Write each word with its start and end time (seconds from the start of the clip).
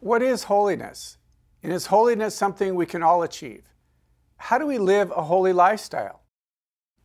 What 0.00 0.20
is 0.22 0.44
holiness? 0.44 1.16
And 1.62 1.72
is 1.72 1.86
holiness 1.86 2.34
something 2.34 2.74
we 2.74 2.84
can 2.84 3.02
all 3.02 3.22
achieve? 3.22 3.64
How 4.36 4.58
do 4.58 4.66
we 4.66 4.76
live 4.76 5.10
a 5.10 5.22
holy 5.22 5.54
lifestyle? 5.54 6.22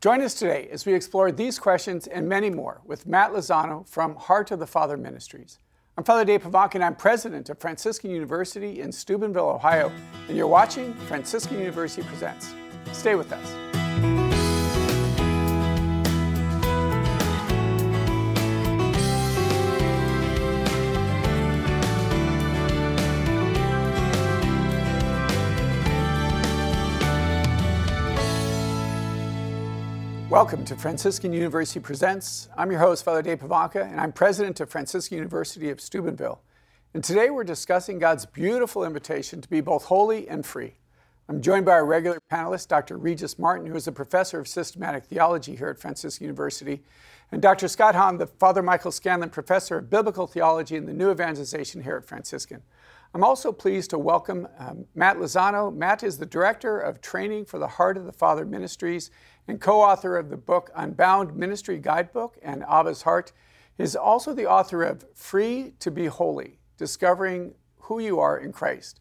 Join 0.02 0.22
us 0.22 0.34
today 0.34 0.68
as 0.72 0.86
we 0.86 0.94
explore 0.94 1.32
these 1.32 1.58
questions 1.58 2.06
and 2.08 2.28
many 2.28 2.50
more 2.50 2.82
with 2.84 3.08
Matt 3.08 3.32
Lozano 3.32 3.88
from 3.88 4.16
Heart 4.16 4.52
of 4.52 4.60
the 4.60 4.68
Father 4.68 4.98
Ministries. 4.98 5.58
I'm 5.98 6.04
Father 6.04 6.26
Dave 6.26 6.44
Pivonka, 6.44 6.76
and 6.76 6.84
I'm 6.84 6.96
president 6.96 7.50
of 7.50 7.60
Franciscan 7.60 8.12
University 8.12 8.82
in 8.82 8.92
Steubenville, 8.92 9.50
Ohio, 9.50 9.90
and 10.28 10.36
you're 10.36 10.48
watching 10.48 10.94
Franciscan 11.08 11.60
University 11.60 12.04
Presents. 12.04 12.54
Stay 12.92 13.16
with 13.16 13.32
us. 13.32 13.81
Welcome 30.32 30.64
to 30.64 30.78
Franciscan 30.78 31.34
University 31.34 31.82
Presents. 31.82 32.48
I'm 32.56 32.72
your 32.72 32.80
host, 32.80 33.04
Father 33.04 33.22
Dave 33.22 33.40
Pivonka, 33.40 33.86
and 33.86 34.00
I'm 34.00 34.14
president 34.14 34.62
of 34.62 34.70
Franciscan 34.70 35.18
University 35.18 35.70
of 35.70 35.82
Steubenville. 35.82 36.42
And 36.94 37.04
today 37.04 37.30
we're 37.30 37.44
discussing 37.44 38.00
God's 38.00 38.26
beautiful 38.26 38.86
invitation 38.86 39.42
to 39.42 39.50
be 39.50 39.60
both 39.60 39.84
holy 39.84 40.30
and 40.30 40.46
free. 40.46 40.76
I'm 41.28 41.42
joined 41.42 41.66
by 41.66 41.74
our 41.74 41.86
regular 41.86 42.22
panelist, 42.32 42.70
Dr. 42.70 42.98
Regis 42.98 43.38
Martin, 43.38 43.66
who 43.66 43.76
is 43.76 43.88
a 43.88 43.92
professor 43.92 44.40
of 44.40 44.48
systematic 44.48 45.04
theology 45.04 45.54
here 45.54 45.68
at 45.68 45.80
Franciscan 45.80 46.24
University, 46.28 46.82
and 47.34 47.42
Dr. 47.42 47.68
Scott 47.68 47.94
Hahn, 47.94 48.18
the 48.18 48.28
Father 48.28 48.64
Michael 48.64 48.94
Scanlon 48.94 49.32
Professor 49.32 49.80
of 49.80 49.90
Biblical 49.90 50.28
Theology 50.28 50.78
and 50.78 50.88
the 50.88 50.94
New 50.94 51.12
Evangelization 51.12 51.84
here 51.84 51.98
at 51.98 52.06
Franciscan. 52.06 52.64
I'm 53.14 53.26
also 53.26 53.52
pleased 53.52 53.90
to 53.90 54.00
welcome 54.00 54.48
um, 54.58 54.86
Matt 54.96 55.18
Lozano. 55.18 55.76
Matt 55.76 56.02
is 56.02 56.18
the 56.18 56.26
Director 56.26 56.80
of 56.80 57.02
Training 57.02 57.44
for 57.44 57.60
the 57.60 57.68
Heart 57.68 57.98
of 57.98 58.06
the 58.06 58.14
Father 58.14 58.46
Ministries 58.46 59.12
and 59.48 59.60
co 59.60 59.82
author 59.82 60.18
of 60.18 60.30
the 60.30 60.38
book 60.38 60.72
Unbound 60.76 61.36
Ministry 61.36 61.78
Guidebook 61.78 62.38
and 62.42 62.64
Abba's 62.64 63.04
Heart. 63.04 63.32
Is 63.78 63.96
also 63.96 64.34
the 64.34 64.46
author 64.46 64.84
of 64.84 65.06
Free 65.16 65.74
to 65.80 65.90
Be 65.90 66.06
Holy 66.06 66.60
Discovering 66.78 67.56
Who 67.80 68.00
You 68.00 68.20
Are 68.20 68.38
in 68.38 68.52
Christ. 68.52 69.00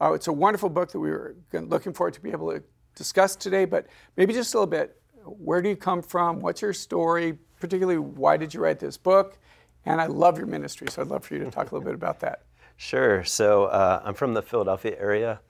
Uh, 0.00 0.12
it's 0.12 0.28
a 0.28 0.32
wonderful 0.32 0.68
book 0.68 0.92
that 0.92 1.00
we 1.00 1.10
were 1.10 1.34
looking 1.52 1.92
forward 1.92 2.14
to 2.14 2.20
be 2.20 2.30
able 2.30 2.52
to 2.52 2.62
discuss 2.94 3.34
today, 3.34 3.64
but 3.64 3.86
maybe 4.16 4.32
just 4.32 4.54
a 4.54 4.58
little 4.58 4.70
bit. 4.70 5.00
Where 5.24 5.60
do 5.60 5.68
you 5.68 5.76
come 5.76 6.00
from? 6.00 6.40
What's 6.40 6.62
your 6.62 6.72
story? 6.72 7.38
Particularly, 7.58 7.98
why 7.98 8.36
did 8.36 8.54
you 8.54 8.60
write 8.60 8.78
this 8.78 8.96
book? 8.96 9.38
And 9.84 10.00
I 10.00 10.06
love 10.06 10.38
your 10.38 10.46
ministry, 10.46 10.86
so 10.90 11.02
I'd 11.02 11.08
love 11.08 11.24
for 11.24 11.34
you 11.34 11.44
to 11.44 11.50
talk 11.50 11.72
a 11.72 11.74
little 11.74 11.84
bit 11.84 11.94
about 11.94 12.20
that. 12.20 12.42
Sure. 12.76 13.22
So 13.24 13.64
uh, 13.64 14.00
I'm 14.02 14.14
from 14.14 14.32
the 14.32 14.40
Philadelphia 14.40 14.96
area. 14.98 15.40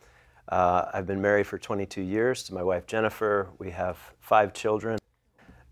Uh, 0.51 0.91
I've 0.93 1.07
been 1.07 1.23
married 1.23 1.47
for 1.47 1.59
22 1.59 2.03
years 2.03 2.43
to 2.45 2.55
my 2.55 2.63
wife 2.63 2.87
Jennifer. 2.87 3.49
We 3.59 3.71
have 3.71 3.97
five 4.19 4.53
children. 4.53 4.99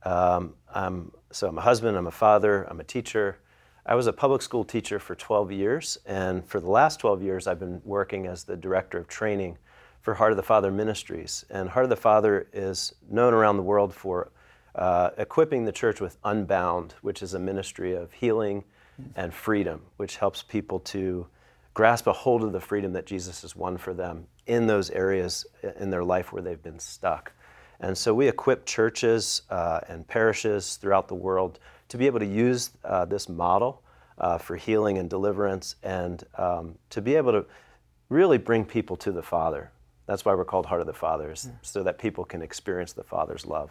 Um, 0.05 0.55
I'm, 0.73 1.11
so 1.33 1.49
I'm 1.49 1.59
a 1.59 1.63
husband, 1.63 1.97
I'm 1.97 2.07
a 2.07 2.13
father, 2.13 2.63
I'm 2.71 2.79
a 2.79 2.85
teacher. 2.85 3.39
I 3.85 3.97
was 3.97 4.07
a 4.07 4.13
public 4.13 4.41
school 4.41 4.65
teacher 4.65 4.99
for 5.01 5.15
12 5.15 5.51
years, 5.51 5.99
and 6.07 6.47
for 6.47 6.61
the 6.61 6.71
last 6.71 7.01
12 7.01 7.23
years, 7.23 7.47
I've 7.47 7.59
been 7.59 7.81
working 7.85 8.27
as 8.27 8.45
the 8.45 8.57
director 8.57 8.99
of 8.99 9.09
training 9.09 9.59
for 10.03 10.15
Heart 10.15 10.33
of 10.33 10.37
the 10.37 10.43
Father 10.43 10.71
Ministries. 10.71 11.45
And 11.51 11.69
Heart 11.71 11.85
of 11.85 11.91
the 11.91 11.97
Father 11.97 12.47
is 12.53 12.95
known 13.11 13.35
around 13.35 13.57
the 13.57 13.63
world 13.63 13.93
for 13.93 14.31
uh, 14.75 15.11
equipping 15.17 15.65
the 15.65 15.73
church 15.73 16.01
with 16.01 16.19
Unbound, 16.23 16.95
which 17.03 17.23
is 17.23 17.35
a 17.35 17.39
ministry 17.39 17.95
of 17.95 18.13
healing 18.13 18.63
and 19.17 19.35
freedom, 19.35 19.83
which 19.97 20.19
helps 20.19 20.43
people 20.43 20.81
to 20.81 21.27
grasp 21.79 22.09
a 22.09 22.13
hold 22.13 22.43
of 22.43 22.51
the 22.51 22.61
freedom 22.61 22.93
that 22.93 23.07
Jesus 23.07 23.43
has 23.43 23.55
won 23.55 23.77
for 23.79 23.95
them 23.95 24.27
in 24.49 24.67
those 24.67 24.91
areas 24.91 25.47
in 25.79 25.91
their 25.91 26.03
life 26.03 26.33
where 26.33 26.43
they've 26.43 26.65
been 26.65 26.81
stuck. 26.81 27.31
And 27.79 27.97
so 27.97 28.13
we 28.13 28.27
equip 28.27 28.67
churches 28.67 29.43
uh, 29.49 29.79
and 29.89 30.05
parishes 30.05 30.75
throughout 30.75 31.07
the 31.07 31.15
world 31.15 31.61
to 31.91 31.97
be 31.97 32.07
able 32.07 32.19
to 32.19 32.27
use 32.27 32.71
uh, 32.85 33.05
this 33.05 33.29
model 33.29 33.81
uh, 34.19 34.39
for 34.39 34.57
healing 34.57 34.99
and 34.99 35.09
deliverance 35.09 35.77
and 35.85 36.25
um, 36.37 36.75
to 36.91 37.01
be 37.01 37.15
able 37.15 37.31
to 37.31 37.47
really 38.09 38.39
bring 38.39 38.65
people 38.65 38.97
to 38.97 39.13
the 39.13 39.23
Father. 39.23 39.71
That's 40.07 40.25
why 40.25 40.35
we're 40.35 40.45
called 40.45 40.67
Heart 40.67 40.81
of 40.81 40.89
the 40.89 40.93
Fathers, 40.93 41.47
yeah. 41.49 41.59
so 41.63 41.85
that 41.85 41.97
people 41.97 42.25
can 42.25 42.43
experience 42.43 42.93
the 42.93 43.05
Father's 43.05 43.47
love. 43.47 43.71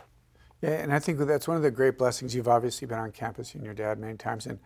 Yeah, 0.62 0.82
and 0.82 0.94
I 0.94 1.00
think 1.00 1.20
that's 1.20 1.46
one 1.46 1.58
of 1.58 1.64
the 1.64 1.72
great 1.72 1.98
blessings. 1.98 2.34
You've 2.34 2.48
obviously 2.48 2.88
been 2.88 3.00
on 3.00 3.12
campus, 3.12 3.54
you 3.54 3.58
and 3.58 3.66
your 3.66 3.74
dad, 3.74 4.00
many 4.00 4.16
times, 4.16 4.46
and 4.46 4.60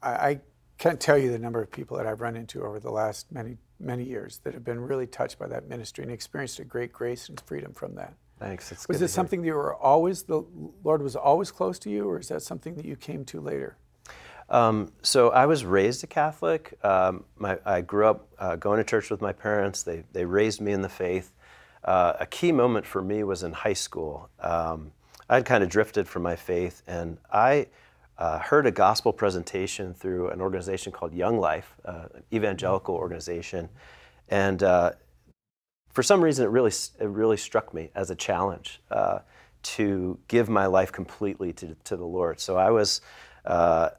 I, 0.00 0.10
I 0.10 0.40
can't 0.78 1.00
tell 1.00 1.16
you 1.16 1.30
the 1.30 1.38
number 1.38 1.62
of 1.62 1.70
people 1.70 1.96
that 1.96 2.06
I've 2.06 2.20
run 2.20 2.36
into 2.36 2.64
over 2.64 2.80
the 2.80 2.90
last 2.90 3.30
many 3.32 3.56
many 3.80 4.04
years 4.04 4.40
that 4.44 4.54
have 4.54 4.64
been 4.64 4.80
really 4.80 5.06
touched 5.06 5.38
by 5.38 5.46
that 5.48 5.68
ministry 5.68 6.02
and 6.02 6.12
experienced 6.12 6.58
a 6.58 6.64
great 6.64 6.92
grace 6.92 7.28
and 7.28 7.40
freedom 7.40 7.72
from 7.72 7.94
that. 7.96 8.14
Thanks. 8.38 8.72
It's 8.72 8.88
was 8.88 9.00
it 9.02 9.08
something 9.08 9.40
that 9.42 9.46
you 9.46 9.54
were 9.54 9.74
always 9.74 10.24
the 10.24 10.44
Lord 10.82 11.02
was 11.02 11.16
always 11.16 11.50
close 11.50 11.78
to 11.80 11.90
you, 11.90 12.08
or 12.08 12.18
is 12.18 12.28
that 12.28 12.42
something 12.42 12.74
that 12.74 12.84
you 12.84 12.96
came 12.96 13.24
to 13.26 13.40
later? 13.40 13.76
Um, 14.50 14.92
so 15.02 15.30
I 15.30 15.46
was 15.46 15.64
raised 15.64 16.04
a 16.04 16.06
Catholic. 16.06 16.78
Um, 16.84 17.24
my, 17.38 17.58
I 17.64 17.80
grew 17.80 18.06
up 18.06 18.28
uh, 18.38 18.56
going 18.56 18.78
to 18.78 18.84
church 18.84 19.10
with 19.10 19.22
my 19.22 19.32
parents. 19.32 19.82
They 19.82 20.04
they 20.12 20.24
raised 20.24 20.60
me 20.60 20.72
in 20.72 20.82
the 20.82 20.88
faith. 20.88 21.32
Uh, 21.84 22.14
a 22.18 22.26
key 22.26 22.50
moment 22.50 22.86
for 22.86 23.02
me 23.02 23.22
was 23.24 23.42
in 23.42 23.52
high 23.52 23.74
school. 23.74 24.28
Um, 24.40 24.92
I'd 25.28 25.44
kind 25.44 25.62
of 25.62 25.70
drifted 25.70 26.08
from 26.08 26.22
my 26.22 26.36
faith, 26.36 26.82
and 26.86 27.18
I 27.32 27.68
uh, 28.18 28.38
heard 28.38 28.66
a 28.66 28.70
gospel 28.70 29.12
presentation 29.12 29.94
through 29.94 30.28
an 30.28 30.40
organization 30.40 30.92
called 30.92 31.12
Young 31.12 31.38
Life, 31.38 31.74
uh, 31.84 32.04
an 32.14 32.22
evangelical 32.32 32.94
organization, 32.94 33.68
and 34.28 34.62
uh, 34.62 34.92
for 35.90 36.02
some 36.02 36.22
reason 36.22 36.44
it 36.44 36.48
really 36.48 36.70
it 36.70 37.08
really 37.08 37.36
struck 37.36 37.74
me 37.74 37.90
as 37.94 38.10
a 38.10 38.14
challenge 38.14 38.80
uh, 38.90 39.18
to 39.62 40.18
give 40.28 40.48
my 40.48 40.66
life 40.66 40.92
completely 40.92 41.52
to, 41.54 41.76
to 41.84 41.96
the 41.96 42.04
Lord. 42.04 42.38
So 42.38 42.56
I 42.56 42.70
was 42.70 43.00
uh, 43.44 43.90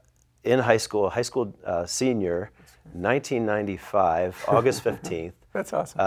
in 0.44 0.60
high 0.60 0.76
school, 0.76 1.10
high 1.10 1.22
school 1.22 1.54
uh, 1.64 1.86
senior, 1.86 2.50
1995, 2.92 4.44
August 4.48 4.84
15th. 4.84 5.32
That's 5.52 5.72
awesome. 5.72 6.00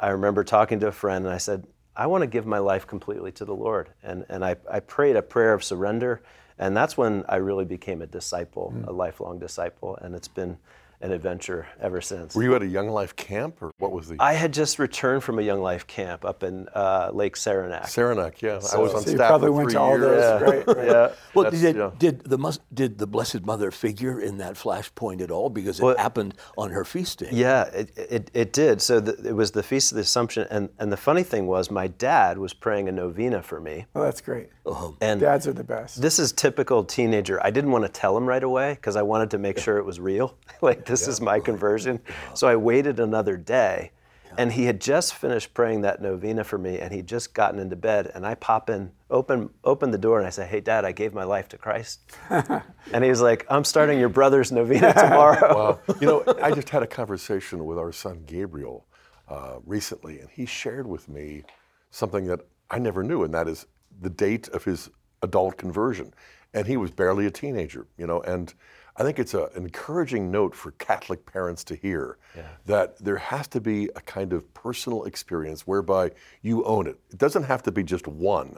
I 0.00 0.08
remember 0.08 0.44
talking 0.44 0.80
to 0.80 0.86
a 0.86 0.92
friend 0.92 1.26
and 1.26 1.34
I 1.34 1.38
said, 1.38 1.66
I 1.94 2.06
want 2.06 2.22
to 2.22 2.26
give 2.26 2.46
my 2.46 2.58
life 2.58 2.86
completely 2.86 3.32
to 3.32 3.44
the 3.44 3.54
Lord. 3.54 3.90
And, 4.02 4.24
and 4.30 4.42
I, 4.42 4.56
I 4.70 4.80
prayed 4.80 5.16
a 5.16 5.22
prayer 5.22 5.52
of 5.52 5.62
surrender 5.62 6.22
and 6.60 6.76
that's 6.76 6.96
when 6.96 7.24
I 7.28 7.36
really 7.36 7.64
became 7.64 8.02
a 8.02 8.06
disciple, 8.06 8.72
mm. 8.76 8.86
a 8.86 8.92
lifelong 8.92 9.38
disciple, 9.38 9.96
and 9.96 10.14
it's 10.14 10.28
been 10.28 10.58
an 11.02 11.12
adventure 11.12 11.66
ever 11.80 12.00
since. 12.02 12.34
Were 12.34 12.42
you 12.42 12.54
at 12.54 12.62
a 12.62 12.66
Young 12.66 12.88
Life 12.90 13.16
camp, 13.16 13.62
or 13.62 13.72
what 13.78 13.90
was 13.90 14.08
the? 14.08 14.16
I 14.20 14.34
had 14.34 14.52
just 14.52 14.78
returned 14.78 15.24
from 15.24 15.38
a 15.38 15.42
Young 15.42 15.62
Life 15.62 15.86
camp 15.86 16.24
up 16.24 16.42
in 16.42 16.68
uh, 16.74 17.10
Lake 17.12 17.36
Saranac. 17.36 17.88
Saranac, 17.88 18.42
yeah. 18.42 18.58
So, 18.58 18.78
I 18.78 18.82
was 18.82 18.92
on 18.92 19.02
so 19.04 19.14
staff 19.14 19.28
probably 19.28 19.48
for 19.48 19.52
went 19.52 19.66
three 19.68 19.74
to 19.74 19.80
all 19.80 19.98
years. 19.98 20.00
those, 20.00 20.40
yeah. 20.40 20.46
right? 20.46 20.66
right. 20.66 20.86
yeah. 20.86 21.12
Well, 21.34 21.50
did, 21.50 21.76
yeah. 21.76 21.90
did 21.98 22.20
the 22.24 22.58
did 22.74 22.98
the 22.98 23.06
Blessed 23.06 23.46
Mother 23.46 23.70
figure 23.70 24.20
in 24.20 24.38
that 24.38 24.54
flashpoint 24.56 25.22
at 25.22 25.30
all? 25.30 25.48
Because 25.48 25.80
it 25.80 25.84
well, 25.84 25.96
happened 25.96 26.34
on 26.58 26.70
her 26.70 26.84
feast 26.84 27.20
day. 27.20 27.30
Yeah, 27.32 27.64
it, 27.64 27.96
it, 27.96 28.30
it 28.34 28.52
did. 28.52 28.82
So 28.82 29.00
the, 29.00 29.28
it 29.28 29.32
was 29.32 29.52
the 29.52 29.62
Feast 29.62 29.92
of 29.92 29.96
the 29.96 30.02
Assumption, 30.02 30.46
and, 30.50 30.68
and 30.78 30.92
the 30.92 30.98
funny 30.98 31.22
thing 31.22 31.46
was, 31.46 31.70
my 31.70 31.86
dad 31.86 32.36
was 32.36 32.52
praying 32.52 32.88
a 32.88 32.92
novena 32.92 33.42
for 33.42 33.60
me. 33.60 33.86
Oh, 33.94 34.02
that's 34.02 34.20
great. 34.20 34.50
Uh-huh. 34.70 34.92
And 35.00 35.20
dads 35.20 35.48
are 35.48 35.52
the 35.52 35.64
best. 35.64 36.00
This 36.00 36.20
is 36.20 36.30
typical 36.32 36.84
teenager. 36.84 37.44
I 37.44 37.50
didn't 37.50 37.72
want 37.72 37.84
to 37.84 37.90
tell 37.90 38.16
him 38.16 38.24
right 38.24 38.42
away 38.42 38.74
because 38.74 38.94
I 38.94 39.02
wanted 39.02 39.30
to 39.32 39.38
make 39.38 39.58
sure 39.58 39.78
it 39.78 39.84
was 39.84 39.98
real. 39.98 40.36
like 40.62 40.86
this 40.86 41.02
yeah. 41.02 41.10
is 41.10 41.20
my 41.20 41.40
conversion. 41.40 42.00
So 42.34 42.46
I 42.46 42.54
waited 42.54 43.00
another 43.00 43.36
day. 43.36 43.90
And 44.38 44.52
he 44.52 44.64
had 44.64 44.80
just 44.80 45.14
finished 45.14 45.54
praying 45.54 45.80
that 45.80 46.00
novena 46.00 46.44
for 46.44 46.56
me, 46.56 46.78
and 46.78 46.94
he'd 46.94 47.08
just 47.08 47.34
gotten 47.34 47.58
into 47.58 47.74
bed. 47.74 48.12
And 48.14 48.24
I 48.24 48.36
pop 48.36 48.70
in, 48.70 48.92
open, 49.10 49.50
open 49.64 49.90
the 49.90 49.98
door, 49.98 50.18
and 50.18 50.26
I 50.26 50.30
say, 50.30 50.46
"Hey, 50.46 50.60
Dad, 50.60 50.84
I 50.84 50.92
gave 50.92 51.12
my 51.12 51.24
life 51.24 51.48
to 51.48 51.58
Christ." 51.58 52.12
and 52.30 53.02
he 53.02 53.10
was 53.10 53.20
like, 53.20 53.44
"I'm 53.50 53.64
starting 53.64 53.98
your 53.98 54.08
brother's 54.08 54.52
novena 54.52 54.94
tomorrow." 54.94 55.80
wow. 55.88 55.94
You 56.00 56.06
know, 56.06 56.24
I 56.40 56.52
just 56.52 56.68
had 56.68 56.84
a 56.84 56.86
conversation 56.86 57.64
with 57.64 57.76
our 57.76 57.90
son 57.90 58.22
Gabriel 58.24 58.86
uh, 59.28 59.56
recently, 59.66 60.20
and 60.20 60.30
he 60.30 60.46
shared 60.46 60.86
with 60.86 61.08
me 61.08 61.42
something 61.90 62.26
that 62.26 62.38
I 62.70 62.78
never 62.78 63.02
knew, 63.02 63.24
and 63.24 63.34
that 63.34 63.48
is 63.48 63.66
the 64.00 64.10
date 64.10 64.48
of 64.48 64.64
his 64.64 64.90
adult 65.22 65.56
conversion. 65.56 66.12
And 66.52 66.66
he 66.66 66.76
was 66.76 66.90
barely 66.90 67.26
a 67.26 67.30
teenager, 67.30 67.86
you 67.96 68.06
know, 68.06 68.20
and 68.22 68.52
I 68.96 69.02
think 69.02 69.18
it's 69.18 69.34
a, 69.34 69.44
an 69.54 69.64
encouraging 69.64 70.30
note 70.30 70.54
for 70.54 70.72
Catholic 70.72 71.24
parents 71.24 71.64
to 71.64 71.76
hear 71.76 72.18
yeah. 72.36 72.42
that 72.66 72.98
there 72.98 73.16
has 73.16 73.46
to 73.48 73.60
be 73.60 73.88
a 73.96 74.00
kind 74.00 74.32
of 74.32 74.52
personal 74.52 75.04
experience 75.04 75.66
whereby 75.66 76.10
you 76.42 76.64
own 76.64 76.86
it. 76.86 76.98
It 77.10 77.18
doesn't 77.18 77.44
have 77.44 77.62
to 77.62 77.72
be 77.72 77.82
just 77.82 78.06
one, 78.06 78.56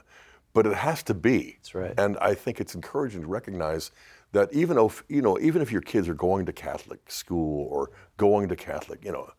but 0.52 0.66
it 0.66 0.74
has 0.74 1.02
to 1.04 1.14
be. 1.14 1.56
That's 1.58 1.74
right. 1.74 1.94
And 1.98 2.16
I 2.18 2.34
think 2.34 2.60
it's 2.60 2.74
encouraging 2.74 3.22
to 3.22 3.26
recognize 3.26 3.90
that 4.32 4.52
even 4.52 4.78
if 4.78 5.04
you 5.08 5.22
know, 5.22 5.38
even 5.38 5.60
if 5.62 5.70
your 5.70 5.82
kids 5.82 6.08
are 6.08 6.14
going 6.14 6.46
to 6.46 6.52
Catholic 6.52 7.10
school 7.10 7.68
or 7.68 7.90
going 8.16 8.48
to 8.48 8.56
Catholic, 8.56 9.04
you 9.04 9.12
know, 9.12 9.30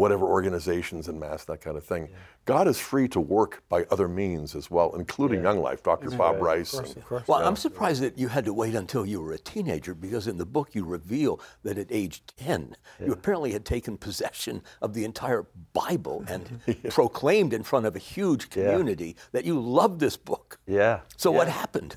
whatever 0.00 0.24
organizations 0.24 1.08
and 1.08 1.20
mass, 1.20 1.44
that 1.44 1.60
kind 1.60 1.76
of 1.76 1.84
thing. 1.84 2.08
Yeah. 2.10 2.16
God 2.46 2.66
is 2.66 2.80
free 2.80 3.06
to 3.08 3.20
work 3.20 3.62
by 3.68 3.84
other 3.90 4.08
means 4.08 4.54
as 4.54 4.70
well, 4.70 4.94
including 4.96 5.40
yeah. 5.40 5.50
Young 5.50 5.60
Life, 5.60 5.82
Dr. 5.82 6.10
Bob 6.12 6.40
Rice. 6.40 6.72
Of 6.72 6.84
course, 6.84 6.96
of 6.96 7.04
course. 7.04 7.28
Well, 7.28 7.46
I'm 7.46 7.54
surprised 7.54 8.00
that 8.00 8.16
you 8.16 8.28
had 8.28 8.46
to 8.46 8.54
wait 8.54 8.74
until 8.74 9.04
you 9.04 9.20
were 9.20 9.34
a 9.34 9.38
teenager 9.38 9.94
because 9.94 10.26
in 10.26 10.38
the 10.38 10.46
book 10.46 10.70
you 10.72 10.86
reveal 10.86 11.38
that 11.64 11.76
at 11.76 11.88
age 11.90 12.22
10, 12.38 12.76
you 13.04 13.12
apparently 13.12 13.52
had 13.52 13.66
taken 13.66 13.98
possession 13.98 14.62
of 14.80 14.94
the 14.94 15.04
entire 15.04 15.44
Bible 15.74 16.24
and 16.26 16.60
proclaimed 16.88 17.52
in 17.52 17.62
front 17.62 17.84
of 17.84 17.94
a 17.94 17.98
huge 17.98 18.48
community 18.48 19.16
that 19.32 19.44
you 19.44 19.60
loved 19.60 20.00
this 20.00 20.16
book. 20.16 20.58
Yeah. 20.66 21.00
So 21.18 21.30
what 21.30 21.46
happened? 21.48 21.96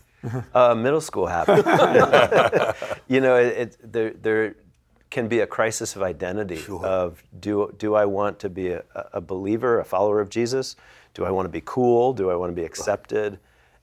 Uh, 0.53 0.75
middle 0.75 1.01
school 1.01 1.27
happened. 1.27 1.65
you 3.07 3.21
know, 3.21 3.35
it, 3.37 3.57
it, 3.57 3.91
there, 3.93 4.11
there 4.11 4.55
can 5.13 5.27
be 5.27 5.39
a 5.41 5.47
crisis 5.47 5.95
of 5.95 6.01
identity 6.01 6.57
sure. 6.57 6.83
of 6.83 7.23
do, 7.39 7.73
do 7.77 7.93
I 7.93 8.03
want 8.03 8.39
to 8.39 8.49
be 8.49 8.69
a, 8.69 8.83
a, 9.13 9.21
believer, 9.21 9.79
a 9.79 9.85
follower 9.85 10.19
of 10.19 10.29
Jesus? 10.29 10.75
Do 11.13 11.23
I 11.23 11.29
want 11.29 11.45
to 11.45 11.49
be 11.49 11.61
cool? 11.63 12.13
Do 12.13 12.31
I 12.31 12.35
want 12.35 12.49
to 12.49 12.55
be 12.55 12.65
accepted? 12.65 13.39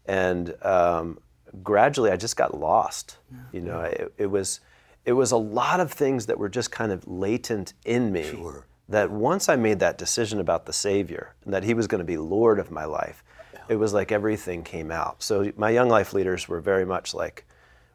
And 0.07 0.55
um, 0.65 1.21
gradually, 1.63 2.11
I 2.11 2.17
just 2.17 2.37
got 2.37 2.59
lost. 2.59 3.19
Yeah. 3.31 3.39
You 3.53 3.61
know, 3.61 3.81
it, 3.81 4.13
it, 4.19 4.27
was 4.27 4.61
it 5.05 5.13
was 5.13 5.31
a 5.31 5.37
lot 5.37 5.79
of 5.79 5.93
things 5.93 6.27
that 6.27 6.37
were 6.37 6.49
just 6.49 6.73
kind 6.73 6.91
of 6.91 7.07
latent 7.07 7.75
in 7.85 8.13
me. 8.13 8.25
Sure. 8.25 8.67
That 8.89 9.09
once 9.09 9.49
I 9.49 9.55
made 9.55 9.79
that 9.79 9.99
decision 9.99 10.41
about 10.41 10.67
the 10.67 10.73
Savior 10.73 11.37
and 11.45 11.55
that 11.55 11.63
He 11.63 11.75
was 11.75 11.87
going 11.87 12.01
to 12.01 12.05
be 12.05 12.17
Lord 12.17 12.59
of 12.59 12.73
my 12.73 12.85
life, 12.85 13.23
it 13.69 13.77
was 13.77 13.95
like 13.95 14.11
everything 14.11 14.65
came 14.65 14.91
out. 14.91 15.23
So 15.23 15.53
my 15.57 15.71
young 15.71 15.89
life 15.89 16.13
leaders 16.13 16.49
were 16.49 16.61
very 16.61 16.85
much 16.85 17.15
like, 17.15 17.45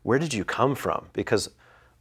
where 0.04 0.20
did 0.20 0.34
you 0.34 0.46
come 0.46 0.74
from? 0.74 1.08
Because 1.12 1.50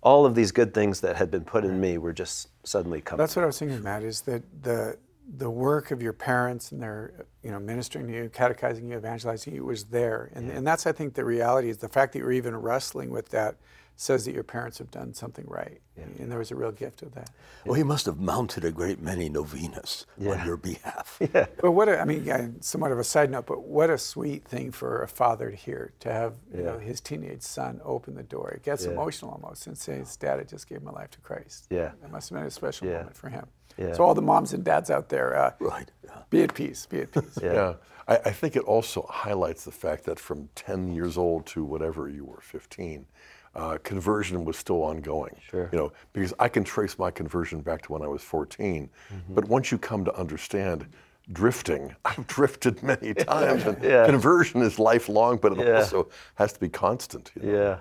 all 0.05 0.27
of 0.27 0.35
these 0.35 0.53
good 0.53 0.75
things 0.75 1.01
that 1.01 1.17
had 1.17 1.31
been 1.31 1.45
put 1.45 1.65
in 1.65 1.81
me 1.81 1.99
were 1.99 2.13
just 2.13 2.49
suddenly 2.63 3.01
coming. 3.01 3.19
That's 3.19 3.35
what 3.35 3.43
I 3.43 3.47
was 3.47 3.59
thinking, 3.59 3.83
Matt, 3.83 4.03
is 4.03 4.21
that 4.23 4.43
the 4.63 4.99
the 5.37 5.49
work 5.49 5.91
of 5.91 6.03
your 6.03 6.13
parents 6.13 6.71
and 6.71 6.83
their 6.83 7.27
you 7.43 7.51
know 7.51 7.59
ministering 7.59 8.07
to 8.07 8.13
you 8.13 8.29
catechizing 8.29 8.91
you 8.91 8.97
evangelizing 8.99 9.55
you 9.55 9.65
was 9.65 9.85
there 9.85 10.31
and, 10.35 10.49
yeah. 10.49 10.55
and 10.55 10.67
that's 10.67 10.87
i 10.87 10.93
think 10.93 11.15
the 11.15 11.25
reality 11.25 11.71
is 11.71 11.79
the 11.79 11.89
fact 11.89 12.13
that 12.13 12.19
you're 12.19 12.31
even 12.31 12.55
wrestling 12.55 13.09
with 13.09 13.31
that 13.31 13.57
says 13.97 14.25
that 14.25 14.35
your 14.35 14.43
parents 14.43 14.79
have 14.79 14.91
done 14.91 15.15
something 15.15 15.45
right. 15.47 15.81
Yeah. 15.97 16.05
And 16.19 16.31
there 16.31 16.39
was 16.39 16.51
a 16.51 16.57
real 16.57 16.73
gift 16.73 17.03
of 17.03 17.15
that. 17.15 17.31
Well, 17.65 17.75
he 17.75 17.85
must 17.85 18.07
have 18.07 18.19
mounted 18.19 18.65
a 18.65 18.73
great 18.73 19.01
many 19.01 19.29
novenas 19.29 20.07
yeah. 20.19 20.33
on 20.33 20.47
your 20.47 20.57
behalf. 20.57 21.21
Yeah. 21.35 21.47
But 21.61 21.73
what 21.73 21.89
a, 21.89 21.99
I 21.99 22.05
mean, 22.05 22.61
somewhat 22.61 22.93
of 22.93 22.99
a 22.99 23.05
side 23.05 23.31
note, 23.31 23.47
but 23.47 23.63
what 23.63 23.89
a 23.89 23.97
sweet 23.97 24.45
thing 24.45 24.71
for 24.71 25.03
a 25.03 25.09
father 25.09 25.51
to 25.51 25.57
hear, 25.57 25.93
to 26.01 26.13
have 26.13 26.35
you 26.55 26.63
know, 26.63 26.79
his 26.79 27.01
teenage 27.01 27.43
son 27.43 27.81
open 27.85 28.15
the 28.15 28.23
door. 28.23 28.51
It 28.51 28.63
gets 28.63 28.85
emotional 28.85 29.31
almost 29.31 29.67
and 29.67 29.77
say 29.77 29.99
his 29.99 30.17
dad 30.17 30.39
had 30.39 30.49
just 30.49 30.69
gave 30.69 30.83
my 30.83 30.91
life 30.91 31.11
to 31.13 31.21
Christ. 31.21 31.67
Yeah. 31.71 31.93
It 32.05 32.11
must 32.11 32.29
have 32.29 32.39
been 32.39 32.47
a 32.47 32.51
special 32.51 32.89
moment 32.89 33.17
for 33.17 33.31
him. 33.31 33.47
Yeah. 33.79 33.95
So 33.95 34.05
all 34.05 34.15
the 34.15 34.23
moms 34.23 34.53
and 34.53 34.65
dads 34.65 34.91
out 34.91 35.09
there, 35.09 35.37
uh, 35.37 35.53
right. 35.61 35.91
be 36.31 36.43
at 36.43 36.55
peace, 36.55 36.87
be 36.87 37.01
at 37.01 37.13
peace. 37.13 37.39
yeah. 37.43 37.75
I, 38.07 38.17
I 38.17 38.31
think 38.31 38.57
it 38.57 38.63
also 38.63 39.07
highlights 39.11 39.65
the 39.65 39.73
fact 39.73 40.05
that 40.05 40.19
from 40.19 40.49
10 40.55 40.93
years 40.93 41.17
old 41.17 41.47
to 41.47 41.65
whatever 41.65 42.09
you 42.09 42.25
were, 42.25 42.41
15, 42.41 43.07
uh, 43.55 43.79
conversion 43.83 44.45
was 44.45 44.57
still 44.57 44.83
ongoing. 44.83 45.37
Sure. 45.49 45.69
You 45.73 45.79
know, 45.79 45.93
because 46.13 46.35
I 46.39 46.49
can 46.49 46.65
trace 46.65 46.99
my 46.99 47.11
conversion 47.11 47.61
back 47.61 47.83
to 47.83 47.93
when 47.93 48.03
I 48.03 48.09
was 48.09 48.23
14. 48.23 48.89
Mm-hmm. 48.89 49.35
But 49.35 49.49
once 49.49 49.71
you 49.71 49.79
come 49.79 50.05
to 50.05 50.15
understand 50.17 50.87
drifting, 51.33 51.95
I've 52.05 52.27
drifted 52.27 52.83
many 52.83 53.15
times. 53.15 53.65
And 53.65 53.83
yeah. 53.83 54.07
Conversion 54.07 54.63
is 54.63 54.79
lifelong, 54.79 55.39
but 55.39 55.53
it 55.53 55.67
yeah. 55.67 55.77
also 55.77 56.09
has 56.35 56.53
to 56.53 56.61
be 56.61 56.69
constant. 56.69 57.31
You 57.37 57.43
know? 57.43 57.53
Yeah. 57.53 57.79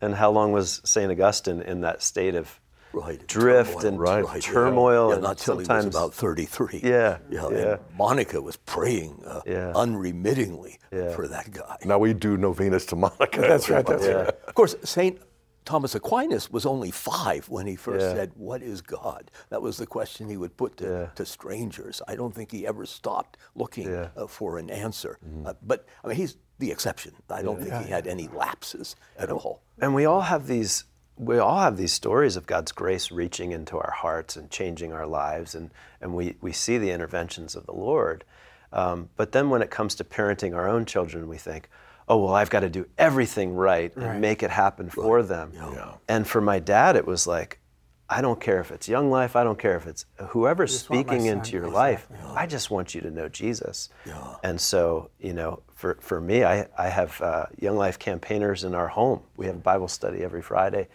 And 0.00 0.14
how 0.14 0.30
long 0.30 0.52
was 0.52 0.82
St. 0.84 1.10
Augustine 1.10 1.62
in 1.62 1.80
that 1.80 2.02
state 2.02 2.34
of 2.34 2.60
right. 2.94 3.26
drift 3.26 3.80
turmoil, 3.80 3.86
and 3.86 4.00
right. 4.00 4.42
turmoil. 4.42 5.14
Yeah, 5.14 5.20
not 5.20 5.38
till 5.38 5.58
he 5.58 5.66
was 5.66 5.84
about 5.86 6.14
33. 6.14 6.80
Yeah, 6.82 7.18
yeah. 7.30 7.48
yeah. 7.50 7.76
Monica 7.96 8.40
was 8.40 8.56
praying 8.56 9.22
uh, 9.26 9.40
yeah. 9.46 9.72
unremittingly 9.74 10.78
yeah. 10.92 11.14
for 11.14 11.28
that 11.28 11.52
guy. 11.52 11.76
Now 11.84 11.98
we 11.98 12.14
do 12.14 12.36
novenas 12.36 12.86
to 12.86 12.96
Monica. 12.96 13.40
that's 13.40 13.68
right. 13.68 13.84
That's 13.84 14.06
right. 14.06 14.28
Of 14.28 14.54
course, 14.54 14.76
Saint 14.84 15.18
Thomas 15.64 15.94
Aquinas 15.94 16.50
was 16.50 16.66
only 16.66 16.90
five 16.90 17.48
when 17.48 17.66
he 17.66 17.74
first 17.74 18.04
said, 18.04 18.32
What 18.34 18.62
is 18.62 18.80
God? 18.82 19.30
That 19.48 19.62
was 19.62 19.78
the 19.78 19.86
question 19.86 20.28
he 20.28 20.36
would 20.36 20.56
put 20.56 20.76
to, 20.78 21.10
to 21.14 21.24
strangers. 21.24 22.02
I 22.06 22.16
don't 22.16 22.34
think 22.34 22.50
he 22.50 22.66
ever 22.66 22.84
stopped 22.84 23.38
looking 23.54 23.88
uh, 23.88 24.26
for 24.28 24.58
an 24.58 24.68
answer. 24.68 25.18
Mm-hmm. 25.26 25.46
Uh, 25.46 25.54
but 25.62 25.86
I 26.04 26.08
mean, 26.08 26.16
he's 26.16 26.36
the 26.58 26.70
exception. 26.70 27.14
I 27.30 27.42
don't 27.42 27.60
think 27.60 27.74
he 27.84 27.90
had 27.90 28.06
any 28.06 28.28
lapses 28.28 28.96
at 29.18 29.30
all. 29.30 29.62
And 29.80 29.94
we 29.94 30.04
all 30.04 30.20
have 30.20 30.46
these 30.46 30.84
we 31.16 31.38
all 31.38 31.60
have 31.60 31.76
these 31.76 31.92
stories 31.92 32.36
of 32.36 32.46
God's 32.46 32.72
grace 32.72 33.10
reaching 33.10 33.52
into 33.52 33.78
our 33.78 33.92
hearts 33.92 34.36
and 34.36 34.50
changing 34.50 34.92
our 34.92 35.06
lives, 35.06 35.54
and, 35.54 35.70
and 36.00 36.14
we, 36.14 36.36
we 36.40 36.52
see 36.52 36.78
the 36.78 36.90
interventions 36.90 37.54
of 37.54 37.66
the 37.66 37.72
Lord. 37.72 38.24
Um, 38.72 39.08
but 39.16 39.32
then 39.32 39.50
when 39.50 39.62
it 39.62 39.70
comes 39.70 39.94
to 39.96 40.04
parenting 40.04 40.54
our 40.54 40.68
own 40.68 40.84
children, 40.84 41.28
we 41.28 41.38
think, 41.38 41.68
oh, 42.08 42.18
well, 42.18 42.34
I've 42.34 42.50
got 42.50 42.60
to 42.60 42.68
do 42.68 42.86
everything 42.98 43.54
right 43.54 43.94
and 43.94 44.04
right. 44.04 44.20
make 44.20 44.42
it 44.42 44.50
happen 44.50 44.90
for 44.90 45.22
them. 45.22 45.52
Yeah. 45.54 45.92
And 46.08 46.26
for 46.26 46.40
my 46.40 46.58
dad, 46.58 46.96
it 46.96 47.06
was 47.06 47.26
like, 47.26 47.60
I 48.14 48.20
don't 48.20 48.40
care 48.40 48.60
if 48.60 48.70
it's 48.70 48.88
Young 48.88 49.10
Life, 49.10 49.34
I 49.34 49.42
don't 49.42 49.58
care 49.58 49.76
if 49.76 49.88
it's 49.88 50.06
whoever's 50.28 50.78
speaking 50.78 51.26
into 51.26 51.50
your 51.50 51.68
life, 51.68 52.06
yeah. 52.12 52.32
I 52.32 52.46
just 52.46 52.70
want 52.70 52.94
you 52.94 53.00
to 53.00 53.10
know 53.10 53.28
Jesus. 53.28 53.88
Yeah. 54.06 54.36
And 54.44 54.60
so, 54.60 55.10
you 55.18 55.32
know, 55.32 55.62
for, 55.74 55.96
for 56.00 56.20
me, 56.20 56.44
I, 56.44 56.68
I 56.78 56.88
have 56.88 57.20
uh, 57.20 57.46
Young 57.58 57.76
Life 57.76 57.98
campaigners 57.98 58.62
in 58.62 58.72
our 58.72 58.86
home. 58.86 59.20
We 59.36 59.46
have 59.46 59.64
Bible 59.64 59.88
study 59.88 60.22
every 60.22 60.42
Friday. 60.42 60.86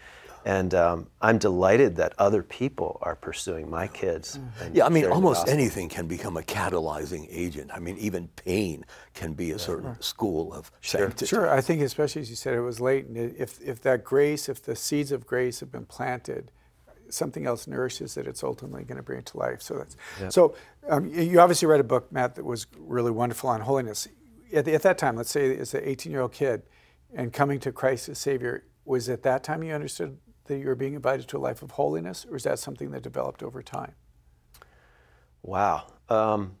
And 0.46 0.74
um, 0.74 1.08
I'm 1.20 1.36
delighted 1.36 1.96
that 1.96 2.14
other 2.16 2.42
people 2.42 2.98
are 3.02 3.14
pursuing 3.14 3.68
my 3.68 3.86
kids. 3.86 4.38
Mm-hmm. 4.38 4.76
Yeah, 4.76 4.86
I 4.86 4.88
mean, 4.88 5.04
almost 5.04 5.46
anything 5.46 5.90
can 5.90 6.06
become 6.06 6.38
a 6.38 6.42
catalyzing 6.42 7.28
agent. 7.30 7.70
I 7.74 7.80
mean, 7.80 7.98
even 7.98 8.28
pain 8.28 8.86
can 9.12 9.34
be 9.34 9.50
a 9.50 9.58
certain 9.58 9.92
sure. 9.92 10.02
school 10.02 10.54
of 10.54 10.70
sure. 10.80 11.02
sanctity. 11.02 11.26
Sure, 11.26 11.50
I 11.50 11.60
think 11.60 11.82
especially 11.82 12.22
as 12.22 12.30
you 12.30 12.36
said, 12.36 12.54
it 12.54 12.62
was 12.62 12.80
late. 12.80 13.04
And 13.04 13.18
if, 13.18 13.60
if 13.60 13.82
that 13.82 14.04
grace, 14.04 14.48
if 14.48 14.62
the 14.62 14.74
seeds 14.74 15.12
of 15.12 15.26
grace 15.26 15.60
have 15.60 15.70
been 15.70 15.84
planted, 15.84 16.50
something 17.10 17.46
else 17.46 17.66
nourishes 17.66 18.16
it, 18.16 18.26
it's 18.26 18.42
ultimately 18.42 18.84
going 18.84 18.96
to 18.96 19.02
bring 19.02 19.18
it 19.18 19.26
to 19.26 19.36
life. 19.36 19.62
So 19.62 19.74
that's 19.78 19.96
yep. 20.20 20.32
so. 20.32 20.54
Um, 20.88 21.06
you 21.06 21.38
obviously 21.40 21.68
read 21.68 21.80
a 21.80 21.84
book, 21.84 22.10
Matt, 22.10 22.34
that 22.36 22.44
was 22.44 22.66
really 22.78 23.10
wonderful 23.10 23.50
on 23.50 23.60
holiness. 23.60 24.08
At, 24.52 24.64
the, 24.64 24.74
at 24.74 24.82
that 24.82 24.98
time, 24.98 25.14
let's 25.14 25.30
say 25.30 25.56
as 25.56 25.74
an 25.74 25.84
18-year-old 25.84 26.32
kid, 26.32 26.62
and 27.14 27.32
coming 27.32 27.60
to 27.60 27.70
Christ 27.70 28.08
as 28.08 28.18
Savior, 28.18 28.64
was 28.84 29.08
at 29.08 29.22
that 29.22 29.44
time 29.44 29.62
you 29.62 29.72
understood 29.72 30.18
that 30.46 30.58
you 30.58 30.66
were 30.66 30.74
being 30.74 30.94
invited 30.94 31.28
to 31.28 31.36
a 31.36 31.38
life 31.38 31.62
of 31.62 31.72
holiness, 31.72 32.26
or 32.28 32.36
is 32.36 32.44
that 32.44 32.58
something 32.58 32.90
that 32.90 33.02
developed 33.02 33.42
over 33.42 33.62
time? 33.62 33.94
Wow. 35.42 35.86
Um, 36.08 36.56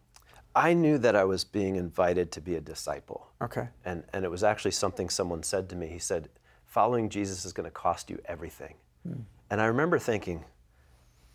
I 0.54 0.74
knew 0.74 0.98
that 0.98 1.14
I 1.14 1.24
was 1.24 1.44
being 1.44 1.76
invited 1.76 2.32
to 2.32 2.40
be 2.40 2.56
a 2.56 2.60
disciple. 2.60 3.28
Okay. 3.42 3.68
And, 3.84 4.04
and 4.12 4.24
it 4.24 4.30
was 4.30 4.42
actually 4.42 4.72
something 4.72 5.08
someone 5.08 5.42
said 5.42 5.68
to 5.70 5.76
me. 5.76 5.88
He 5.88 5.98
said, 5.98 6.28
Following 6.66 7.08
Jesus 7.08 7.44
is 7.44 7.52
going 7.52 7.64
to 7.64 7.70
cost 7.70 8.10
you 8.10 8.20
everything. 8.26 8.74
Hmm. 9.04 9.22
And 9.50 9.60
I 9.60 9.66
remember 9.66 9.98
thinking, 9.98 10.44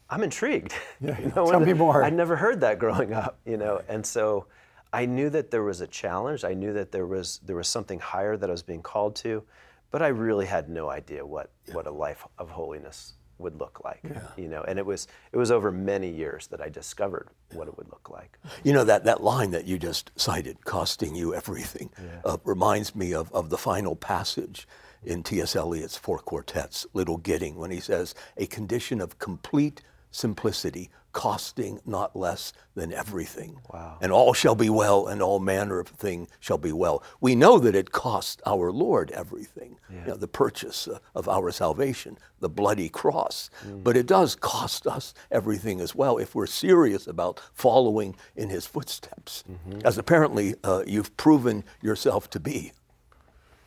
I'm 0.09 0.23
intrigued. 0.23 0.73
Yeah, 1.01 1.19
you 1.19 1.31
know, 1.35 1.51
tell 1.51 1.59
me 1.59 1.73
more. 1.73 2.03
I'd 2.03 2.13
never 2.13 2.37
heard 2.37 2.61
that 2.61 2.79
growing 2.79 3.13
up, 3.13 3.37
you 3.45 3.57
know, 3.57 3.81
and 3.89 4.05
so 4.05 4.45
I 4.93 5.05
knew 5.05 5.29
that 5.31 5.51
there 5.51 5.63
was 5.63 5.81
a 5.81 5.87
challenge. 5.87 6.45
I 6.45 6.53
knew 6.53 6.71
that 6.73 6.91
there 6.93 7.05
was 7.05 7.41
there 7.45 7.57
was 7.57 7.67
something 7.67 7.99
higher 7.99 8.37
that 8.37 8.49
I 8.49 8.51
was 8.51 8.63
being 8.63 8.81
called 8.81 9.15
to, 9.17 9.43
but 9.91 10.01
I 10.01 10.07
really 10.07 10.45
had 10.45 10.69
no 10.69 10.89
idea 10.89 11.25
what, 11.25 11.51
yeah. 11.67 11.73
what 11.73 11.85
a 11.85 11.91
life 11.91 12.25
of 12.37 12.49
holiness 12.49 13.13
would 13.37 13.59
look 13.59 13.81
like 13.83 13.99
yeah. 14.03 14.21
you 14.37 14.47
know 14.47 14.63
and 14.63 14.79
it 14.79 14.85
was 14.85 15.07
it 15.33 15.37
was 15.37 15.51
over 15.51 15.69
many 15.69 16.09
years 16.09 16.47
that 16.47 16.61
i 16.61 16.69
discovered 16.69 17.27
what 17.51 17.67
it 17.67 17.77
would 17.77 17.87
look 17.89 18.09
like 18.09 18.39
you 18.63 18.71
know 18.71 18.85
that 18.85 19.03
that 19.03 19.21
line 19.21 19.51
that 19.51 19.65
you 19.65 19.77
just 19.77 20.09
cited 20.15 20.63
costing 20.63 21.13
you 21.15 21.35
everything 21.35 21.89
uh, 22.23 22.37
reminds 22.45 22.95
me 22.95 23.13
of, 23.13 23.29
of 23.33 23.49
the 23.49 23.57
final 23.57 23.93
passage 23.93 24.67
in 25.03 25.23
ts 25.23 25.55
eliot's 25.55 25.97
four 25.97 26.19
quartets 26.19 26.85
little 26.93 27.17
gidding 27.17 27.55
when 27.55 27.71
he 27.71 27.79
says 27.79 28.15
a 28.37 28.45
condition 28.45 29.01
of 29.01 29.19
complete 29.19 29.81
simplicity 30.11 30.89
costing 31.15 31.79
not 31.85 32.13
less 32.13 32.51
than 32.75 32.91
everything. 32.91 33.57
Wow. 33.73 33.97
And 34.01 34.11
all 34.11 34.33
shall 34.33 34.53
be 34.53 34.69
well, 34.69 35.07
and 35.07 35.21
all 35.21 35.39
manner 35.39 35.79
of 35.79 35.87
thing 35.87 36.27
shall 36.41 36.57
be 36.57 36.73
well. 36.73 37.01
We 37.21 37.35
know 37.35 37.57
that 37.57 37.73
it 37.73 37.93
cost 37.93 38.41
our 38.45 38.69
Lord 38.69 39.11
everything, 39.11 39.77
yeah. 39.89 40.01
you 40.01 40.07
know, 40.07 40.17
the 40.17 40.27
purchase 40.27 40.89
uh, 40.89 40.99
of 41.15 41.29
our 41.29 41.51
salvation, 41.51 42.17
the 42.41 42.49
bloody 42.49 42.89
cross. 42.89 43.49
Mm. 43.65 43.81
But 43.81 43.95
it 43.95 44.07
does 44.07 44.35
cost 44.35 44.85
us 44.85 45.13
everything 45.31 45.79
as 45.79 45.95
well 45.95 46.17
if 46.17 46.35
we're 46.35 46.47
serious 46.47 47.07
about 47.07 47.41
following 47.53 48.17
in 48.35 48.49
his 48.49 48.67
footsteps, 48.67 49.45
mm-hmm. 49.49 49.87
as 49.87 49.97
apparently 49.97 50.55
uh, 50.65 50.83
you've 50.85 51.15
proven 51.15 51.63
yourself 51.81 52.29
to 52.31 52.41
be. 52.41 52.73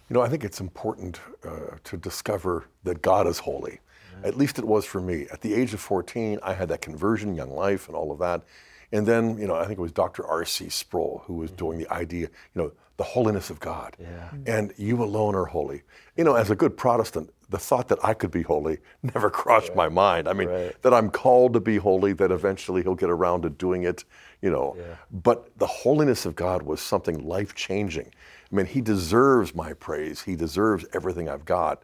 You 0.08 0.14
know, 0.14 0.22
I 0.22 0.28
think 0.28 0.44
it's 0.44 0.60
important 0.60 1.20
uh, 1.44 1.76
to 1.84 1.96
discover 1.96 2.64
that 2.84 3.02
God 3.02 3.26
is 3.26 3.38
holy. 3.40 3.80
At 4.24 4.36
least 4.36 4.58
it 4.58 4.64
was 4.64 4.84
for 4.84 5.00
me. 5.00 5.26
At 5.32 5.42
the 5.42 5.54
age 5.54 5.72
of 5.74 5.80
14, 5.80 6.40
I 6.42 6.52
had 6.52 6.68
that 6.70 6.80
conversion, 6.80 7.36
young 7.36 7.50
life, 7.50 7.86
and 7.86 7.96
all 7.96 8.10
of 8.10 8.18
that. 8.18 8.42
And 8.90 9.06
then, 9.06 9.38
you 9.38 9.46
know, 9.46 9.54
I 9.54 9.64
think 9.66 9.78
it 9.78 9.82
was 9.82 9.92
Dr. 9.92 10.26
R.C. 10.26 10.70
Sproul 10.70 11.22
who 11.26 11.34
was 11.34 11.52
doing 11.52 11.78
the 11.78 11.88
idea, 11.92 12.22
you 12.54 12.62
know, 12.62 12.72
the 12.96 13.04
holiness 13.04 13.48
of 13.48 13.60
God. 13.60 13.96
Yeah. 14.00 14.30
And 14.46 14.72
you 14.76 15.00
alone 15.04 15.36
are 15.36 15.44
holy. 15.44 15.82
You 16.16 16.24
know, 16.24 16.34
as 16.34 16.50
a 16.50 16.56
good 16.56 16.76
Protestant, 16.76 17.32
the 17.48 17.58
thought 17.58 17.86
that 17.88 18.04
I 18.04 18.12
could 18.12 18.32
be 18.32 18.42
holy 18.42 18.78
never 19.02 19.30
crossed 19.30 19.76
my 19.76 19.88
mind. 19.88 20.26
I 20.26 20.32
mean, 20.32 20.48
Right. 20.48 20.82
that 20.82 20.92
I'm 20.92 21.10
called 21.10 21.52
to 21.52 21.60
be 21.60 21.76
holy, 21.76 22.12
that 22.14 22.32
eventually 22.32 22.82
he'll 22.82 22.96
get 22.96 23.10
around 23.10 23.42
to 23.42 23.50
doing 23.50 23.84
it, 23.84 24.04
you 24.42 24.50
know. 24.50 24.74
Yeah. 24.76 24.96
But 25.12 25.56
the 25.58 25.66
holiness 25.66 26.26
of 26.26 26.34
God 26.34 26.62
was 26.62 26.80
something 26.80 27.24
life 27.24 27.54
changing. 27.54 28.12
I 28.50 28.56
mean, 28.56 28.66
he 28.66 28.80
deserves 28.80 29.54
my 29.54 29.72
praise, 29.74 30.22
he 30.22 30.36
deserves 30.36 30.84
everything 30.92 31.28
I've 31.28 31.44
got. 31.44 31.82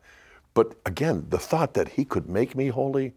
But 0.55 0.77
again, 0.87 1.27
the 1.31 1.39
thought 1.39 1.75
that 1.75 1.89
he 1.89 2.05
could 2.05 2.29
make 2.29 2.55
me 2.55 2.69
holy, 2.69 3.13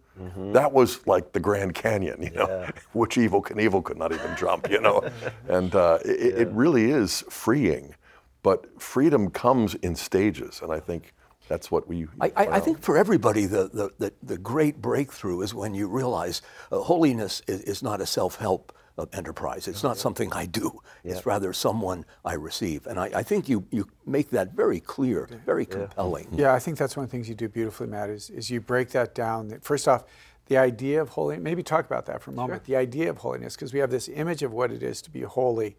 that 0.53 0.73
was 0.73 1.05
like 1.05 1.31
the 1.33 1.39
Grand 1.39 1.75
Canyon, 1.75 2.23
you 2.23 2.31
know, 2.31 2.67
which 2.93 3.15
Evel 3.15 3.43
Knievel 3.43 3.83
could 3.83 3.97
not 3.97 4.11
even 4.11 4.35
jump, 4.35 4.69
you 4.69 4.81
know. 4.81 5.07
and 5.47 5.75
uh, 5.75 5.99
it, 6.03 6.39
it 6.39 6.47
really 6.49 6.89
is 6.89 7.23
freeing. 7.29 7.93
But 8.41 8.81
freedom 8.81 9.29
comes 9.29 9.75
in 9.75 9.95
stages, 9.95 10.61
and 10.63 10.71
I 10.71 10.79
think 10.79 11.13
that's 11.47 11.69
what 11.69 11.87
we. 11.87 12.07
I, 12.19 12.31
I, 12.35 12.47
I 12.55 12.59
think 12.59 12.81
for 12.81 12.97
everybody, 12.97 13.45
the, 13.45 13.69
the, 13.71 13.91
the, 13.99 14.13
the 14.23 14.37
great 14.37 14.81
breakthrough 14.81 15.41
is 15.41 15.53
when 15.53 15.73
you 15.73 15.87
realize 15.87 16.41
uh, 16.71 16.79
holiness 16.79 17.41
is, 17.47 17.61
is 17.61 17.83
not 17.83 18.01
a 18.01 18.05
self 18.05 18.37
help 18.37 18.76
uh, 18.97 19.05
enterprise. 19.13 19.67
It's 19.67 19.83
not 19.83 19.97
something 19.97 20.31
I 20.33 20.45
do, 20.45 20.81
it's 21.03 21.25
rather 21.25 21.53
someone 21.53 22.05
I 22.25 22.33
receive. 22.33 22.87
And 22.87 22.99
I, 22.99 23.05
I 23.15 23.23
think 23.23 23.47
you, 23.47 23.65
you 23.71 23.87
make 24.05 24.29
that 24.31 24.53
very 24.53 24.79
clear, 24.79 25.29
very 25.45 25.65
compelling. 25.65 26.27
Yeah, 26.31 26.53
I 26.53 26.59
think 26.59 26.77
that's 26.77 26.95
one 26.97 27.03
of 27.05 27.09
the 27.09 27.15
things 27.15 27.29
you 27.29 27.35
do 27.35 27.47
beautifully, 27.49 27.87
Matt, 27.87 28.09
is, 28.09 28.29
is 28.29 28.49
you 28.49 28.59
break 28.61 28.89
that 28.89 29.13
down. 29.15 29.49
That- 29.49 29.63
First 29.63 29.87
off, 29.87 30.03
the 30.47 30.57
idea 30.57 31.01
of 31.01 31.09
holiness, 31.09 31.43
maybe 31.43 31.61
talk 31.61 31.85
about 31.85 32.05
that 32.05 32.21
for 32.23 32.31
a 32.31 32.33
moment. 32.33 32.63
The 32.63 32.75
idea 32.77 33.09
of 33.09 33.17
holiness, 33.17 33.55
because 33.55 33.73
we 33.73 33.79
have 33.79 33.91
this 33.91 34.07
image 34.07 34.43
of 34.43 34.53
what 34.53 34.71
it 34.71 34.81
is 34.81 35.01
to 35.03 35.11
be 35.11 35.21
holy. 35.21 35.77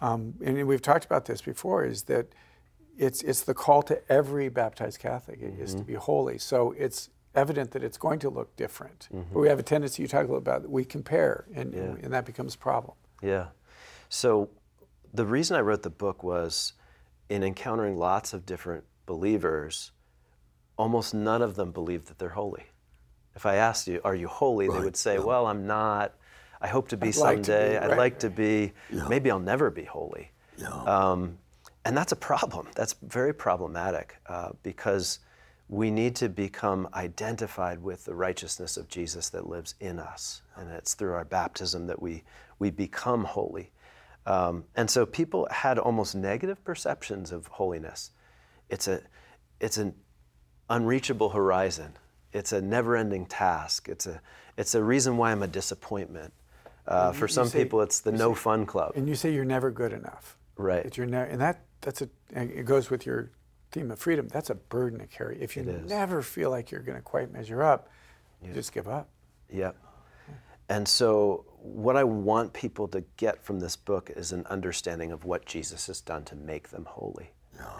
Um, 0.00 0.34
and 0.42 0.66
we've 0.66 0.82
talked 0.82 1.04
about 1.04 1.26
this 1.26 1.42
before, 1.42 1.84
is 1.84 2.04
that 2.04 2.26
it's, 2.98 3.22
it's 3.22 3.42
the 3.42 3.52
call 3.54 3.82
to 3.84 4.00
every 4.10 4.48
baptized 4.48 4.98
Catholic 5.00 5.38
i- 5.42 5.62
is 5.62 5.74
to 5.74 5.82
be 5.84 5.94
holy. 5.94 6.38
So 6.38 6.72
it's 6.78 7.10
evident 7.36 7.70
that 7.72 7.84
it's 7.84 7.98
going 7.98 8.18
to 8.20 8.30
look 8.30 8.56
different. 8.56 9.08
But 9.32 9.38
we 9.38 9.48
have 9.48 9.58
a 9.58 9.62
tendency, 9.62 10.02
you 10.02 10.08
talk 10.08 10.20
a 10.20 10.22
little 10.22 10.38
about, 10.38 10.62
that 10.62 10.70
we 10.70 10.84
compare, 10.84 11.46
and, 11.54 11.74
and 11.74 12.12
that 12.12 12.24
becomes 12.24 12.54
a 12.54 12.58
problem. 12.58 12.96
Yeah. 13.22 13.48
So 14.08 14.50
the 15.12 15.26
reason 15.26 15.56
I 15.56 15.60
wrote 15.60 15.82
the 15.82 15.90
book 15.90 16.22
was 16.22 16.72
in 17.28 17.42
encountering 17.42 17.96
lots 17.96 18.32
of 18.32 18.46
different 18.46 18.84
believers, 19.04 19.92
almost 20.76 21.14
none 21.14 21.42
of 21.42 21.54
them 21.54 21.72
believe 21.72 22.06
that 22.06 22.18
they're 22.18 22.30
holy. 22.30 22.64
If 23.34 23.44
I 23.46 23.56
asked 23.56 23.86
you, 23.86 24.00
are 24.02 24.14
you 24.14 24.28
holy? 24.28 24.68
They 24.68 24.78
would 24.78 24.96
say, 24.96 25.18
well, 25.18 25.46
I'm 25.46 25.66
not. 25.66 26.14
I 26.60 26.68
hope 26.68 26.88
to 26.88 26.96
be 26.96 27.08
I'd 27.08 27.16
like 27.16 27.42
to 27.42 27.44
someday. 27.44 27.72
be, 27.72 27.78
I'd 27.78 27.98
like 27.98 28.18
to 28.20 28.30
be. 28.30 28.72
Maybe 29.08 29.30
I'll 29.30 29.38
never 29.38 29.70
be 29.70 29.84
holy. 29.84 30.30
Um, 30.86 31.36
and 31.84 31.96
that's 31.96 32.12
a 32.12 32.16
problem. 32.16 32.68
That's 32.74 32.94
very 33.02 33.34
problematic 33.34 34.16
uh, 34.26 34.50
because 34.62 35.18
we 35.68 35.90
need 35.90 36.14
to 36.16 36.28
become 36.28 36.88
identified 36.94 37.82
with 37.82 38.04
the 38.04 38.14
righteousness 38.14 38.76
of 38.76 38.88
Jesus 38.88 39.28
that 39.30 39.48
lives 39.48 39.74
in 39.80 39.98
us. 39.98 40.42
And 40.56 40.70
it's 40.70 40.94
through 40.94 41.12
our 41.12 41.24
baptism 41.24 41.86
that 41.88 42.00
we, 42.00 42.22
we 42.58 42.70
become 42.70 43.24
holy. 43.24 43.72
Um, 44.26 44.64
and 44.76 44.90
so 44.90 45.06
people 45.06 45.48
had 45.50 45.78
almost 45.78 46.14
negative 46.14 46.62
perceptions 46.64 47.32
of 47.32 47.46
holiness. 47.46 48.10
It's, 48.68 48.88
a, 48.88 49.00
it's 49.60 49.76
an 49.76 49.94
unreachable 50.70 51.30
horizon. 51.30 51.94
It's 52.32 52.52
a 52.52 52.60
never-ending 52.60 53.26
task. 53.26 53.88
It's 53.88 54.06
a, 54.06 54.20
it's 54.56 54.74
a 54.74 54.82
reason 54.82 55.16
why 55.16 55.32
I'm 55.32 55.42
a 55.42 55.48
disappointment. 55.48 56.32
Uh, 56.86 57.10
for 57.10 57.26
some 57.26 57.48
say- 57.48 57.64
people, 57.64 57.82
it's 57.82 58.00
the 58.00 58.12
no 58.12 58.34
fun 58.34 58.66
club. 58.66 58.92
And 58.94 59.08
you 59.08 59.16
say 59.16 59.34
you're 59.34 59.44
never 59.44 59.72
good 59.72 59.92
enough. 59.92 60.38
Right. 60.56 60.84
That 60.84 60.96
you're 60.96 61.06
never, 61.06 61.28
and 61.28 61.40
that 61.40 61.64
that's 61.80 62.00
a. 62.00 62.08
It 62.30 62.64
goes 62.64 62.88
with 62.88 63.04
your 63.04 63.30
theme 63.76 63.90
of 63.90 63.98
freedom. 63.98 64.26
That's 64.28 64.50
a 64.50 64.54
burden 64.54 64.98
to 65.00 65.06
carry. 65.06 65.38
If 65.40 65.56
you 65.56 65.62
never 65.62 66.22
feel 66.22 66.50
like 66.50 66.70
you're 66.70 66.80
going 66.80 66.96
to 66.96 67.02
quite 67.02 67.30
measure 67.32 67.62
up, 67.62 67.90
you 68.42 68.52
just 68.52 68.72
give 68.72 68.88
up. 68.88 69.08
Yep. 69.50 69.76
And 70.68 70.88
so, 70.88 71.44
what 71.58 71.96
I 71.96 72.04
want 72.04 72.52
people 72.52 72.88
to 72.88 73.04
get 73.16 73.42
from 73.42 73.60
this 73.60 73.76
book 73.76 74.10
is 74.14 74.32
an 74.32 74.46
understanding 74.46 75.12
of 75.12 75.24
what 75.24 75.44
Jesus 75.46 75.86
has 75.88 76.00
done 76.00 76.24
to 76.24 76.34
make 76.34 76.70
them 76.70 76.86
holy 76.88 77.30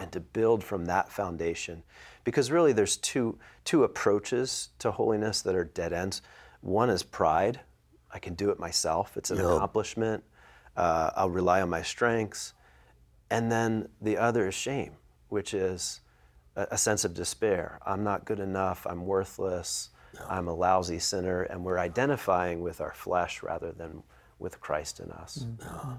and 0.01 0.11
to 0.13 0.21
build 0.21 0.63
from 0.63 0.87
that 0.87 1.11
foundation. 1.11 1.83
Because 2.25 2.51
really, 2.51 2.73
there's 2.73 2.97
two, 2.97 3.39
two 3.65 3.85
approaches 3.85 4.71
to 4.79 4.91
holiness 4.91 5.43
that 5.43 5.55
are 5.55 5.65
dead 5.65 5.93
ends. 5.93 6.23
One 6.61 6.91
is 6.91 7.03
pride. 7.03 7.61
I 8.13 8.19
can 8.19 8.35
do 8.35 8.51
it 8.51 8.59
myself, 8.59 9.17
it's 9.17 9.31
an 9.31 9.41
accomplishment. 9.41 10.25
Uh, 10.77 11.11
I'll 11.17 11.31
rely 11.31 11.63
on 11.63 11.71
my 11.71 11.83
strengths. 11.83 12.53
And 13.31 13.51
then 13.51 13.89
the 14.01 14.19
other 14.19 14.47
is 14.47 14.55
shame, 14.55 14.93
which 15.29 15.55
is 15.55 16.01
a, 16.57 16.67
a 16.73 16.79
sense 16.79 17.05
of 17.05 17.15
despair. 17.15 17.79
I'm 17.87 18.03
not 18.05 18.25
good 18.25 18.41
enough. 18.41 18.87
I'm 18.89 19.07
worthless. 19.07 19.91
I'm 20.29 20.49
a 20.49 20.55
lousy 20.55 20.99
sinner. 20.99 21.43
And 21.43 21.65
we're 21.65 21.79
identifying 21.79 22.61
with 22.61 22.81
our 22.81 22.95
flesh 22.95 23.43
rather 23.43 23.73
than 23.73 24.03
with 24.39 24.61
Christ 24.61 25.01
in 25.01 25.11
us. 25.11 25.47
Mm-hmm. 25.47 25.93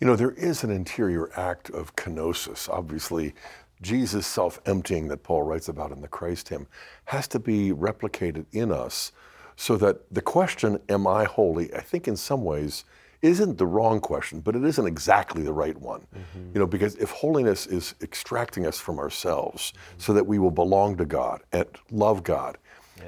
You 0.00 0.06
know, 0.06 0.16
there 0.16 0.32
is 0.32 0.64
an 0.64 0.70
interior 0.70 1.30
act 1.38 1.70
of 1.70 1.94
kenosis. 1.96 2.68
Obviously, 2.68 3.34
Jesus' 3.80 4.26
self 4.26 4.60
emptying 4.66 5.08
that 5.08 5.22
Paul 5.22 5.42
writes 5.42 5.68
about 5.68 5.92
in 5.92 6.00
the 6.00 6.08
Christ 6.08 6.48
hymn 6.48 6.66
has 7.06 7.28
to 7.28 7.38
be 7.38 7.72
replicated 7.72 8.46
in 8.52 8.70
us 8.72 9.12
so 9.56 9.76
that 9.76 10.12
the 10.12 10.22
question, 10.22 10.80
Am 10.88 11.06
I 11.06 11.24
holy? 11.24 11.72
I 11.74 11.80
think 11.80 12.08
in 12.08 12.16
some 12.16 12.44
ways 12.44 12.84
isn't 13.22 13.56
the 13.56 13.66
wrong 13.66 14.00
question, 14.00 14.40
but 14.40 14.54
it 14.56 14.64
isn't 14.64 14.86
exactly 14.86 15.42
the 15.42 15.52
right 15.52 15.78
one. 15.80 16.06
You 16.52 16.60
know, 16.60 16.66
because 16.66 16.96
if 16.96 17.10
holiness 17.10 17.66
is 17.66 17.94
extracting 18.02 18.66
us 18.66 18.78
from 18.78 18.98
ourselves 18.98 19.72
so 19.96 20.12
that 20.12 20.26
we 20.26 20.38
will 20.38 20.50
belong 20.50 20.96
to 20.96 21.04
God 21.04 21.42
and 21.52 21.66
love 21.90 22.22
God, 22.24 22.58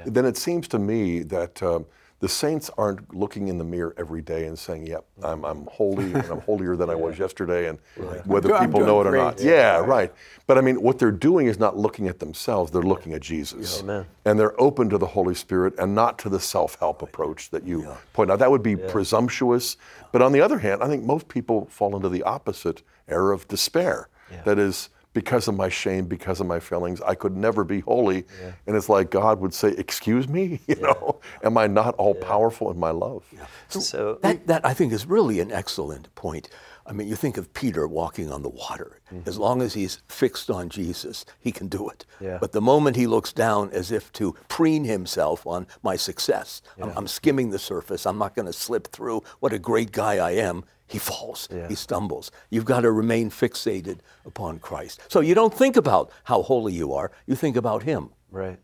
then 0.05 0.25
it 0.25 0.37
seems 0.37 0.67
to 0.69 0.79
me 0.79 1.23
that. 1.23 1.61
Um, 1.61 1.85
the 2.19 2.29
saints 2.29 2.71
aren't 2.77 3.13
looking 3.13 3.49
in 3.49 3.57
the 3.57 3.63
mirror 3.63 3.93
every 3.97 4.21
day 4.21 4.45
and 4.45 4.57
saying, 4.57 4.87
"Yep, 4.87 5.05
I'm, 5.21 5.43
I'm 5.43 5.65
holy 5.67 6.13
and 6.13 6.25
I'm 6.25 6.39
holier 6.41 6.75
than 6.75 6.89
I 6.89 6.95
was 7.05 7.19
yesterday," 7.19 7.67
and 7.67 7.77
whether 8.25 8.55
I'm 8.55 8.65
people 8.65 8.85
know 8.85 9.01
it 9.01 9.07
or 9.07 9.11
great. 9.11 9.21
not. 9.21 9.41
Yeah, 9.41 9.77
right. 9.79 10.13
But 10.47 10.57
I 10.57 10.61
mean, 10.61 10.81
what 10.81 10.97
they're 10.97 11.11
doing 11.11 11.47
is 11.47 11.59
not 11.59 11.77
looking 11.77 12.07
at 12.07 12.19
themselves; 12.19 12.71
they're 12.71 12.81
looking 12.81 13.13
at 13.13 13.21
Jesus, 13.21 13.81
Amen. 13.81 14.05
and 14.23 14.39
they're 14.39 14.59
open 14.59 14.89
to 14.89 14.97
the 14.97 15.07
Holy 15.07 15.35
Spirit 15.35 15.73
and 15.77 15.93
not 15.93 16.17
to 16.19 16.29
the 16.29 16.39
self-help 16.39 17.01
approach 17.01 17.49
that 17.49 17.63
you 17.67 17.87
point 18.13 18.31
out. 18.31 18.39
That 18.39 18.49
would 18.51 18.63
be 18.63 18.75
presumptuous. 18.75 19.77
But 20.11 20.21
on 20.21 20.31
the 20.31 20.41
other 20.41 20.59
hand, 20.59 20.81
I 20.81 20.87
think 20.87 21.03
most 21.03 21.27
people 21.27 21.65
fall 21.65 21.95
into 21.95 22.09
the 22.09 22.23
opposite 22.23 22.81
error 23.07 23.33
of 23.33 23.47
despair. 23.47 24.07
That 24.45 24.57
is. 24.57 24.89
Because 25.15 25.47
of 25.47 25.55
my 25.55 25.69
shame, 25.69 26.05
because 26.05 26.41
of 26.41 26.45
my 26.45 26.59
failings, 26.59 26.99
I 27.01 27.15
could 27.15 27.35
never 27.37 27.63
be 27.63 27.79
holy. 27.79 28.25
And 28.67 28.75
it's 28.75 28.89
like 28.89 29.09
God 29.09 29.39
would 29.39 29.53
say, 29.53 29.69
Excuse 29.69 30.27
me, 30.27 30.59
you 30.67 30.75
know, 30.75 31.19
am 31.41 31.57
I 31.57 31.65
not 31.67 31.95
all 31.95 32.13
powerful 32.13 32.69
in 32.69 32.77
my 32.77 32.91
love? 32.91 33.23
So, 33.69 33.79
That, 34.21 34.45
that 34.47 34.65
I 34.65 34.73
think 34.73 34.91
is 34.93 35.05
really 35.07 35.39
an 35.39 35.51
excellent 35.51 36.13
point. 36.15 36.49
I 36.87 36.93
mean, 36.93 37.07
you 37.07 37.15
think 37.15 37.37
of 37.37 37.51
Peter 37.53 37.87
walking 37.87 38.31
on 38.31 38.43
the 38.43 38.49
water. 38.49 39.01
Mm-hmm. 39.11 39.27
As 39.27 39.37
long 39.39 39.61
as 39.61 39.73
he's 39.73 40.01
fixed 40.07 40.49
on 40.51 40.69
Jesus, 40.69 41.25
he 41.39 41.51
can 41.51 41.67
do 41.67 41.89
it. 41.89 42.05
Yeah. 42.19 42.37
But 42.39 42.51
the 42.51 42.61
moment 42.61 42.95
he 42.95 43.07
looks 43.07 43.33
down 43.33 43.71
as 43.71 43.91
if 43.91 44.11
to 44.13 44.35
preen 44.47 44.83
himself 44.83 45.47
on 45.47 45.65
my 45.81 45.95
success, 45.95 46.61
I'm, 46.81 46.91
I'm 46.95 47.07
skimming 47.07 47.49
the 47.49 47.59
surface, 47.59 48.05
I'm 48.05 48.17
not 48.19 48.35
going 48.35 48.45
to 48.45 48.53
slip 48.53 48.87
through, 48.89 49.23
what 49.39 49.51
a 49.53 49.59
great 49.59 49.91
guy 49.91 50.17
I 50.17 50.31
am, 50.31 50.63
he 50.87 50.99
falls, 50.99 51.47
he 51.67 51.73
stumbles. 51.73 52.29
You've 52.51 52.65
got 52.65 52.81
to 52.81 52.91
remain 52.91 53.31
fixated 53.31 53.99
upon 54.23 54.59
Christ. 54.59 55.01
So 55.07 55.21
you 55.21 55.33
don't 55.33 55.53
think 55.53 55.75
about 55.77 56.11
how 56.25 56.43
holy 56.43 56.73
you 56.73 56.93
are, 56.93 57.11
you 57.25 57.35
think 57.35 57.55
about 57.55 57.81
him. 57.83 58.11
right. 58.29 58.59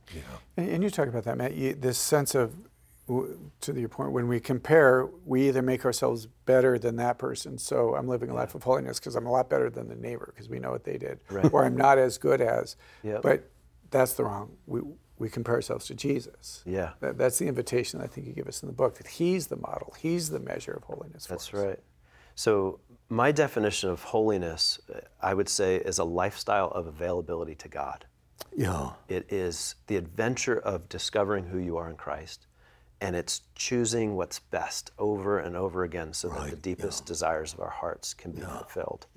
And, 0.58 0.70
and 0.70 0.84
you 0.84 0.90
talk 0.92 1.08
about 1.08 1.24
that, 1.24 1.38
Matt. 1.38 1.56
You, 1.56 1.74
this 1.74 1.98
sense 1.98 2.36
of, 2.36 2.52
w- 2.52 2.70
to 3.62 3.80
your 3.80 3.90
point, 3.90 4.12
when 4.12 4.28
we 4.28 4.40
compare, 4.40 5.10
we 5.26 5.48
either 5.48 5.62
make 5.62 5.86
ourselves 5.86 6.28
better 6.46 6.78
than 6.78 6.96
that 6.98 7.18
person. 7.18 7.58
So 7.58 7.96
I'm 7.96 8.08
living 8.08 8.30
a 8.30 8.34
life 8.34 8.56
of 8.56 8.64
holiness 8.64 9.00
because 9.00 9.16
I'm 9.16 9.26
a 9.26 9.32
lot 9.32 9.50
better 9.50 9.70
than 9.70 9.88
the 9.88 9.96
neighbor 9.96 10.32
because 10.34 10.50
we 10.50 10.60
know 10.60 10.72
what 10.72 10.84
they 10.84 10.98
did, 10.98 11.20
right. 11.30 11.52
or 11.54 11.66
I'm 11.66 11.76
not 11.76 11.98
as 11.98 12.18
good 12.18 12.42
as. 12.42 12.76
Yep. 13.04 13.22
But 13.22 13.50
that's 13.90 14.14
the 14.14 14.24
wrong. 14.24 14.52
We 14.66 14.82
we 15.22 15.30
compare 15.30 15.54
ourselves 15.56 15.86
to 15.86 15.94
Jesus. 15.94 16.64
Yeah. 16.66 16.94
That, 17.00 17.16
that's 17.16 17.38
the 17.38 17.48
invitation 17.48 18.02
I 18.02 18.08
think 18.08 18.26
you 18.26 18.34
give 18.34 18.48
us 18.48 18.64
in 18.64 18.68
the 18.68 18.74
book. 18.74 18.96
That 18.98 19.06
He's 19.06 19.48
the 19.48 19.56
model. 19.56 19.94
He's 20.00 20.32
the 20.32 20.40
measure 20.40 20.72
of 20.72 20.84
holiness. 20.84 21.28
For 21.28 21.34
That's 21.34 21.54
us. 21.54 21.54
right. 21.54 21.80
So, 22.34 22.80
my 23.10 23.32
definition 23.32 23.90
of 23.90 24.02
holiness, 24.02 24.80
uh, 24.92 25.02
I 25.22 25.36
would 25.36 25.50
say, 25.50 25.76
is 25.76 26.00
a 26.00 26.04
lifestyle 26.04 26.70
of 26.70 26.88
availability 26.88 27.54
to 27.56 27.68
God. 27.68 28.06
Yeah. 28.56 28.92
It 29.10 29.32
is 29.32 29.76
the 29.88 29.98
adventure 29.98 30.58
of 30.58 30.90
discovering 30.90 31.46
who 31.46 31.60
you 31.60 31.78
are 31.78 31.90
in 31.90 31.98
Christ, 31.98 32.48
and 33.02 33.16
it's 33.16 33.42
choosing 33.56 34.16
what's 34.16 34.40
best 34.40 34.92
over 34.98 35.40
and 35.40 35.58
over 35.58 35.84
again 35.84 36.14
so 36.14 36.30
that 36.30 36.52
the 36.52 36.56
deepest 36.56 37.06
desires 37.06 37.54
of 37.54 37.60
our 37.60 37.70
hearts 37.70 38.14
can 38.14 38.32
be 38.32 38.42
fulfilled. 38.42 39.08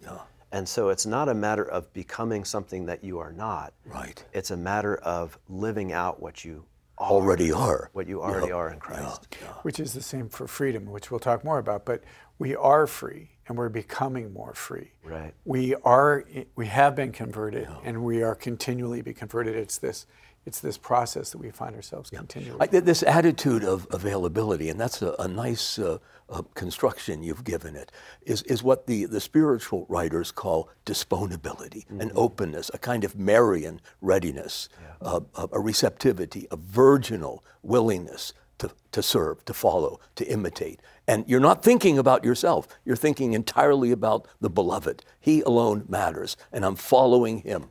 And 0.50 0.68
so 0.68 0.88
it's 0.88 1.04
not 1.04 1.28
a 1.28 1.34
matter 1.34 1.64
of 1.64 1.92
becoming 1.92 2.44
something 2.44 2.86
that 2.86 3.02
you 3.02 3.18
are 3.18 3.32
not. 3.32 3.74
Right. 3.84 4.24
It's 4.32 4.50
a 4.52 4.56
matter 4.56 4.96
of 4.96 5.36
living 5.48 5.92
out 5.92 6.22
what 6.22 6.44
you 6.44 6.64
already 6.98 7.50
are. 7.50 7.90
what 7.92 8.06
you 8.06 8.22
already 8.22 8.52
are 8.52 8.70
in 8.72 8.78
Christ. 8.78 9.36
which 9.62 9.80
is 9.80 9.92
the 9.92 10.02
same 10.02 10.28
for 10.28 10.46
freedom, 10.46 10.86
which 10.86 11.10
we'll 11.10 11.20
talk 11.20 11.44
more 11.44 11.58
about. 11.58 11.84
But 11.84 12.04
we 12.38 12.54
are 12.54 12.86
free, 12.86 13.30
and 13.48 13.58
we're 13.58 13.68
becoming 13.68 14.32
more 14.32 14.54
free. 14.54 14.92
Right. 15.02 15.34
We 15.44 15.74
are. 15.74 16.24
We 16.54 16.66
have 16.66 16.94
been 16.96 17.12
converted, 17.12 17.68
and 17.84 18.04
we 18.04 18.22
are 18.22 18.34
continually 18.36 19.02
be 19.02 19.12
converted. 19.12 19.56
It's 19.56 19.78
this. 19.78 20.06
It's 20.46 20.60
this 20.60 20.76
process 20.76 21.30
that 21.30 21.38
we 21.38 21.50
find 21.50 21.74
ourselves 21.74 22.10
continually. 22.10 22.60
I, 22.60 22.80
this 22.80 23.02
attitude 23.02 23.64
of 23.64 23.86
availability, 23.90 24.68
and 24.68 24.78
that's 24.78 25.00
a, 25.00 25.14
a 25.18 25.26
nice 25.26 25.78
uh, 25.78 25.98
uh, 26.28 26.42
construction 26.54 27.22
you've 27.22 27.44
given 27.44 27.74
it, 27.76 27.90
is, 28.26 28.42
is 28.42 28.62
what 28.62 28.86
the, 28.86 29.06
the 29.06 29.20
spiritual 29.20 29.86
writers 29.88 30.30
call 30.30 30.68
disponibility, 30.84 31.86
an 31.88 32.12
openness, 32.14 32.70
a 32.74 32.78
kind 32.78 33.04
of 33.04 33.16
Marian 33.16 33.80
readiness, 34.02 34.68
uh, 35.00 35.20
a, 35.34 35.48
a 35.52 35.60
receptivity, 35.60 36.46
a 36.50 36.56
virginal 36.56 37.42
willingness 37.62 38.34
to, 38.58 38.70
to 38.92 39.02
serve, 39.02 39.44
to 39.46 39.54
follow, 39.54 39.98
to 40.16 40.24
imitate. 40.26 40.80
And 41.06 41.24
you're 41.26 41.40
not 41.40 41.62
thinking 41.62 41.98
about 41.98 42.24
yourself, 42.24 42.68
you're 42.84 42.96
thinking 42.96 43.32
entirely 43.32 43.90
about 43.92 44.26
the 44.40 44.50
beloved. 44.50 45.04
He 45.20 45.40
alone 45.40 45.84
matters, 45.88 46.36
and 46.52 46.64
I'm 46.64 46.76
following 46.76 47.38
him. 47.38 47.70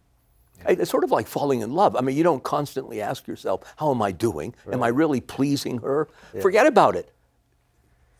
It's 0.68 0.90
sort 0.90 1.04
of 1.04 1.12
like 1.12 1.28
falling 1.28 1.62
in 1.62 1.74
love. 1.74 1.96
I 1.96 2.02
mean, 2.02 2.16
you 2.16 2.24
don't 2.24 2.44
constantly 2.44 3.02
ask 3.02 3.28
yourself, 3.28 3.62
How 3.78 3.92
am 3.92 4.02
I 4.02 4.12
doing? 4.12 4.56
Am 4.72 4.82
I 4.84 4.88
really 4.88 5.22
pleasing 5.22 5.80
her? 5.80 6.08
Forget 6.42 6.66
about 6.68 6.96
it. 6.96 7.12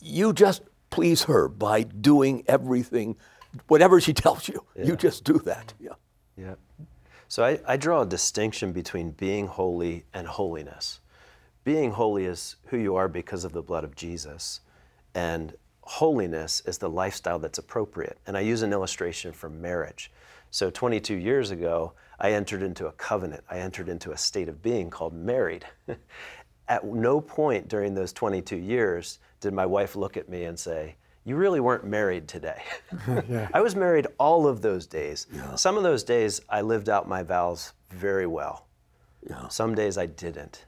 You 0.02 0.34
just 0.34 0.62
please 0.90 1.24
her 1.24 1.48
by 1.48 1.84
doing 1.84 2.44
everything, 2.48 3.16
whatever 3.68 4.02
she 4.02 4.14
tells 4.26 4.48
you. 4.48 4.64
You 4.76 4.96
just 4.96 5.24
do 5.24 5.40
that. 5.40 5.74
Yeah. 5.80 5.94
Yeah. 6.38 6.56
So 7.28 7.44
I, 7.44 7.60
I 7.66 7.78
draw 7.78 8.02
a 8.02 8.06
distinction 8.06 8.74
between 8.74 9.12
being 9.12 9.48
holy 9.48 10.06
and 10.14 10.28
holiness. 10.28 11.00
Being 11.64 11.92
holy 11.92 12.26
is 12.26 12.58
who 12.66 12.78
you 12.78 12.96
are 12.96 13.08
because 13.08 13.44
of 13.46 13.54
the 13.54 13.62
blood 13.62 13.84
of 13.84 13.96
Jesus, 13.96 14.60
and 15.16 15.56
holiness 15.82 16.62
is 16.66 16.78
the 16.78 16.90
lifestyle 16.90 17.40
that's 17.40 17.58
appropriate. 17.58 18.18
And 18.28 18.38
I 18.38 18.42
use 18.42 18.62
an 18.62 18.74
illustration 18.74 19.32
from 19.32 19.62
marriage. 19.62 20.12
So 20.52 20.70
22 20.70 21.16
years 21.16 21.52
ago, 21.52 21.94
I 22.20 22.32
entered 22.32 22.62
into 22.62 22.88
a 22.88 22.92
covenant. 22.94 23.44
I 23.50 23.60
entered 23.60 23.90
into 23.90 24.12
a 24.12 24.18
state 24.18 24.50
of 24.50 24.62
being 24.62 24.90
called 24.90 25.14
married. 25.14 25.66
at 26.68 26.86
no 26.86 27.20
point 27.20 27.68
during 27.68 27.94
those 27.94 28.14
22 28.14 28.56
years 28.56 29.20
did 29.42 29.54
my 29.54 29.66
wife 29.66 29.96
look 29.96 30.16
at 30.18 30.30
me 30.30 30.46
and 30.46 30.58
say, 30.58 30.96
You 31.26 31.36
really 31.36 31.60
weren't 31.60 31.86
married 31.86 32.28
today. 32.28 32.64
I 33.54 33.62
was 33.62 33.76
married 33.76 34.08
all 34.18 34.48
of 34.48 34.62
those 34.62 34.88
days. 34.88 35.28
Some 35.56 35.78
of 35.78 35.84
those 35.84 36.04
days 36.04 36.42
I 36.50 36.62
lived 36.62 36.90
out 36.90 37.08
my 37.08 37.24
vows 37.24 37.74
very 37.90 38.28
well. 38.28 38.68
Some 39.50 39.76
days 39.76 39.98
I 39.98 40.06
didn't. 40.06 40.66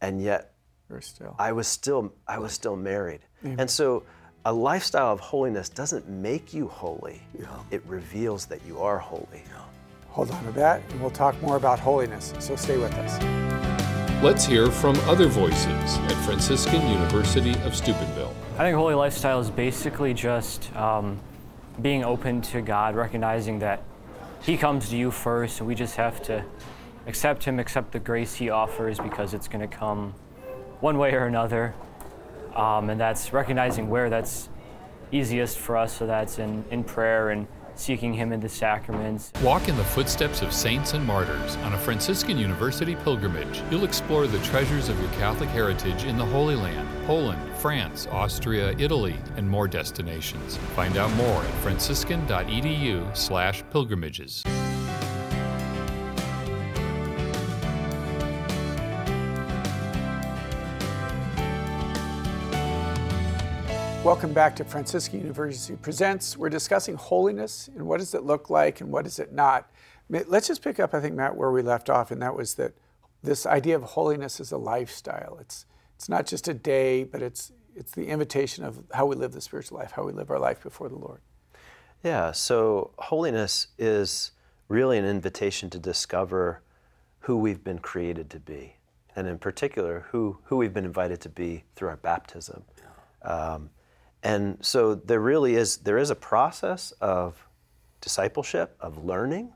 And 0.00 0.22
yet 0.22 0.54
still. 1.00 1.36
I 1.38 1.52
was 1.52 1.68
still 1.68 2.12
I 2.26 2.38
was 2.38 2.52
still 2.52 2.76
married. 2.76 3.20
And 3.42 3.70
so 3.70 4.02
a 4.44 4.52
lifestyle 4.52 5.12
of 5.12 5.20
holiness 5.20 5.68
doesn't 5.68 6.08
make 6.08 6.54
you 6.54 6.66
holy. 6.66 7.22
It 7.70 7.82
reveals 7.86 8.46
that 8.46 8.60
you 8.66 8.80
are 8.80 8.98
holy. 8.98 9.42
Hold 10.12 10.30
on 10.32 10.44
to 10.44 10.52
that, 10.52 10.82
and 10.90 11.00
we'll 11.00 11.10
talk 11.10 11.40
more 11.40 11.56
about 11.56 11.78
holiness. 11.78 12.34
So 12.40 12.56
stay 12.56 12.76
with 12.76 12.92
us. 12.94 13.22
Let's 14.22 14.44
hear 14.44 14.70
from 14.70 14.98
other 15.08 15.28
voices 15.28 15.66
at 15.66 16.12
Franciscan 16.26 16.86
University 16.88 17.54
of 17.60 17.74
Steubenville. 17.74 18.34
I 18.54 18.64
think 18.64 18.76
holy 18.76 18.94
lifestyle 18.94 19.40
is 19.40 19.50
basically 19.50 20.12
just 20.12 20.74
um, 20.76 21.18
being 21.80 22.04
open 22.04 22.42
to 22.42 22.60
God, 22.60 22.96
recognizing 22.96 23.60
that 23.60 23.82
He 24.42 24.56
comes 24.56 24.90
to 24.90 24.96
you 24.96 25.10
first, 25.10 25.60
and 25.60 25.68
we 25.68 25.74
just 25.74 25.96
have 25.96 26.22
to 26.24 26.44
accept 27.06 27.44
Him, 27.44 27.58
accept 27.58 27.92
the 27.92 28.00
grace 28.00 28.34
He 28.34 28.50
offers 28.50 28.98
because 28.98 29.32
it's 29.32 29.48
going 29.48 29.66
to 29.66 29.74
come 29.74 30.12
one 30.80 30.98
way 30.98 31.14
or 31.14 31.26
another. 31.26 31.74
Um, 32.54 32.90
and 32.90 33.00
that's 33.00 33.32
recognizing 33.32 33.88
where 33.88 34.10
that's 34.10 34.48
easiest 35.12 35.56
for 35.56 35.76
us, 35.76 35.96
so 35.96 36.06
that's 36.06 36.38
in, 36.38 36.64
in 36.70 36.82
prayer 36.84 37.30
and 37.30 37.46
seeking 37.80 38.12
Him 38.12 38.32
in 38.32 38.40
the 38.40 38.48
sacraments. 38.48 39.32
Walk 39.42 39.68
in 39.68 39.76
the 39.76 39.84
footsteps 39.84 40.42
of 40.42 40.52
saints 40.52 40.94
and 40.94 41.04
martyrs 41.04 41.56
on 41.56 41.72
a 41.72 41.78
Franciscan 41.78 42.38
University 42.38 42.94
pilgrimage. 42.96 43.62
You'll 43.70 43.84
explore 43.84 44.26
the 44.26 44.40
treasures 44.40 44.88
of 44.88 45.00
your 45.00 45.10
Catholic 45.12 45.50
heritage 45.50 46.02
in 46.04 46.16
the 46.16 46.26
Holy 46.26 46.56
Land, 46.56 46.88
Poland, 47.06 47.40
France, 47.56 48.08
Austria, 48.10 48.74
Italy, 48.78 49.16
and 49.36 49.48
more 49.48 49.68
destinations. 49.68 50.56
Find 50.76 50.96
out 50.96 51.12
more 51.14 51.42
at 51.42 51.54
franciscan.edu/pilgrimages. 51.62 54.44
Welcome 64.10 64.32
back 64.32 64.56
to 64.56 64.64
Franciscan 64.64 65.20
University 65.20 65.76
Presents. 65.76 66.36
We're 66.36 66.48
discussing 66.48 66.96
holiness 66.96 67.70
and 67.76 67.86
what 67.86 68.00
does 68.00 68.12
it 68.12 68.24
look 68.24 68.50
like 68.50 68.80
and 68.80 68.90
what 68.90 69.04
does 69.04 69.20
it 69.20 69.32
not. 69.32 69.70
Let's 70.08 70.48
just 70.48 70.64
pick 70.64 70.80
up, 70.80 70.94
I 70.94 71.00
think, 71.00 71.14
Matt, 71.14 71.36
where 71.36 71.52
we 71.52 71.62
left 71.62 71.88
off, 71.88 72.10
and 72.10 72.20
that 72.20 72.34
was 72.34 72.54
that 72.54 72.72
this 73.22 73.46
idea 73.46 73.76
of 73.76 73.84
holiness 73.84 74.40
is 74.40 74.50
a 74.50 74.56
lifestyle. 74.56 75.38
It's 75.40 75.64
it's 75.94 76.08
not 76.08 76.26
just 76.26 76.48
a 76.48 76.54
day, 76.54 77.04
but 77.04 77.22
it's 77.22 77.52
it's 77.76 77.92
the 77.92 78.08
invitation 78.08 78.64
of 78.64 78.82
how 78.92 79.06
we 79.06 79.14
live 79.14 79.30
the 79.30 79.40
spiritual 79.40 79.78
life, 79.78 79.92
how 79.92 80.02
we 80.02 80.12
live 80.12 80.28
our 80.28 80.40
life 80.40 80.60
before 80.60 80.88
the 80.88 80.98
Lord. 80.98 81.20
Yeah, 82.02 82.32
so 82.32 82.90
holiness 82.98 83.68
is 83.78 84.32
really 84.66 84.98
an 84.98 85.04
invitation 85.04 85.70
to 85.70 85.78
discover 85.78 86.62
who 87.20 87.36
we've 87.36 87.62
been 87.62 87.78
created 87.78 88.28
to 88.30 88.40
be, 88.40 88.74
and 89.14 89.28
in 89.28 89.38
particular, 89.38 90.06
who, 90.10 90.38
who 90.46 90.56
we've 90.56 90.74
been 90.74 90.84
invited 90.84 91.20
to 91.20 91.28
be 91.28 91.62
through 91.76 91.90
our 91.90 91.96
baptism. 91.96 92.64
Um, 93.22 93.70
and 94.22 94.58
so 94.60 94.94
there 94.94 95.20
really 95.20 95.54
is 95.54 95.78
there 95.78 95.98
is 95.98 96.10
a 96.10 96.14
process 96.14 96.92
of 97.00 97.46
discipleship, 98.00 98.76
of 98.80 99.04
learning. 99.04 99.52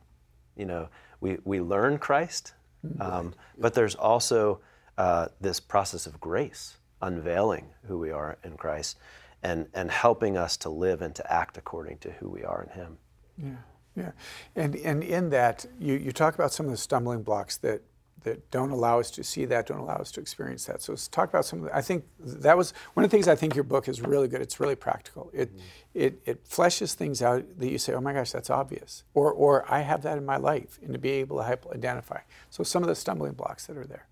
You 0.57 0.66
know, 0.66 0.88
we, 1.20 1.38
we 1.44 1.61
learn 1.61 1.98
Christ, 1.98 2.55
um, 3.00 3.35
but 3.59 3.74
there's 3.74 3.94
also 3.94 4.61
uh, 4.98 5.29
this 5.40 5.59
process 5.59 6.07
of 6.07 6.20
grace, 6.20 6.77
unveiling 7.00 7.66
who 7.87 7.98
we 7.98 8.11
are 8.11 8.38
in 8.44 8.57
Christ, 8.57 8.98
and, 9.42 9.66
and 9.74 9.90
helping 9.90 10.37
us 10.37 10.57
to 10.59 10.68
live 10.68 11.03
and 11.03 11.14
to 11.14 11.33
act 11.33 11.57
according 11.57 11.98
to 11.98 12.12
who 12.12 12.29
we 12.29 12.44
are 12.44 12.62
in 12.62 12.70
Him. 12.70 12.98
Yeah, 13.37 13.57
yeah, 13.96 14.12
and 14.55 14.77
and 14.77 15.03
in 15.03 15.31
that 15.31 15.66
you, 15.81 15.94
you 15.94 16.12
talk 16.12 16.35
about 16.35 16.53
some 16.53 16.66
of 16.66 16.72
the 16.72 16.79
stumbling 16.79 17.22
blocks 17.22 17.57
that 17.59 17.83
that 18.24 18.50
don't 18.50 18.70
allow 18.70 19.00
us 19.00 19.10
to 19.12 19.24
see 19.24 19.44
that, 19.46 19.66
don't 19.66 19.78
allow 19.78 19.96
us 19.96 20.10
to 20.12 20.20
experience 20.20 20.66
that. 20.66 20.82
So 20.82 20.92
let's 20.92 21.08
talk 21.08 21.28
about 21.28 21.44
some 21.44 21.60
of 21.60 21.64
the, 21.66 21.76
I 21.76 21.80
think 21.80 22.04
that 22.18 22.56
was 22.56 22.74
one 22.94 23.04
of 23.04 23.10
the 23.10 23.16
things 23.16 23.28
I 23.28 23.37
think 23.37 23.54
your 23.54 23.64
book 23.64 23.88
is 23.88 24.02
really 24.02 24.28
good. 24.28 24.42
It's 24.42 24.60
really 24.60 24.76
practical. 24.76 25.30
It 25.32 25.50
it 25.94 26.20
it 26.26 26.44
fleshes 26.44 26.94
things 26.94 27.22
out 27.22 27.44
that 27.58 27.70
you 27.70 27.78
say, 27.78 27.94
oh 27.94 28.00
my 28.00 28.12
gosh, 28.12 28.32
that's 28.32 28.50
obvious, 28.50 29.04
or 29.14 29.32
or 29.32 29.64
I 29.72 29.80
have 29.80 30.02
that 30.02 30.18
in 30.18 30.26
my 30.26 30.37
life, 30.37 30.78
and 30.82 30.92
to 30.92 30.98
be 30.98 31.10
able 31.10 31.38
to 31.38 31.44
help 31.44 31.66
identify. 31.72 32.20
So 32.50 32.64
some 32.64 32.82
of 32.82 32.88
the 32.88 32.94
stumbling 32.94 33.32
blocks 33.32 33.66
that 33.66 33.76
are 33.76 33.87
there. 33.87 34.06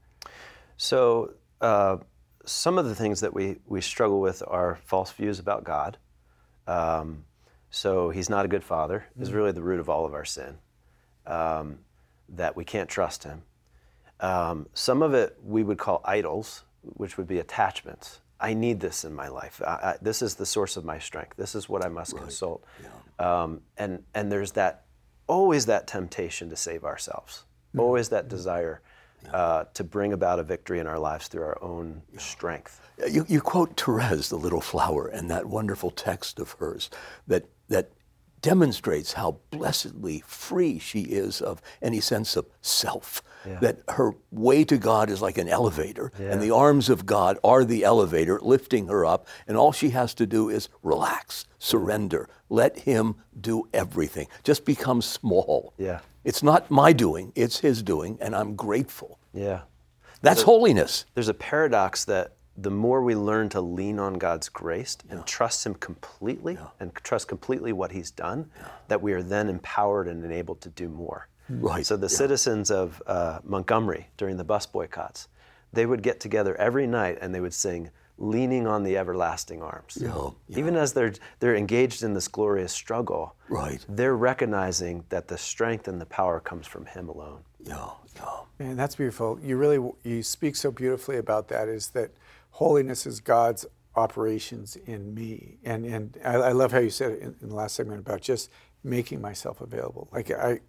So, 0.77 1.35
uh, 1.61 1.99
some 2.45 2.77
of 2.77 2.87
the 2.87 2.95
things 2.97 3.21
that 3.21 3.33
we, 3.33 3.59
we 3.67 3.81
struggle 3.81 4.21
with 4.21 4.43
are 4.47 4.81
false 4.85 5.13
views 5.13 5.39
about 5.39 5.63
God. 5.63 5.97
Um, 6.67 7.25
so, 7.71 8.11
He's 8.11 8.29
not 8.29 8.45
a 8.45 8.49
good 8.49 8.65
father, 8.65 9.07
is 9.19 9.33
really 9.33 9.53
the 9.53 9.63
root 9.63 9.79
of 9.79 9.89
all 9.89 10.05
of 10.05 10.13
our 10.13 10.25
sin, 10.25 10.59
um, 11.25 11.79
that 12.29 12.57
we 12.57 12.65
can't 12.65 12.89
trust 12.89 13.23
Him. 13.23 13.43
Um, 14.23 14.69
some 14.73 15.03
of 15.03 15.13
it 15.13 15.37
we 15.45 15.63
would 15.63 15.79
call 15.79 16.01
idols, 16.05 16.65
which 16.83 17.19
would 17.19 17.27
be 17.27 17.39
attachments. 17.41 18.21
I 18.41 18.55
need 18.55 18.81
this 18.81 19.05
in 19.05 19.15
my 19.15 19.29
life. 19.29 19.61
I, 19.65 19.71
I, 19.71 19.97
this 20.01 20.23
is 20.23 20.35
the 20.35 20.47
source 20.47 20.77
of 20.77 20.85
my 20.85 20.99
strength. 20.99 21.37
This 21.37 21.55
is 21.55 21.69
what 21.69 21.85
I 21.85 21.89
must 21.89 22.17
consult. 22.17 22.65
Um, 23.19 23.61
and, 23.77 24.03
and 24.15 24.33
there's 24.33 24.53
that, 24.53 24.85
always 25.27 25.67
that 25.67 25.87
temptation 25.87 26.49
to 26.51 26.57
save 26.57 26.85
ourselves, 26.85 27.45
always 27.77 28.09
that 28.09 28.29
desire 28.29 28.81
uh, 29.33 29.65
to 29.75 29.85
bring 29.85 30.13
about 30.13 30.41
a 30.41 30.43
victory 30.43 30.81
in 30.81 30.87
our 30.87 30.99
lives 30.99 31.29
through 31.29 31.45
our 31.45 31.63
own 31.63 32.03
strength. 32.17 32.81
You, 33.09 33.25
you 33.29 33.41
quote 33.41 33.81
Therese, 33.81 34.29
the 34.29 34.37
little 34.37 34.61
flower, 34.61 35.07
and 35.07 35.31
that 35.31 35.47
wonderful 35.47 35.91
text 35.91 36.41
of 36.41 36.53
hers 36.53 36.91
that, 37.29 37.47
that 37.69 37.93
demonstrates 38.41 39.13
how 39.13 39.39
blessedly 39.51 40.23
free 40.27 40.79
she 40.81 41.03
is 41.03 41.41
of 41.41 41.63
any 41.81 42.01
sense 42.01 42.35
of 42.35 42.47
self. 42.61 43.23
That 43.45 43.81
her 43.89 44.13
way 44.31 44.65
to 44.65 44.77
God 44.79 45.11
is 45.11 45.21
like 45.21 45.39
an 45.39 45.49
elevator, 45.49 46.13
and 46.19 46.41
the 46.41 46.51
arms 46.51 46.89
of 46.89 47.07
God 47.07 47.39
are 47.43 47.65
the 47.65 47.85
elevator 47.85 48.41
lifting 48.41 48.89
her 48.89 49.05
up, 49.05 49.27
and 49.47 49.57
all 49.57 49.73
she 49.73 49.91
has 49.91 50.15
to 50.15 50.27
do 50.27 50.49
is 50.49 50.69
relax, 50.83 51.47
surrender, 51.59 52.29
let 52.49 52.81
Him 52.81 53.17
do 53.41 53.69
everything. 53.73 54.29
Just 54.45 54.65
become 54.65 55.03
small. 55.03 55.75
Yeah. 55.79 56.01
It's 56.25 56.43
not 56.43 56.71
my 56.71 56.93
doing, 56.93 57.33
it's 57.35 57.59
His 57.61 57.83
doing, 57.83 58.19
and 58.21 58.37
I'm 58.37 58.55
grateful. 58.55 59.19
Yeah. 59.33 59.63
That's 60.21 60.43
holiness. 60.43 61.05
There's 61.15 61.29
a 61.29 61.35
paradox 61.35 62.05
that 62.05 62.35
the 62.57 62.71
more 62.71 63.03
we 63.03 63.17
learn 63.17 63.49
to 63.49 63.61
lean 63.61 63.99
on 63.99 64.15
God's 64.15 64.49
grace 64.49 64.99
and 65.09 65.27
trust 65.27 65.67
Him 65.67 65.75
completely 65.75 66.59
and 66.79 66.95
trust 66.95 67.27
completely 67.27 67.73
what 67.73 67.91
He's 67.93 68.11
done, 68.11 68.51
that 68.89 69.03
we 69.03 69.15
are 69.15 69.23
then 69.23 69.49
empowered 69.49 70.07
and 70.07 70.25
enabled 70.25 70.61
to 70.61 70.69
do 70.69 70.89
more. 70.89 71.29
Right, 71.61 71.85
So 71.85 71.97
the 71.97 72.07
yeah. 72.07 72.17
citizens 72.17 72.71
of 72.71 73.03
uh, 73.07 73.41
Montgomery 73.45 74.09
during 74.17 74.37
the 74.37 74.45
bus 74.45 74.67
boycotts, 74.67 75.29
they 75.73 75.87
would 75.87 76.03
get 76.03 76.21
together 76.21 76.55
every 76.57 76.87
night 76.87 77.19
and 77.21 77.35
they 77.35 77.41
would 77.41 77.55
sing 77.55 77.91
leaning 78.19 78.67
on 78.67 78.83
the 78.85 78.97
everlasting 78.97 79.63
arms. 79.63 79.99
Yeah, 80.01 80.31
Even 80.49 80.77
as 80.77 80.93
they're 80.93 81.15
they're 81.41 81.57
engaged 81.57 82.03
in 82.03 82.13
this 82.15 82.29
glorious 82.29 82.73
struggle, 82.73 83.35
Right. 83.49 83.85
they're 83.89 84.17
recognizing 84.17 85.05
that 85.09 85.29
the 85.29 85.39
strength 85.39 85.89
and 85.89 86.01
the 86.01 86.07
power 86.07 86.39
comes 86.41 86.67
from 86.67 86.87
him 86.87 87.09
alone. 87.09 87.41
Yeah, 87.65 87.91
yeah. 88.17 88.41
Man, 88.59 88.77
that's 88.77 88.97
beautiful. 88.97 89.39
You 89.43 89.57
really 89.57 89.93
you 90.05 90.23
speak 90.23 90.57
so 90.57 90.71
beautifully 90.71 91.17
about 91.17 91.49
that. 91.49 91.69
Is 91.69 91.89
that 91.91 92.11
holiness 92.51 93.07
is 93.07 93.19
God's 93.21 93.65
operations 93.97 94.77
in 94.87 95.15
me, 95.15 95.59
and 95.65 95.85
and 95.87 96.19
I, 96.25 96.35
I 96.35 96.53
love 96.53 96.71
how 96.73 96.79
you 96.81 96.91
said 96.91 97.13
it 97.13 97.21
in, 97.23 97.35
in 97.43 97.49
the 97.49 97.55
last 97.55 97.75
segment 97.75 98.01
about 98.01 98.21
just 98.21 98.51
making 98.85 99.21
myself 99.21 99.61
available. 99.61 100.09
Like 100.13 100.31
I, 100.31 100.61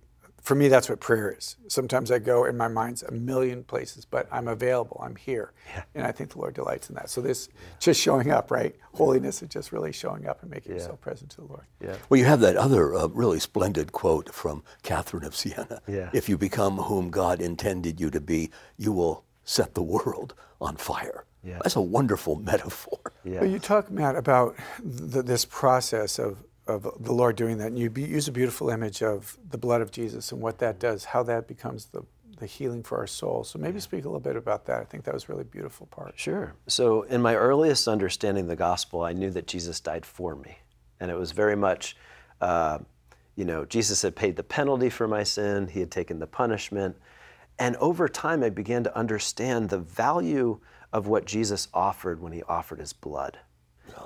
for 0.43 0.56
me, 0.56 0.67
that's 0.67 0.89
what 0.89 0.99
prayer 0.99 1.32
is. 1.32 1.56
Sometimes 1.67 2.12
I 2.12 2.19
go 2.19 2.43
in 2.45 2.58
my 2.58 2.67
mind's 2.67 3.01
a 3.01 3.12
million 3.12 3.63
places, 3.63 4.03
but 4.03 4.27
I'm 4.29 4.49
available. 4.49 5.01
I'm 5.03 5.15
here, 5.15 5.53
and 5.95 6.06
I 6.06 6.12
think 6.12 6.32
the 6.32 6.39
Lord 6.39 6.53
delights 6.53 6.89
in 6.89 6.95
that. 6.95 7.10
So 7.10 7.21
this 7.21 7.47
just 7.79 8.01
showing 8.01 8.29
up, 8.29 8.51
right? 8.51 8.75
Holiness 8.93 9.41
is 9.41 9.49
just 9.49 9.71
really 9.71 9.93
showing 9.93 10.27
up 10.27 10.41
and 10.41 10.51
making 10.51 10.73
yourself 10.73 10.99
present 10.99 11.32
to 11.32 11.38
the 11.38 11.47
Lord. 11.47 11.63
Yeah. 11.82 11.95
Well, 12.10 12.19
you 12.19 12.25
have 12.25 12.41
that 12.41 12.58
other 12.58 12.93
uh, 12.93 13.08
really 13.08 13.39
splendid 13.39 13.93
quote 13.93 14.34
from 14.34 14.63
Catherine 14.84 15.23
of 15.23 15.36
Siena. 15.36 15.82
Yeah. 15.88 16.10
If 16.13 16.27
you 16.27 16.38
become 16.38 16.77
whom 16.77 17.10
God 17.10 17.41
intended 17.41 18.01
you 18.01 18.10
to 18.10 18.19
be, 18.19 18.51
you 18.77 18.91
will 18.91 19.23
set 19.45 19.75
the 19.75 19.84
world 19.84 20.34
on 20.60 20.75
fire. 20.75 21.25
Yeah. 21.43 21.60
That's 21.63 21.75
a 21.75 21.82
wonderful 21.82 22.36
metaphor. 22.36 22.99
Yeah. 23.23 23.41
Well, 23.41 23.49
you 23.49 23.60
talk, 23.60 23.91
Matt, 23.91 24.15
about 24.15 24.56
th- 24.82 25.25
this 25.25 25.45
process 25.45 26.19
of, 26.19 26.38
of 26.65 26.84
the 26.99 27.12
Lord 27.12 27.36
doing 27.36 27.58
that, 27.58 27.67
and 27.67 27.80
you 27.80 27.89
be, 27.89 28.04
use 28.04 28.28
a 28.28 28.32
beautiful 28.32 28.69
image 28.69 29.04
of 29.04 29.38
the 29.49 29.58
blood 29.58 29.82
of 29.82 29.91
Jesus 29.91 30.32
and 30.32 30.41
what 30.41 30.60
that 30.60 30.80
does, 30.80 31.06
how 31.06 31.23
that 31.23 31.47
becomes 31.47 31.88
the, 31.88 32.04
the 32.38 32.45
healing 32.45 32.84
for 32.84 32.97
our 32.97 33.08
soul. 33.08 33.43
So 33.43 33.60
maybe 33.60 33.80
speak 33.80 34.06
a 34.06 34.08
little 34.08 34.21
bit 34.21 34.38
about 34.38 34.65
that. 34.67 34.80
I 34.80 34.86
think 34.86 35.04
that 35.04 35.13
was 35.13 35.26
a 35.26 35.28
really 35.28 35.43
beautiful 35.43 35.88
part. 35.88 36.13
Sure. 36.15 36.54
So, 36.67 37.02
in 37.04 37.21
my 37.21 37.36
earliest 37.36 37.88
understanding 37.88 38.45
of 38.45 38.49
the 38.49 38.56
gospel, 38.56 39.02
I 39.02 39.12
knew 39.12 39.30
that 39.32 39.47
Jesus 39.47 39.80
died 39.80 40.06
for 40.06 40.36
me. 40.36 40.60
And 40.99 41.12
it 41.12 41.17
was 41.17 41.34
very 41.34 41.56
much, 41.56 41.97
uh, 42.39 42.80
you 43.36 43.43
know, 43.43 43.65
Jesus 43.65 44.02
had 44.02 44.15
paid 44.15 44.38
the 44.38 44.43
penalty 44.43 44.89
for 44.89 45.08
my 45.08 45.23
sin, 45.23 45.67
He 45.67 45.82
had 45.82 45.91
taken 45.91 46.19
the 46.19 46.28
punishment. 46.28 46.95
And 47.60 47.76
over 47.76 48.08
time, 48.08 48.41
I 48.41 48.49
began 48.49 48.84
to 48.86 48.97
understand 48.97 49.69
the 49.69 49.80
value 49.80 50.60
of 50.93 51.08
what 51.08 51.26
Jesus 51.26 51.67
offered 51.73 52.21
when 52.21 52.32
He 52.32 52.41
offered 52.43 52.80
His 52.80 52.93
blood, 52.93 53.38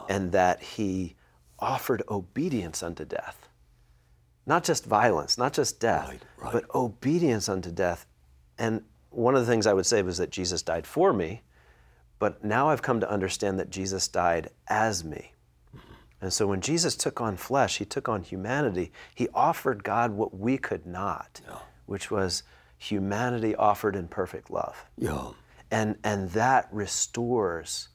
and 0.09 0.31
that 0.31 0.61
He 0.61 1.15
offered 1.59 2.03
obedience 2.09 2.83
unto 2.83 3.05
death. 3.05 3.47
Not 4.45 4.63
just 4.63 4.85
violence, 4.85 5.37
not 5.37 5.53
just 5.53 5.79
death, 5.79 6.07
Right, 6.09 6.21
right. 6.37 6.53
but 6.53 6.75
obedience 6.75 7.49
unto 7.49 7.71
death. 7.71 8.05
And 8.57 8.83
one 9.09 9.35
of 9.35 9.45
the 9.45 9.51
things 9.51 9.67
I 9.67 9.73
would 9.73 9.85
say 9.85 10.01
was 10.01 10.17
that 10.17 10.29
Jesus 10.29 10.61
died 10.61 10.87
for 10.87 11.11
me, 11.13 11.41
but 12.19 12.43
now 12.43 12.69
I've 12.69 12.81
come 12.81 12.99
to 13.01 13.09
understand 13.11 13.59
that 13.59 13.69
Jesus 13.69 14.07
died 14.07 14.49
as 14.67 15.03
me. 15.03 15.33
And 16.21 16.33
so 16.33 16.47
when 16.47 16.61
Jesus 16.61 16.95
took 16.95 17.21
on 17.21 17.37
flesh, 17.37 17.77
he 17.77 17.85
took 17.85 18.09
on 18.09 18.23
humanity, 18.23 18.91
he 19.13 19.27
offered 19.35 19.83
God 19.83 20.11
what 20.11 20.35
we 20.35 20.57
could 20.57 20.85
not, 20.87 21.41
which 21.85 22.09
was 22.09 22.41
humanity 22.77 23.55
offered 23.55 23.95
in 23.95 24.07
perfect 24.07 24.49
love. 24.49 24.85
Yeah. 24.97 25.29
And, 25.69 25.97
and 26.03 26.31
that 26.31 26.69
restores 26.71 27.89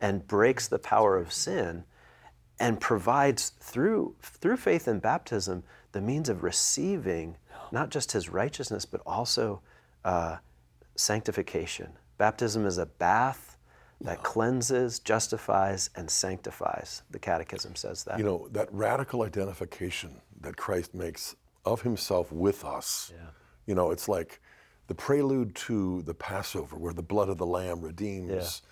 and 0.00 0.26
breaks 0.26 0.68
the 0.68 0.78
power 0.78 1.16
of 1.16 1.32
sin 1.32 1.84
and 2.60 2.80
provides 2.80 3.50
through, 3.60 4.14
through 4.22 4.56
faith 4.56 4.86
and 4.86 5.02
baptism 5.02 5.62
the 5.92 6.00
means 6.00 6.28
of 6.28 6.42
receiving 6.42 7.36
not 7.72 7.90
just 7.90 8.12
his 8.12 8.28
righteousness, 8.28 8.84
but 8.84 9.00
also 9.06 9.60
uh, 10.04 10.36
sanctification. 10.96 11.90
Baptism 12.18 12.66
is 12.66 12.78
a 12.78 12.86
bath 12.86 13.56
that 14.00 14.22
cleanses, 14.22 14.98
justifies, 14.98 15.90
and 15.96 16.10
sanctifies. 16.10 17.02
The 17.10 17.18
Catechism 17.18 17.74
says 17.74 18.04
that. 18.04 18.18
You 18.18 18.24
know, 18.24 18.48
that 18.52 18.68
radical 18.72 19.22
identification 19.22 20.20
that 20.40 20.56
Christ 20.56 20.94
makes 20.94 21.36
of 21.64 21.82
himself 21.82 22.30
with 22.30 22.64
us. 22.64 23.12
You 23.66 23.74
know, 23.74 23.90
it's 23.90 24.08
like 24.08 24.40
the 24.88 24.94
prelude 24.94 25.54
to 25.54 26.02
the 26.02 26.14
Passover 26.14 26.76
where 26.76 26.92
the 26.92 27.02
blood 27.02 27.28
of 27.28 27.38
the 27.38 27.46
lamb 27.46 27.80
redeems 27.80 28.62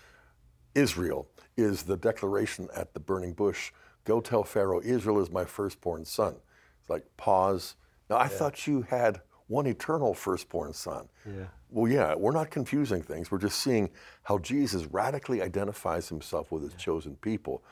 Israel 0.75 1.27
is 1.55 1.83
the 1.83 1.97
declaration 1.97 2.67
at 2.75 2.93
the 2.93 2.99
burning 2.99 3.33
bush 3.33 3.71
go 4.05 4.21
tell 4.21 4.43
Pharaoh, 4.43 4.81
Israel 4.83 5.19
is 5.19 5.31
my 5.31 5.45
firstborn 5.45 6.05
son. 6.05 6.35
It's 6.79 6.89
like, 6.89 7.05
pause. 7.17 7.75
Now, 8.09 8.17
I 8.17 8.27
thought 8.27 8.67
you 8.67 8.81
had 8.83 9.21
one 9.47 9.67
eternal 9.67 10.13
firstborn 10.13 10.73
son. 10.73 11.07
Yeah. 11.25 11.45
Well, 11.69 11.91
yeah, 11.91 12.15
we're 12.15 12.31
not 12.31 12.49
confusing 12.49 13.01
things. 13.01 13.31
We're 13.31 13.39
just 13.39 13.59
seeing 13.61 13.89
how 14.23 14.37
Jesus 14.39 14.85
radically 14.85 15.41
identifies 15.41 16.09
himself 16.09 16.51
with 16.51 16.63
his 16.63 16.73
chosen 16.73 17.15
people 17.17 17.63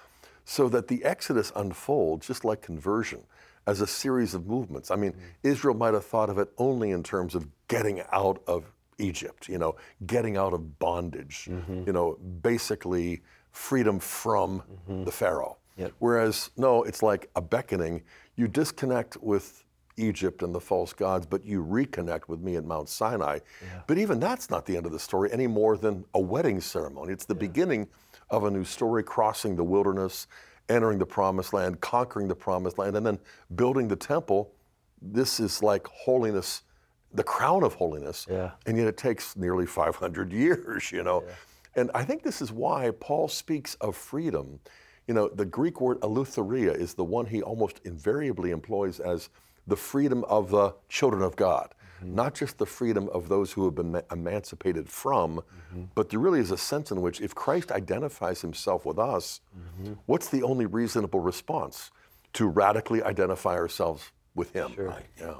so 0.44 0.70
that 0.70 0.88
the 0.88 1.04
Exodus 1.04 1.52
unfolds 1.56 2.28
just 2.28 2.44
like 2.44 2.62
conversion 2.62 3.24
as 3.68 3.80
a 3.80 3.88
series 3.88 4.34
of 4.34 4.48
movements. 4.48 4.90
I 4.90 4.96
mean, 4.96 5.12
mm. 5.12 5.20
Israel 5.44 5.76
might 5.76 5.94
have 5.94 6.06
thought 6.06 6.30
of 6.30 6.40
it 6.40 6.50
only 6.58 6.92
in 6.92 7.04
terms 7.04 7.36
of 7.36 7.48
getting 7.68 8.02
out 8.12 8.42
of 8.48 8.72
Egypt, 9.02 9.50
you 9.50 9.58
know, 9.58 9.76
getting 10.06 10.38
out 10.38 10.54
of 10.54 10.80
bondage, 10.80 11.48
mm-hmm. 11.50 11.84
you 11.86 11.94
know, 11.94 12.18
basically 12.42 13.22
freedom 13.52 14.00
from 14.00 14.62
mm-hmm. 14.62 15.04
the 15.04 15.12
Pharaoh. 15.12 15.58
Yep. 15.78 15.94
Whereas, 16.00 16.52
no, 16.58 16.84
it's 16.84 17.02
like 17.02 17.30
a 17.36 17.42
beckoning. 17.42 18.04
You 18.36 18.48
disconnect 18.48 19.18
with 19.22 19.64
Egypt 19.98 20.44
and 20.44 20.54
the 20.54 20.60
false 20.60 20.94
gods, 20.94 21.26
but 21.26 21.46
you 21.46 21.64
reconnect 21.64 22.28
with 22.28 22.40
me 22.40 22.56
at 22.56 22.66
Mount 22.66 22.90
Sinai. 22.90 23.40
But 23.88 23.98
even 23.98 24.20
that's 24.20 24.50
not 24.50 24.66
the 24.66 24.78
end 24.78 24.86
of 24.86 24.92
the 24.92 25.00
story 25.00 25.32
any 25.32 25.48
more 25.48 25.78
than 25.78 26.06
a 26.14 26.20
wedding 26.20 26.62
ceremony. 26.62 27.14
It's 27.14 27.26
the 27.26 27.36
beginning 27.36 27.88
of 28.30 28.46
a 28.46 28.52
new 28.52 28.64
story, 28.64 29.04
crossing 29.04 29.56
the 29.56 29.64
wilderness, 29.64 30.28
entering 30.70 30.98
the 30.98 31.06
promised 31.06 31.54
land, 31.54 31.82
conquering 31.82 32.28
the 32.28 32.36
promised 32.36 32.78
land, 32.78 32.96
and 32.96 33.06
then 33.06 33.20
building 33.56 33.88
the 33.88 33.96
temple. 33.96 34.54
This 35.02 35.40
is 35.40 35.62
like 35.62 35.86
holiness, 35.88 36.62
the 37.14 37.24
crown 37.24 37.64
of 37.64 37.76
holiness. 37.76 38.28
Yeah. 38.30 38.52
And 38.66 38.78
yet 38.78 38.88
it 38.88 38.98
takes 38.98 39.36
nearly 39.36 39.66
500 39.66 40.32
years, 40.46 40.92
you 40.92 41.04
know. 41.04 41.24
And 41.76 41.90
I 41.94 42.04
think 42.04 42.24
this 42.24 42.42
is 42.42 42.52
why 42.52 42.92
Paul 43.00 43.28
speaks 43.28 43.76
of 43.76 43.96
freedom. 43.96 44.60
You 45.08 45.14
know, 45.14 45.30
the 45.30 45.46
Greek 45.46 45.82
word 45.82 46.00
eleutheria 46.02 46.76
is 46.76 46.94
the 46.94 47.04
one 47.04 47.26
he 47.26 47.42
almost 47.42 47.80
invariably 47.86 48.52
employs 48.52 49.00
as 49.00 49.30
the 49.68 49.76
freedom 49.76 50.24
of 50.26 50.52
the 50.52 50.74
children 50.90 51.22
of 51.22 51.36
God, 51.36 51.74
mm-hmm. 52.00 52.16
not 52.16 52.36
just 52.36 52.58
the 52.58 52.66
freedom 52.66 53.10
of 53.10 53.30
those 53.30 53.52
who 53.54 53.66
have 53.66 53.76
been 53.76 54.02
emancipated 54.12 54.90
from, 54.90 55.38
mm-hmm. 55.38 55.84
but 55.96 56.10
there 56.10 56.20
really 56.20 56.40
is 56.40 56.52
a 56.52 56.58
sense 56.58 56.92
in 56.92 57.02
which 57.02 57.22
if 57.22 57.36
Christ 57.36 57.72
identifies 57.72 58.42
himself 58.42 58.86
with 58.86 59.00
us, 59.00 59.42
mm-hmm. 59.58 59.94
what's 60.08 60.30
the 60.30 60.44
only 60.44 60.66
reasonable 60.66 61.20
response? 61.20 61.92
To 62.34 62.48
radically 62.48 63.04
identify 63.04 63.56
ourselves 63.56 64.12
with 64.36 64.54
him. 64.54 64.74
Right. 64.78 65.06
Yeah. 65.20 65.34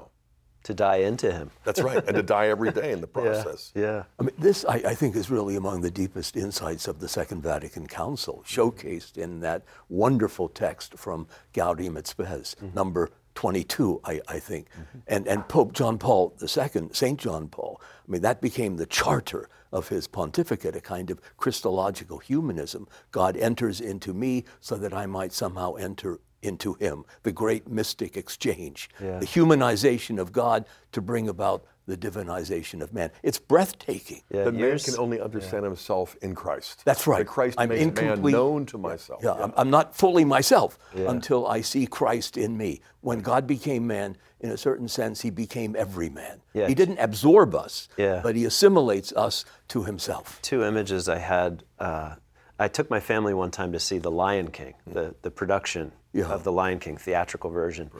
To 0.64 0.74
die 0.74 0.96
into 0.96 1.32
him. 1.32 1.50
That's 1.64 1.80
right. 1.80 2.04
and 2.06 2.14
to 2.16 2.22
die 2.22 2.48
every 2.48 2.70
day 2.70 2.92
in 2.92 3.00
the 3.00 3.06
process. 3.18 3.72
Yeah. 3.74 4.04
I 4.18 4.22
mean, 4.22 4.34
this, 4.38 4.64
I, 4.64 4.74
I 4.74 4.94
think, 4.94 5.16
is 5.16 5.30
really 5.30 5.56
among 5.56 5.80
the 5.80 5.90
deepest 5.90 6.36
insights 6.36 6.86
of 6.86 7.00
the 7.00 7.08
Second 7.08 7.42
Vatican 7.42 7.86
Council, 7.86 8.44
showcased 8.46 9.18
in 9.18 9.40
that 9.40 9.62
wonderful 9.88 10.48
text 10.48 10.96
from 10.96 11.26
Gaudium 11.52 11.96
et 11.96 12.06
Spes, 12.06 12.54
mm-hmm. 12.54 12.74
number 12.74 13.10
22, 13.34 14.00
I, 14.04 14.20
I 14.28 14.38
think. 14.38 14.68
Mm-hmm. 14.70 14.98
And, 15.08 15.26
and 15.26 15.48
Pope 15.48 15.72
John 15.72 15.98
Paul 15.98 16.34
II, 16.40 16.88
St. 16.92 17.18
John 17.18 17.48
Paul, 17.48 17.80
I 17.80 18.10
mean, 18.10 18.22
that 18.22 18.40
became 18.40 18.76
the 18.76 18.86
charter 18.86 19.48
of 19.72 19.88
his 19.88 20.06
pontificate, 20.06 20.76
a 20.76 20.80
kind 20.80 21.10
of 21.10 21.20
Christological 21.38 22.18
humanism. 22.18 22.86
God 23.10 23.36
enters 23.36 23.80
into 23.80 24.12
me 24.12 24.44
so 24.60 24.76
that 24.76 24.92
I 24.92 25.06
might 25.06 25.32
somehow 25.32 25.74
enter 25.74 26.20
into 26.42 26.74
him, 26.74 27.04
the 27.22 27.32
great 27.32 27.68
mystic 27.68 28.16
exchange, 28.16 28.90
Yeah. 29.00 29.18
the 29.18 29.26
humanization 29.26 30.18
of 30.20 30.32
God 30.32 30.64
to 30.92 31.00
bring 31.00 31.28
about 31.28 31.64
the 31.86 31.96
divinization 31.96 32.80
of 32.80 32.92
man. 32.92 33.10
It's 33.24 33.38
breathtaking. 33.38 34.22
Yeah, 34.30 34.44
That 34.44 34.54
man 34.54 34.78
can 34.78 34.96
only 34.98 35.20
understand 35.20 35.64
himself 35.64 36.16
in 36.22 36.34
Christ. 36.34 36.82
That's 36.84 37.06
right. 37.08 37.18
That 37.18 37.26
Christ 37.26 37.56
I'm 37.58 37.70
makes 37.70 37.80
man 37.80 37.88
incomplete- 37.88 38.32
known 38.32 38.66
to 38.66 38.78
myself. 38.78 39.20
Yeah, 39.22 39.32
I'm, 39.32 39.52
I'm 39.56 39.70
not 39.70 39.96
fully 39.96 40.24
myself 40.24 40.78
until 40.94 41.46
I 41.46 41.60
see 41.60 41.86
Christ 41.86 42.36
in 42.36 42.56
me. 42.56 42.80
When 43.00 43.20
God 43.20 43.46
became 43.48 43.86
man, 43.86 44.16
in 44.40 44.50
a 44.50 44.56
certain 44.56 44.88
sense, 44.88 45.20
he 45.22 45.30
became 45.30 45.74
every 45.76 46.08
man. 46.08 46.40
Yeah. 46.52 46.66
He 46.68 46.74
didn't 46.74 46.98
absorb 46.98 47.54
us, 47.54 47.88
Yeah. 47.96 48.20
but 48.22 48.36
he 48.36 48.44
assimilates 48.44 49.12
us 49.12 49.44
to 49.68 49.84
himself. 49.84 50.40
two 50.42 50.64
images 50.64 51.08
I 51.08 51.18
had. 51.18 51.62
Uh, 51.78 52.14
I 52.58 52.68
took 52.68 52.90
my 52.90 53.00
family 53.00 53.34
one 53.34 53.50
time 53.50 53.72
to 53.72 53.80
see 53.80 53.98
The 53.98 54.10
Lion 54.10 54.48
King, 54.52 54.74
the, 54.86 55.14
the 55.22 55.30
production 55.32 55.90
Yeah. 56.12 56.26
of 56.26 56.44
The 56.44 56.52
Lion 56.52 56.78
King, 56.78 56.96
theatrical 56.96 57.50
version. 57.50 57.90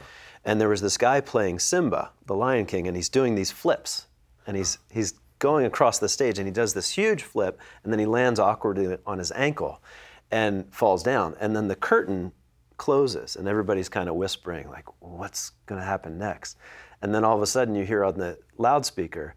And 0.44 0.60
there 0.60 0.68
was 0.68 0.80
this 0.80 0.98
guy 0.98 1.20
playing 1.20 1.60
Simba, 1.60 2.10
the 2.26 2.34
Lion 2.34 2.66
King, 2.66 2.86
and 2.86 2.96
he's 2.96 3.08
doing 3.08 3.34
these 3.34 3.50
flips. 3.50 4.06
And 4.46 4.56
he's, 4.56 4.78
he's 4.90 5.14
going 5.38 5.66
across 5.66 5.98
the 5.98 6.08
stage 6.08 6.38
and 6.38 6.46
he 6.46 6.52
does 6.52 6.74
this 6.74 6.90
huge 6.90 7.22
flip, 7.22 7.60
and 7.82 7.92
then 7.92 7.98
he 7.98 8.06
lands 8.06 8.40
awkwardly 8.40 8.96
on 9.06 9.18
his 9.18 9.32
ankle 9.32 9.82
and 10.30 10.72
falls 10.74 11.02
down. 11.02 11.36
And 11.40 11.54
then 11.54 11.68
the 11.68 11.76
curtain 11.76 12.32
closes, 12.76 13.36
and 13.36 13.46
everybody's 13.46 13.88
kind 13.88 14.08
of 14.08 14.16
whispering, 14.16 14.68
like, 14.68 14.86
what's 15.00 15.50
going 15.66 15.80
to 15.80 15.86
happen 15.86 16.18
next? 16.18 16.56
And 17.00 17.14
then 17.14 17.24
all 17.24 17.36
of 17.36 17.42
a 17.42 17.46
sudden, 17.46 17.74
you 17.74 17.84
hear 17.84 18.04
on 18.04 18.18
the 18.18 18.38
loudspeaker, 18.58 19.34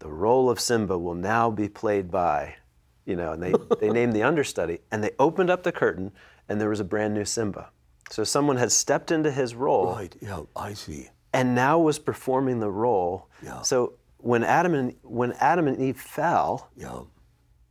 the 0.00 0.08
role 0.08 0.50
of 0.50 0.60
Simba 0.60 0.98
will 0.98 1.14
now 1.14 1.50
be 1.50 1.68
played 1.68 2.10
by 2.10 2.56
you 3.04 3.16
know, 3.16 3.32
and 3.32 3.42
they, 3.42 3.52
they 3.80 3.90
named 3.90 4.12
the 4.12 4.22
understudy, 4.28 4.80
and 4.90 5.02
they 5.02 5.10
opened 5.18 5.50
up 5.50 5.62
the 5.62 5.72
curtain, 5.72 6.12
and 6.48 6.60
there 6.60 6.68
was 6.68 6.80
a 6.80 6.84
brand 6.84 7.14
new 7.14 7.24
Simba. 7.24 7.70
So 8.12 8.24
someone 8.24 8.58
had 8.58 8.70
stepped 8.70 9.10
into 9.10 9.30
his 9.30 9.54
role 9.54 9.94
Right. 9.94 10.14
Yeah, 10.20 10.42
I 10.54 10.74
see. 10.74 11.08
and 11.32 11.54
now 11.54 11.78
was 11.78 11.98
performing 11.98 12.60
the 12.60 12.70
role. 12.70 13.28
Yeah. 13.42 13.62
So 13.62 13.94
when 14.18 14.44
Adam 14.44 14.74
and 14.74 14.94
when 15.02 15.32
Adam 15.40 15.66
and 15.66 15.78
Eve 15.80 15.98
fell 15.98 16.68
Yeah. 16.76 17.04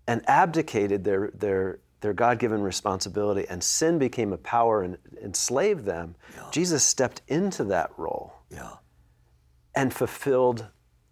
and 0.07 0.27
abdicated 0.27 1.03
their 1.03 1.29
their 1.35 1.79
their 1.99 2.13
God-given 2.13 2.63
responsibility 2.63 3.47
and 3.47 3.63
sin 3.63 3.99
became 3.99 4.33
a 4.33 4.37
power 4.37 4.81
and 4.81 4.97
enslaved 5.21 5.85
them, 5.85 6.15
yeah. 6.35 6.47
Jesus 6.49 6.83
stepped 6.83 7.21
into 7.27 7.63
that 7.65 7.91
role 7.95 8.33
Yeah. 8.49 8.77
and 9.75 9.93
fulfilled 9.93 10.69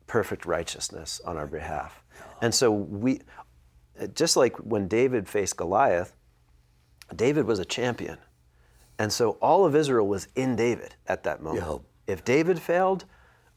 perfect 0.08 0.44
righteousness 0.48 1.22
on 1.24 1.38
our 1.38 1.46
behalf. 1.46 2.04
Yeah. 2.16 2.24
And 2.42 2.56
so 2.56 2.72
we 2.72 3.22
just 4.16 4.36
like 4.36 4.58
when 4.58 4.88
David 4.88 5.30
faced 5.30 5.56
Goliath, 5.56 6.16
David 7.16 7.46
was 7.46 7.60
a 7.60 7.66
champion. 7.66 8.18
And 9.00 9.12
so 9.12 9.32
all 9.42 9.66
of 9.66 9.76
Israel 9.76 10.08
was 10.08 10.28
in 10.36 10.56
David 10.56 10.96
at 11.08 11.24
that 11.24 11.42
moment. 11.42 11.66
Yeah. 11.66 12.14
If 12.14 12.24
David 12.24 12.62
failed, 12.62 13.06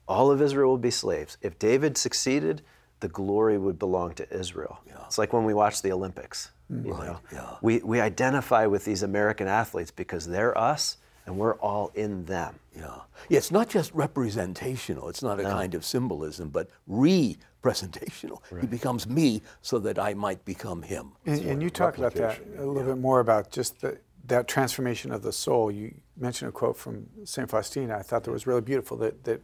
all 0.08 0.30
of 0.30 0.40
Israel 0.40 0.72
would 0.72 0.80
be 0.80 0.90
slaves. 0.90 1.36
If 1.42 1.58
David 1.58 1.98
succeeded, 1.98 2.62
the 3.00 3.08
glory 3.08 3.58
would 3.58 3.78
belong 3.78 4.14
to 4.14 4.32
Israel. 4.32 4.78
It's 5.12 5.18
like 5.18 5.34
when 5.34 5.44
we 5.44 5.52
watch 5.52 5.82
the 5.82 5.92
Olympics. 5.92 6.52
You 6.70 6.92
know? 6.92 7.20
yeah. 7.30 7.56
we, 7.60 7.80
we 7.80 8.00
identify 8.00 8.64
with 8.64 8.86
these 8.86 9.02
American 9.02 9.46
athletes 9.46 9.90
because 9.90 10.26
they're 10.26 10.56
us 10.56 10.96
and 11.26 11.36
we're 11.36 11.56
all 11.56 11.92
in 11.94 12.24
them. 12.24 12.58
Yeah. 12.74 13.00
yeah. 13.28 13.36
It's 13.36 13.50
not 13.50 13.68
just 13.68 13.92
representational. 13.92 15.10
It's 15.10 15.22
not 15.22 15.38
a 15.38 15.42
kind 15.42 15.74
of 15.74 15.84
symbolism, 15.84 16.48
but 16.48 16.70
representational. 16.86 18.42
He 18.58 18.66
becomes 18.66 19.06
me 19.06 19.42
so 19.60 19.78
that 19.80 19.98
I 19.98 20.14
might 20.14 20.42
become 20.46 20.80
him. 20.80 21.12
And, 21.26 21.40
and 21.42 21.62
you 21.62 21.68
talk 21.68 21.98
about 21.98 22.14
that 22.14 22.40
a 22.56 22.64
little 22.64 22.94
bit 22.94 22.98
more 22.98 23.20
about 23.20 23.50
just 23.50 23.82
the, 23.82 23.98
that 24.26 24.48
transformation 24.48 25.10
of 25.12 25.22
the 25.22 25.32
soul. 25.32 25.70
You 25.70 25.94
mentioned 26.16 26.48
a 26.48 26.52
quote 26.52 26.76
from 26.76 27.06
St. 27.24 27.48
Faustina. 27.50 27.96
I 27.96 28.02
thought 28.02 28.24
that 28.24 28.30
was 28.30 28.46
really 28.46 28.60
beautiful 28.60 28.96
that, 28.98 29.24
that 29.24 29.42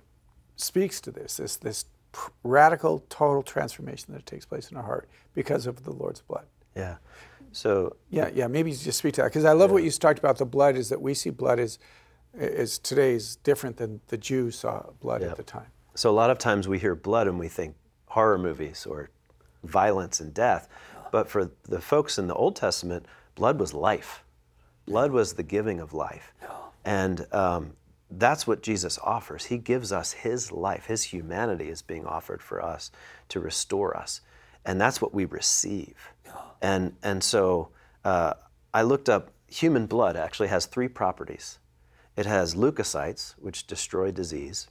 speaks 0.56 1.00
to 1.02 1.10
this, 1.10 1.36
this, 1.36 1.56
this 1.56 1.84
pr- 2.12 2.30
radical, 2.44 3.04
total 3.08 3.42
transformation 3.42 4.14
that 4.14 4.26
takes 4.26 4.44
place 4.46 4.70
in 4.70 4.76
our 4.76 4.82
heart 4.82 5.08
because 5.34 5.66
of 5.66 5.84
the 5.84 5.90
Lord's 5.92 6.20
blood. 6.20 6.46
Yeah. 6.76 6.96
So 7.52 7.96
Yeah, 8.10 8.30
yeah. 8.34 8.46
Maybe 8.46 8.72
just 8.72 8.98
speak 8.98 9.14
to 9.14 9.22
that 9.22 9.28
because 9.28 9.44
I 9.44 9.52
love 9.52 9.70
what 9.72 9.82
you 9.82 9.90
talked 9.90 10.18
about. 10.18 10.38
The 10.38 10.44
blood 10.44 10.76
is 10.76 10.88
that 10.90 11.00
we 11.00 11.14
see 11.14 11.30
blood 11.30 11.58
as, 11.58 11.78
is 12.34 12.78
different 13.42 13.78
than 13.78 14.00
the 14.08 14.18
Jews 14.18 14.58
saw 14.58 14.90
blood 15.00 15.22
Yeah. 15.22 15.28
at 15.30 15.36
the 15.36 15.42
time. 15.42 15.66
So 15.94 16.10
a 16.10 16.12
lot 16.12 16.30
of 16.30 16.38
times 16.38 16.68
we 16.68 16.78
hear 16.78 16.94
blood 16.94 17.26
and 17.26 17.38
we 17.38 17.48
think 17.48 17.74
horror 18.06 18.38
movies 18.38 18.86
or 18.86 19.10
violence 19.64 20.20
and 20.20 20.32
death. 20.32 20.68
But 21.10 21.28
for 21.28 21.50
the 21.64 21.80
folks 21.80 22.18
in 22.18 22.28
the 22.28 22.34
Old 22.34 22.54
Testament, 22.54 23.06
blood 23.34 23.58
was 23.58 23.74
life. 23.74 24.22
Blood 24.88 25.12
was 25.12 25.34
the 25.34 25.42
giving 25.42 25.80
of 25.80 25.92
life. 25.92 26.32
And 26.84 27.26
um, 27.34 27.72
that's 28.10 28.46
what 28.46 28.62
Jesus 28.62 28.98
offers. 29.02 29.46
He 29.46 29.58
gives 29.58 29.92
us 29.92 30.12
His 30.12 30.50
life. 30.50 30.86
His 30.86 31.02
humanity 31.02 31.68
is 31.68 31.82
being 31.82 32.06
offered 32.06 32.42
for 32.42 32.62
us 32.62 32.90
to 33.28 33.40
restore 33.40 33.96
us. 33.96 34.20
And 34.64 34.80
that's 34.80 35.00
what 35.00 35.14
we 35.14 35.24
receive. 35.24 36.12
And, 36.60 36.96
and 37.02 37.22
so 37.22 37.70
uh, 38.04 38.34
I 38.72 38.82
looked 38.82 39.08
up 39.08 39.30
human 39.48 39.86
blood 39.86 40.16
actually 40.16 40.48
has 40.48 40.66
three 40.66 40.88
properties. 40.88 41.58
It 42.16 42.26
has 42.26 42.54
leukocytes, 42.54 43.34
which 43.38 43.66
destroy 43.66 44.10
disease. 44.10 44.68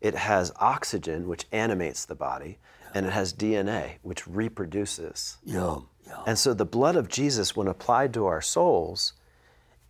It 0.00 0.14
has 0.14 0.52
oxygen, 0.56 1.28
which 1.28 1.46
animates 1.52 2.04
the 2.04 2.14
body, 2.14 2.58
and 2.94 3.06
it 3.06 3.12
has 3.12 3.32
DNA, 3.32 3.94
which 4.02 4.26
reproduces. 4.26 5.38
Yeah. 5.44 5.78
Yeah. 6.06 6.22
And 6.26 6.38
so 6.38 6.52
the 6.52 6.66
blood 6.66 6.96
of 6.96 7.08
Jesus, 7.08 7.56
when 7.56 7.68
applied 7.68 8.12
to 8.14 8.26
our 8.26 8.40
souls, 8.40 9.14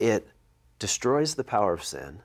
it 0.05 0.29
destroys 0.79 1.35
the 1.35 1.45
power 1.45 1.73
of 1.73 1.83
sin. 1.83 2.21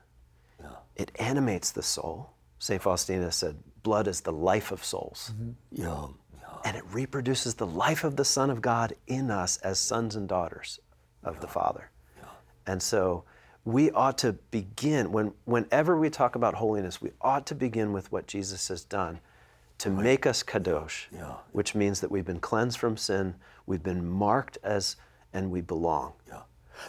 It 0.96 1.12
animates 1.18 1.70
the 1.70 1.82
soul. 1.82 2.30
St. 2.58 2.82
Faustina 2.82 3.32
said, 3.32 3.56
blood 3.82 4.06
is 4.06 4.20
the 4.20 4.32
life 4.32 4.70
of 4.70 4.84
souls. 4.84 5.32
Mm-hmm. 5.32 5.82
Yeah. 5.82 6.06
And 6.62 6.76
it 6.76 6.84
reproduces 6.92 7.54
the 7.54 7.66
life 7.66 8.04
of 8.04 8.16
the 8.16 8.24
Son 8.24 8.50
of 8.50 8.60
God 8.60 8.92
in 9.06 9.30
us 9.30 9.56
as 9.58 9.78
sons 9.78 10.14
and 10.14 10.28
daughters 10.28 10.78
of 11.24 11.40
the 11.40 11.46
Father. 11.46 11.90
And 12.66 12.82
so 12.82 13.24
we 13.64 13.90
ought 13.92 14.18
to 14.18 14.34
begin, 14.50 15.10
when, 15.10 15.32
whenever 15.46 15.96
we 15.96 16.10
talk 16.10 16.34
about 16.34 16.54
holiness, 16.54 17.00
we 17.00 17.12
ought 17.22 17.46
to 17.46 17.54
begin 17.54 17.94
with 17.94 18.12
what 18.12 18.26
Jesus 18.26 18.68
has 18.68 18.84
done 18.84 19.20
to 19.78 19.88
make 19.88 20.26
us 20.26 20.42
kadosh, 20.42 21.06
Yeah. 21.10 21.36
which 21.52 21.74
means 21.74 22.00
that 22.02 22.10
we've 22.10 22.26
been 22.26 22.40
cleansed 22.40 22.78
from 22.78 22.98
sin, 22.98 23.36
we've 23.64 23.82
been 23.82 24.06
marked 24.06 24.58
as, 24.62 24.96
and 25.32 25.50
we 25.50 25.62
belong. 25.62 26.12
Yeah. 26.28 26.42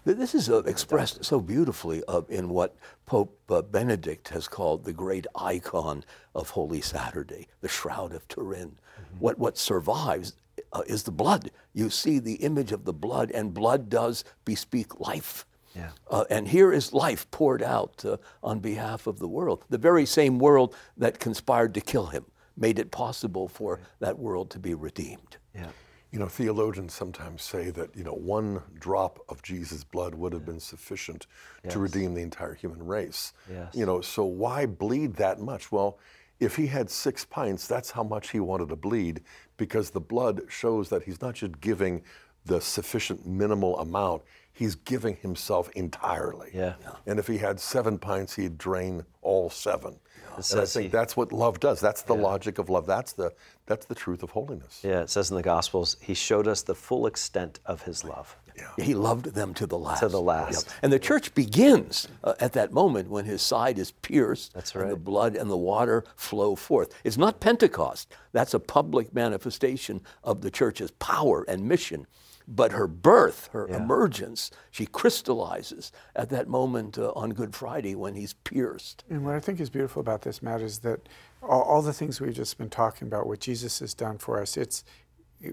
Th- 0.05 0.17
This 0.17 0.35
is 0.35 0.49
uh, 0.49 0.63
expressed 0.63 1.23
so 1.23 1.39
beautifully 1.39 2.03
uh, 2.07 2.21
in 2.29 2.49
what 2.49 2.75
Pope 3.05 3.37
uh, 3.49 3.61
Benedict 3.61 4.29
has 4.29 4.47
called 4.47 4.83
the 4.83 4.93
great 4.93 5.27
icon 5.35 6.03
of 6.33 6.49
Holy 6.51 6.81
Saturday, 6.81 7.47
the 7.61 7.67
Shroud 7.67 8.13
of 8.13 8.27
Turin. 8.27 8.77
What, 9.19 9.37
what 9.37 9.57
survives 9.57 10.33
uh, 10.73 10.83
is 10.87 11.03
the 11.03 11.11
blood. 11.11 11.51
You 11.73 11.89
see 11.89 12.19
the 12.19 12.35
image 12.35 12.71
of 12.71 12.85
the 12.85 12.93
blood, 12.93 13.31
and 13.31 13.53
blood 13.53 13.89
does 13.89 14.23
bespeak 14.45 14.99
life. 14.99 15.45
Yeah. 15.75 15.89
Uh, 16.09 16.25
and 16.29 16.47
here 16.47 16.71
is 16.71 16.93
life 16.93 17.29
poured 17.31 17.63
out 17.63 18.03
uh, 18.05 18.17
on 18.43 18.59
behalf 18.59 19.07
of 19.07 19.19
the 19.19 19.27
world. 19.27 19.63
The 19.69 19.77
very 19.77 20.05
same 20.05 20.37
world 20.37 20.75
that 20.97 21.19
conspired 21.19 21.73
to 21.75 21.81
kill 21.81 22.07
him 22.07 22.25
made 22.57 22.77
it 22.77 22.91
possible 22.91 23.47
for 23.47 23.79
that 23.99 24.19
world 24.19 24.49
to 24.51 24.59
be 24.59 24.73
redeemed. 24.73 25.37
Yeah. 25.55 25.69
You 26.11 26.19
know, 26.19 26.27
theologians 26.27 26.93
sometimes 26.93 27.41
say 27.41 27.71
that, 27.71 27.95
you 27.95 28.03
know, 28.03 28.13
one 28.13 28.61
drop 28.77 29.19
of 29.29 29.41
Jesus' 29.41 29.85
blood 29.85 30.13
would 30.15 30.33
have 30.33 30.45
been 30.45 30.59
sufficient 30.59 31.25
to 31.69 31.79
redeem 31.79 32.13
the 32.13 32.21
entire 32.21 32.53
human 32.53 32.85
race. 32.85 33.31
Yes. 33.49 33.73
You 33.73 33.85
know, 33.85 34.01
so 34.01 34.25
why 34.25 34.65
bleed 34.65 35.15
that 35.15 35.39
much? 35.39 35.71
Well, 35.71 35.99
if 36.41 36.55
he 36.55 36.67
had 36.67 36.89
six 36.89 37.23
pints, 37.23 37.65
that's 37.65 37.91
how 37.91 38.03
much 38.03 38.31
he 38.31 38.39
wanted 38.41 38.69
to 38.69 38.75
bleed 38.75 39.21
because 39.57 39.91
the 39.91 40.01
blood 40.01 40.41
shows 40.49 40.89
that 40.89 41.03
he's 41.03 41.21
not 41.21 41.35
just 41.35 41.61
giving 41.61 42.01
the 42.45 42.59
sufficient 42.59 43.25
minimal 43.25 43.79
amount, 43.79 44.23
he's 44.51 44.75
giving 44.75 45.15
himself 45.17 45.69
entirely. 45.75 46.49
Yeah. 46.53 46.73
And 47.05 47.19
if 47.19 47.27
he 47.27 47.37
had 47.37 47.59
seven 47.59 47.97
pints, 47.97 48.35
he'd 48.35 48.57
drain 48.57 49.05
all 49.21 49.49
seven. 49.49 49.99
It 50.37 50.51
And 50.51 50.61
I 50.61 50.65
think 50.65 50.83
he- 50.83 50.89
that's 50.89 51.15
what 51.17 51.31
love 51.31 51.59
does. 51.59 51.79
That's 51.79 52.03
the 52.03 52.15
logic 52.15 52.57
of 52.57 52.69
love. 52.69 52.85
That's 52.85 53.13
the 53.13 53.33
that's 53.65 53.85
the 53.85 53.95
truth 53.95 54.23
of 54.23 54.31
holiness. 54.31 54.81
Yeah, 54.83 55.01
it 55.01 55.09
says 55.09 55.29
in 55.29 55.37
the 55.37 55.43
Gospels, 55.43 55.97
he 56.01 56.13
showed 56.13 56.47
us 56.47 56.61
the 56.63 56.75
full 56.75 57.05
extent 57.07 57.59
of 57.65 57.83
his 57.83 58.03
love. 58.03 58.35
He 58.77 58.93
loved 58.93 59.33
them 59.33 59.53
to 59.55 59.65
the 59.65 59.77
last. 59.77 60.01
To 60.01 60.07
the 60.07 60.21
last. 60.21 60.67
Yeah. 60.67 60.73
And 60.83 60.93
the 60.93 60.99
church 60.99 61.33
begins 61.33 62.07
uh, 62.23 62.33
at 62.39 62.53
that 62.53 62.71
moment 62.71 63.09
when 63.09 63.25
his 63.25 63.41
side 63.41 63.79
is 63.79 63.91
pierced 63.91 64.53
That's 64.53 64.75
and 64.75 64.91
the 64.91 64.95
blood 64.95 65.35
and 65.35 65.49
the 65.49 65.57
water 65.57 66.03
flow 66.15 66.55
forth. 66.55 66.93
It's 67.03 67.17
not 67.17 67.39
Pentecost. 67.39 68.13
That's 68.33 68.53
a 68.53 68.59
public 68.59 69.13
manifestation 69.13 70.01
of 70.23 70.41
the 70.41 70.51
church's 70.51 70.91
power 70.91 71.43
and 71.47 71.67
mission. 71.67 72.07
But 72.53 72.73
her 72.73 72.85
birth, 72.85 73.49
her 73.53 73.65
emergence, 73.69 74.51
she 74.71 74.85
crystallizes 74.85 75.93
at 76.17 76.29
that 76.31 76.49
moment 76.49 76.97
uh, 76.97 77.13
on 77.15 77.29
Good 77.31 77.55
Friday 77.55 77.95
when 77.95 78.15
he's 78.15 78.33
pierced. 78.33 79.05
And 79.09 79.23
what 79.25 79.35
I 79.35 79.39
think 79.39 79.61
is 79.61 79.69
beautiful 79.69 80.01
about 80.01 80.23
this, 80.23 80.41
Matt, 80.41 80.61
is 80.61 80.79
that 80.79 81.07
all, 81.41 81.61
all 81.61 81.81
the 81.81 81.93
things 81.93 82.19
we've 82.19 82.33
just 82.33 82.57
been 82.57 82.69
talking 82.69 83.07
about, 83.07 83.25
what 83.25 83.39
Jesus 83.39 83.79
has 83.79 83.93
done 83.93 84.17
for 84.17 84.41
us, 84.41 84.57
it's 84.57 84.83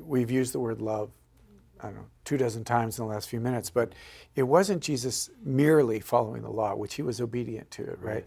we've 0.02 0.30
used 0.30 0.52
the 0.52 0.58
word 0.58 0.80
love, 0.80 1.10
I 1.80 1.86
don't 1.86 1.96
know, 1.96 2.06
two 2.24 2.36
dozen 2.36 2.64
times 2.64 2.98
in 2.98 3.04
the 3.06 3.12
last 3.12 3.28
few 3.28 3.40
minutes, 3.40 3.70
but 3.70 3.92
it 4.34 4.42
wasn't 4.42 4.82
Jesus 4.82 5.30
merely 5.44 6.00
following 6.00 6.42
the 6.42 6.50
law, 6.50 6.74
which 6.74 6.94
he 6.94 7.02
was 7.02 7.20
obedient 7.20 7.70
to 7.72 7.84
it, 7.84 7.98
right? 8.00 8.26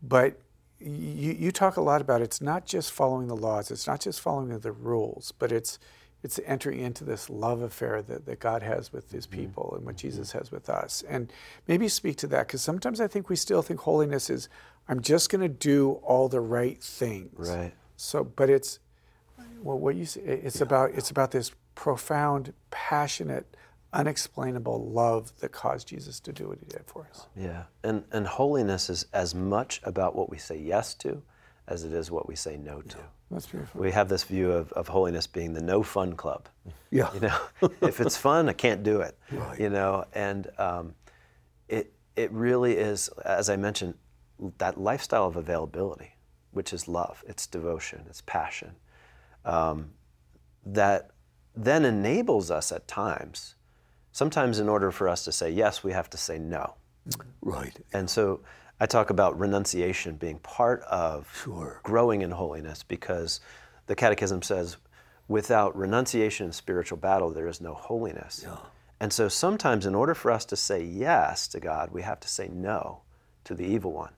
But 0.00 0.38
you, 0.78 1.32
you 1.32 1.52
talk 1.52 1.76
a 1.76 1.82
lot 1.82 2.00
about 2.00 2.22
it's 2.22 2.40
not 2.40 2.66
just 2.66 2.92
following 2.92 3.26
the 3.26 3.36
laws, 3.36 3.72
it's 3.72 3.86
not 3.88 4.00
just 4.00 4.20
following 4.20 4.56
the 4.56 4.72
rules, 4.72 5.32
but 5.38 5.50
it's 5.50 5.80
it's 6.22 6.38
entering 6.46 6.80
into 6.80 7.04
this 7.04 7.28
love 7.28 7.62
affair 7.62 8.02
that, 8.02 8.26
that 8.26 8.38
God 8.40 8.62
has 8.62 8.92
with 8.92 9.10
his 9.10 9.26
mm-hmm. 9.26 9.40
people 9.40 9.74
and 9.76 9.84
what 9.84 9.96
mm-hmm. 9.96 10.08
Jesus 10.08 10.32
has 10.32 10.50
with 10.50 10.70
us. 10.70 11.02
And 11.08 11.32
maybe 11.66 11.88
speak 11.88 12.16
to 12.18 12.26
that, 12.28 12.46
because 12.46 12.62
sometimes 12.62 13.00
I 13.00 13.08
think 13.08 13.28
we 13.28 13.36
still 13.36 13.62
think 13.62 13.80
holiness 13.80 14.30
is 14.30 14.48
I'm 14.88 15.00
just 15.00 15.30
going 15.30 15.42
to 15.42 15.48
do 15.48 15.92
all 16.02 16.28
the 16.28 16.40
right 16.40 16.82
things. 16.82 17.50
Right. 17.50 17.72
So, 17.96 18.24
but 18.24 18.50
it's 18.50 18.78
well, 19.62 19.78
what 19.78 19.94
you 19.94 20.06
say, 20.06 20.20
it's 20.22 20.60
about 20.60 20.90
it's 20.92 21.10
about 21.10 21.30
this 21.30 21.52
profound, 21.74 22.52
passionate, 22.70 23.56
unexplainable 23.92 24.90
love 24.90 25.32
that 25.40 25.52
caused 25.52 25.88
Jesus 25.88 26.18
to 26.20 26.32
do 26.32 26.48
what 26.48 26.58
he 26.58 26.66
did 26.66 26.82
for 26.86 27.06
us. 27.10 27.26
Yeah, 27.36 27.64
and 27.84 28.04
and 28.12 28.26
holiness 28.26 28.90
is 28.90 29.06
as 29.12 29.34
much 29.34 29.80
about 29.84 30.16
what 30.16 30.30
we 30.30 30.38
say 30.38 30.58
yes 30.58 30.94
to 30.94 31.22
as 31.68 31.84
it 31.84 31.92
is 31.92 32.10
what 32.10 32.28
we 32.28 32.34
say 32.34 32.56
no 32.56 32.82
to. 32.82 32.98
That's 33.32 33.46
beautiful. 33.46 33.80
We 33.80 33.90
have 33.92 34.08
this 34.08 34.24
view 34.24 34.52
of, 34.52 34.70
of 34.72 34.88
holiness 34.88 35.26
being 35.26 35.54
the 35.54 35.62
no 35.62 35.82
fun 35.82 36.14
club. 36.14 36.48
Yeah. 36.90 37.10
You 37.14 37.20
know, 37.20 37.70
if 37.82 38.00
it's 38.00 38.16
fun, 38.16 38.48
I 38.48 38.52
can't 38.52 38.82
do 38.82 39.00
it. 39.00 39.18
You 39.58 39.70
know, 39.70 40.04
and 40.12 40.48
um, 40.58 40.94
it 41.68 41.92
it 42.14 42.30
really 42.30 42.76
is, 42.76 43.08
as 43.24 43.48
I 43.48 43.56
mentioned, 43.56 43.94
that 44.58 44.78
lifestyle 44.78 45.26
of 45.26 45.36
availability, 45.36 46.14
which 46.50 46.72
is 46.72 46.88
love. 46.88 47.24
It's 47.26 47.46
devotion. 47.46 48.04
It's 48.08 48.20
passion. 48.20 48.72
Um, 49.44 49.92
that 50.66 51.10
then 51.56 51.84
enables 51.84 52.50
us 52.50 52.70
at 52.70 52.86
times. 52.86 53.54
Sometimes, 54.12 54.58
in 54.58 54.68
order 54.68 54.90
for 54.90 55.08
us 55.08 55.24
to 55.24 55.32
say 55.32 55.50
yes, 55.50 55.82
we 55.82 55.92
have 55.92 56.10
to 56.10 56.18
say 56.18 56.38
no. 56.38 56.74
Right. 57.40 57.78
And 57.94 58.08
so 58.08 58.40
I 58.82 58.86
talk 58.86 59.10
about 59.10 59.38
renunciation 59.38 60.16
being 60.16 60.40
part 60.40 60.82
of 60.82 61.28
Sure. 61.32 61.78
growing 61.84 62.22
in 62.22 62.32
holiness 62.32 62.82
because 62.82 63.38
the 63.86 63.94
Catechism 63.94 64.42
says, 64.42 64.76
without 65.28 65.76
renunciation 65.76 66.46
and 66.46 66.54
spiritual 66.54 66.98
battle, 66.98 67.30
there 67.30 67.46
is 67.46 67.60
no 67.60 67.74
holiness. 67.74 68.42
Yeah. 68.42 68.56
And 68.98 69.12
so 69.12 69.28
sometimes, 69.28 69.86
in 69.86 69.94
order 69.94 70.16
for 70.16 70.32
us 70.32 70.44
to 70.46 70.56
say 70.56 70.82
yes 70.82 71.46
to 71.48 71.60
God, 71.60 71.92
we 71.92 72.02
have 72.02 72.18
to 72.20 72.28
say 72.28 72.48
no 72.48 73.02
to 73.44 73.54
the 73.54 73.64
evil 73.64 73.92
one. 73.92 74.14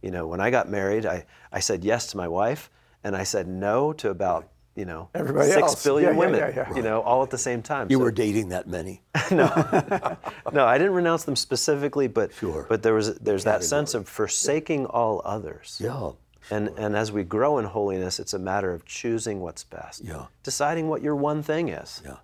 You 0.00 0.10
know, 0.10 0.26
when 0.26 0.40
I 0.40 0.48
got 0.48 0.70
married, 0.70 1.04
I, 1.04 1.26
I 1.52 1.60
said 1.60 1.84
yes 1.84 2.06
to 2.06 2.16
my 2.16 2.26
wife, 2.26 2.70
and 3.04 3.14
I 3.14 3.24
said 3.24 3.48
no 3.48 3.92
to 3.92 4.08
about, 4.08 4.48
you 4.80 4.86
know, 4.86 5.08
Everybody 5.14 5.50
six 5.50 5.62
else. 5.62 5.84
billion 5.84 6.08
Yeah, 6.10 6.14
yeah, 6.14 6.18
women, 6.24 6.40
yeah, 6.40 6.52
yeah. 6.70 6.74
you 6.76 6.82
know, 6.82 7.02
all 7.02 7.22
at 7.22 7.30
the 7.30 7.38
same 7.48 7.60
time. 7.62 7.84
You 7.90 7.98
So- 7.98 8.04
were 8.04 8.10
dating 8.24 8.48
that 8.48 8.66
many. 8.66 9.02
no, 9.30 9.46
no, 10.52 10.64
I 10.66 10.78
didn't 10.78 10.94
renounce 10.94 11.24
them 11.24 11.36
specifically, 11.36 12.08
but 12.08 12.32
Sure. 12.34 12.66
but 12.68 12.82
there 12.82 12.94
was 12.94 13.14
there's 13.26 13.44
that 13.44 13.62
sense 13.64 13.94
of 13.94 14.08
forsaking 14.08 14.86
all 14.86 15.20
others. 15.24 15.78
Yeah. 15.82 16.12
And 16.50 16.68
and 16.78 16.96
as 16.96 17.12
we 17.12 17.22
grow 17.24 17.58
in 17.58 17.64
holiness, 17.66 18.18
it's 18.18 18.34
a 18.34 18.38
matter 18.38 18.72
of 18.72 18.84
choosing 18.86 19.40
what's 19.40 19.64
best. 19.64 20.02
Yeah. 20.04 20.26
Deciding 20.42 20.88
what 20.88 21.02
your 21.02 21.14
one 21.14 21.42
thing 21.42 21.68
is. 21.68 22.02
Yeah. 22.04 22.16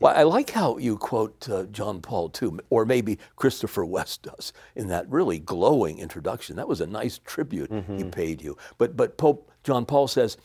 Well, 0.00 0.14
I 0.16 0.22
like 0.22 0.50
how 0.50 0.78
you 0.78 0.96
quote 0.96 1.46
uh, 1.50 1.64
John 1.64 2.00
Paul 2.00 2.32
II, 2.42 2.52
or 2.70 2.86
maybe 2.86 3.18
Christopher 3.36 3.84
West 3.84 4.22
does, 4.22 4.52
in 4.74 4.88
that 4.88 5.04
really 5.10 5.38
glowing 5.38 5.98
introduction. 5.98 6.56
That 6.56 6.68
was 6.68 6.80
a 6.80 6.86
nice 6.86 7.20
tribute 7.32 7.70
he 7.98 8.04
paid 8.04 8.40
you. 8.42 8.56
But 8.78 8.96
but 8.96 9.18
Pope 9.18 9.50
John 9.62 9.84
Paul 9.84 10.08
says, 10.08 10.38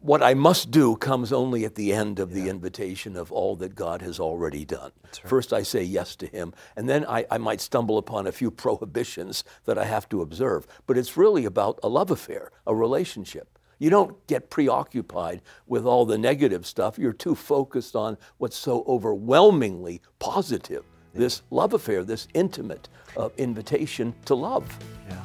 "What 0.00 0.22
I 0.22 0.34
must 0.34 0.70
do 0.70 0.96
comes 0.96 1.32
only 1.32 1.64
at 1.64 1.74
the 1.74 1.92
end 1.92 2.18
of 2.18 2.32
the 2.32 2.48
invitation 2.48 3.16
of 3.16 3.32
all 3.32 3.56
that 3.56 3.74
God 3.74 4.02
has 4.02 4.20
already 4.20 4.64
done. 4.64 4.92
First, 5.24 5.52
I 5.52 5.62
say 5.62 5.82
yes 5.82 6.16
to 6.16 6.26
Him, 6.26 6.54
and 6.76 6.88
then 6.88 7.04
I, 7.06 7.26
I 7.30 7.38
might 7.38 7.60
stumble 7.60 7.98
upon 7.98 8.26
a 8.26 8.32
few 8.32 8.50
prohibitions 8.50 9.44
that 9.64 9.78
I 9.78 9.84
have 9.84 10.08
to 10.10 10.22
observe. 10.22 10.66
But 10.86 10.98
it's 10.98 11.16
really 11.16 11.44
about 11.44 11.80
a 11.82 11.88
love 11.88 12.10
affair, 12.10 12.52
a 12.66 12.74
relationship." 12.74 13.58
You 13.80 13.90
don't 13.90 14.26
get 14.26 14.50
preoccupied 14.50 15.40
with 15.68 15.86
all 15.86 16.04
the 16.04 16.18
negative 16.18 16.66
stuff. 16.66 16.98
You're 16.98 17.12
too 17.12 17.36
focused 17.36 17.94
on 17.94 18.18
what's 18.38 18.56
so 18.56 18.84
overwhelmingly 18.88 20.02
positive 20.18 20.84
this 21.14 21.42
love 21.50 21.74
affair, 21.74 22.04
this 22.04 22.28
intimate 22.34 22.88
uh, 23.16 23.28
invitation 23.36 24.14
to 24.24 24.34
love. 24.34 24.78
Yeah. 25.08 25.22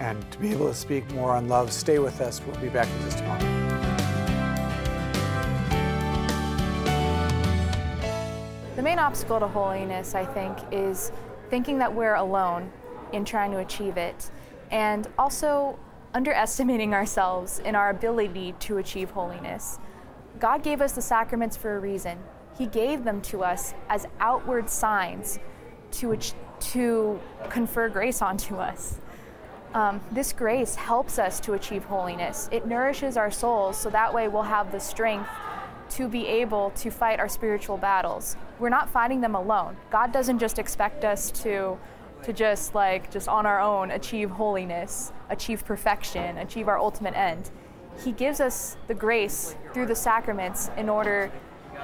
And 0.00 0.30
to 0.30 0.38
be 0.38 0.52
able 0.52 0.68
to 0.68 0.74
speak 0.74 1.10
more 1.12 1.32
on 1.32 1.48
love, 1.48 1.72
stay 1.72 1.98
with 1.98 2.20
us. 2.20 2.40
We'll 2.46 2.60
be 2.60 2.68
back 2.68 2.86
just 3.04 3.20
a 3.20 3.22
moment. 3.24 3.68
The 8.76 8.82
main 8.82 9.00
obstacle 9.00 9.40
to 9.40 9.48
holiness, 9.48 10.14
I 10.14 10.24
think, 10.24 10.56
is 10.70 11.10
thinking 11.50 11.78
that 11.78 11.92
we're 11.92 12.14
alone 12.14 12.70
in 13.12 13.24
trying 13.24 13.50
to 13.50 13.58
achieve 13.58 13.96
it, 13.96 14.30
and 14.70 15.08
also 15.18 15.76
underestimating 16.14 16.94
ourselves 17.00 17.58
in 17.58 17.74
our 17.74 17.90
ability 17.90 18.54
to 18.60 18.78
achieve 18.78 19.10
holiness. 19.10 19.80
God 20.38 20.62
gave 20.62 20.80
us 20.80 20.92
the 20.92 21.02
sacraments 21.02 21.56
for 21.56 21.76
a 21.76 21.80
reason. 21.80 22.18
He 22.56 22.66
gave 22.66 23.02
them 23.02 23.20
to 23.22 23.42
us 23.42 23.74
as 23.88 24.06
outward 24.20 24.70
signs 24.70 25.40
to, 25.92 26.16
to 26.60 27.20
confer 27.50 27.88
grace 27.88 28.22
onto 28.22 28.56
us. 28.56 29.00
Um, 29.74 30.00
this 30.10 30.32
grace 30.32 30.74
helps 30.74 31.18
us 31.18 31.40
to 31.40 31.52
achieve 31.52 31.84
holiness. 31.84 32.48
It 32.50 32.66
nourishes 32.66 33.16
our 33.16 33.30
souls 33.30 33.76
so 33.76 33.90
that 33.90 34.12
way 34.12 34.28
we'll 34.28 34.42
have 34.42 34.72
the 34.72 34.80
strength 34.80 35.28
to 35.90 36.08
be 36.08 36.26
able 36.26 36.70
to 36.70 36.90
fight 36.90 37.18
our 37.20 37.28
spiritual 37.28 37.76
battles. 37.76 38.36
We're 38.58 38.68
not 38.68 38.90
fighting 38.90 39.20
them 39.20 39.34
alone. 39.34 39.76
God 39.90 40.12
doesn't 40.12 40.38
just 40.38 40.58
expect 40.58 41.04
us 41.04 41.30
to 41.42 41.78
to 42.24 42.32
just 42.32 42.74
like 42.74 43.12
just 43.12 43.28
on 43.28 43.46
our 43.46 43.60
own 43.60 43.92
achieve 43.92 44.30
holiness, 44.30 45.12
achieve 45.30 45.64
perfection, 45.64 46.36
achieve 46.38 46.66
our 46.66 46.78
ultimate 46.78 47.16
end. 47.16 47.50
He 48.04 48.10
gives 48.10 48.40
us 48.40 48.76
the 48.88 48.94
grace 48.94 49.54
through 49.72 49.86
the 49.86 49.94
sacraments 49.94 50.70
in 50.76 50.88
order 50.88 51.30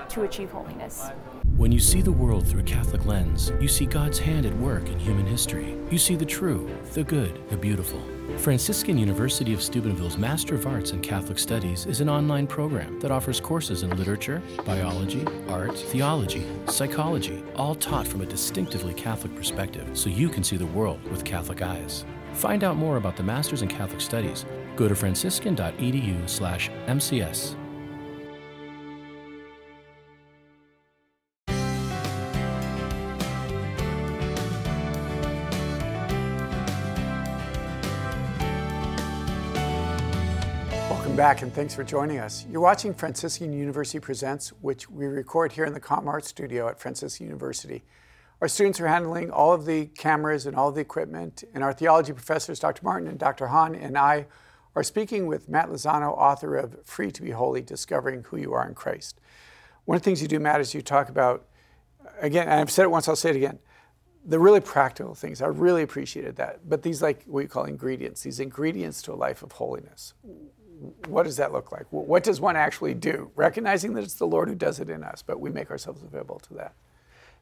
to 0.09 0.23
achieve 0.23 0.51
holiness. 0.51 1.11
When 1.57 1.71
you 1.71 1.79
see 1.79 2.03
the 2.03 2.11
world 2.11 2.45
through 2.47 2.61
a 2.61 2.65
Catholic 2.65 3.07
lens, 3.07 3.53
you 3.61 3.69
see 3.69 3.87
God's 3.87 4.19
hand 4.19 4.45
at 4.45 4.57
work 4.57 4.89
in 4.89 4.99
human 4.99 5.25
history. 5.25 5.77
You 5.89 5.99
see 5.99 6.17
the 6.17 6.25
true, 6.25 6.69
the 6.95 7.05
good, 7.05 7.49
the 7.49 7.57
beautiful. 7.57 8.03
Franciscan 8.39 8.99
University 8.99 9.55
of 9.55 9.63
Steubenville's 9.63 10.17
Master 10.17 10.57
of 10.57 10.67
Arts 10.67 10.91
in 10.91 11.01
Catholic 11.01 11.39
Studies 11.39 11.87
is 11.87 12.01
an 12.01 12.09
online 12.09 12.49
program 12.49 12.99
that 12.99 13.13
offers 13.13 13.39
courses 13.39 13.85
in 13.85 13.97
literature, 13.97 14.43
biology, 14.65 15.25
art, 15.49 15.79
theology, 15.79 16.45
psychology, 16.67 17.45
all 17.55 17.77
taught 17.77 18.09
from 18.09 18.23
a 18.23 18.27
distinctively 18.27 18.95
Catholic 18.95 19.37
perspective 19.37 19.97
so 19.97 20.11
you 20.11 20.29
can 20.29 20.43
see 20.43 20.57
the 20.57 20.67
world 20.67 21.01
with 21.11 21.25
Catholic 21.25 21.63
eyes. 21.63 22.05
Find 22.33 22.65
out 22.65 22.77
more 22.77 22.97
about 22.97 23.17
the 23.17 23.23
Masters 23.23 23.63
in 23.63 23.69
Catholic 23.69 24.01
Studies. 24.01 24.45
Go 24.75 24.89
to 24.89 24.97
franciscan.edu/mcs. 24.97 27.64
Welcome 41.15 41.31
back 41.31 41.43
and 41.43 41.55
thanks 41.55 41.73
for 41.73 41.85
joining 41.85 42.19
us. 42.19 42.45
You're 42.51 42.61
watching 42.61 42.93
Franciscan 42.93 43.53
University 43.53 44.01
Presents, 44.01 44.49
which 44.63 44.91
we 44.91 45.07
record 45.07 45.53
here 45.53 45.65
in 45.65 45.73
the 45.73 45.79
Com 45.79 46.09
Art 46.09 46.25
Studio 46.25 46.67
at 46.67 46.81
Franciscan 46.81 47.25
University. 47.25 47.85
Our 48.41 48.49
students 48.49 48.81
are 48.81 48.89
handling 48.89 49.31
all 49.31 49.53
of 49.53 49.65
the 49.65 49.87
cameras 49.87 50.45
and 50.45 50.57
all 50.57 50.71
of 50.71 50.75
the 50.75 50.81
equipment, 50.81 51.45
and 51.55 51.63
our 51.63 51.73
theology 51.73 52.13
professors, 52.13 52.59
Dr. 52.59 52.81
Martin 52.83 53.07
and 53.07 53.17
Dr. 53.17 53.47
Hahn, 53.47 53.77
and 53.77 53.97
I 53.97 54.27
are 54.75 54.83
speaking 54.83 55.29
with 55.29 55.49
Matt 55.49 55.69
Lozano, 55.69 56.19
author 56.19 56.57
of 56.57 56.85
Free 56.85 57.13
to 57.13 57.23
Be 57.23 57.31
Holy 57.31 57.63
Discovering 57.63 58.25
Who 58.25 58.37
You 58.37 58.53
Are 58.53 58.67
in 58.67 58.75
Christ. 58.75 59.21
One 59.85 59.95
of 59.95 60.03
the 60.03 60.05
things 60.07 60.21
you 60.21 60.27
do, 60.27 60.41
Matt, 60.41 60.61
is 60.61 60.75
you 60.75 60.83
talk 60.83 61.11
about, 61.11 61.47
again, 62.19 62.49
and 62.49 62.59
I've 62.59 62.73
said 62.73 62.83
it 62.83 62.91
once, 62.91 63.07
I'll 63.07 63.15
say 63.15 63.31
it 63.31 63.37
again, 63.37 63.61
the 64.25 64.41
really 64.41 64.59
practical 64.59 65.15
things. 65.15 65.41
I 65.41 65.47
really 65.47 65.83
appreciated 65.83 66.35
that. 66.37 66.69
But 66.69 66.83
these, 66.83 67.01
like 67.03 67.23
what 67.27 67.43
you 67.43 67.49
call 67.49 67.67
ingredients, 67.67 68.25
these 68.25 68.41
ingredients 68.41 69.01
to 69.03 69.13
a 69.13 69.15
life 69.15 69.45
of 69.45 69.53
holiness 69.53 70.15
what 71.07 71.25
does 71.25 71.37
that 71.37 71.53
look 71.53 71.73
like? 71.73 71.87
What 71.91 72.23
does 72.23 72.41
one 72.41 72.57
actually 72.57 72.95
do? 72.95 73.31
Recognizing 73.35 73.95
that 73.95 74.05
it's 74.05 74.15
the 74.15 74.27
Lord 74.27 74.49
who 74.49 74.55
does 74.55 74.81
it 74.81 74.89
in 74.91 75.05
us, 75.05 75.23
but 75.23 75.41
we 75.41 75.51
make 75.51 75.71
ourselves 75.71 76.03
available 76.03 76.39
to 76.41 76.55
that. 76.55 76.75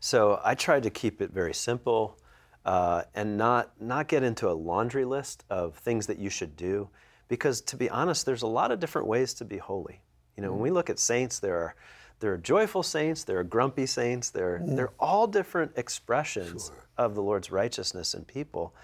So 0.01 0.41
I 0.45 0.55
tried 0.55 0.83
to 0.83 0.91
keep 0.91 1.23
it 1.23 1.31
very 1.31 1.55
simple 1.55 2.19
uh, 2.65 3.03
and 3.15 3.37
not 3.37 3.73
not 3.81 4.09
get 4.09 4.23
into 4.23 4.49
a 4.49 4.53
laundry 4.53 5.05
list 5.05 5.45
of 5.51 5.77
things 5.77 6.07
that 6.07 6.19
you 6.19 6.31
should 6.31 6.57
do, 6.57 6.89
because 7.29 7.61
to 7.63 7.77
be 7.77 7.89
honest, 7.91 8.27
there's 8.27 8.43
a 8.43 8.47
lot 8.47 8.71
of 8.71 8.81
different 8.81 9.07
ways 9.07 9.35
to 9.35 9.45
be 9.45 9.59
holy. 9.59 10.01
You 10.37 10.43
know, 10.43 10.53
when 10.53 10.61
we 10.61 10.71
look 10.71 10.91
at 10.91 10.99
saints, 10.99 11.39
there 11.39 11.57
are 11.57 11.75
there 12.21 12.33
are 12.33 12.39
joyful 12.39 12.83
saints, 12.83 13.25
there 13.25 13.39
are 13.39 13.45
grumpy 13.45 13.87
saints, 13.87 14.31
there 14.31 14.63
they're 14.65 14.93
all 15.01 15.27
different 15.27 15.73
expressions 15.77 16.71
of 16.97 17.15
the 17.15 17.23
Lord's 17.23 17.51
righteousness 17.51 18.15
in 18.15 18.25
people. 18.25 18.75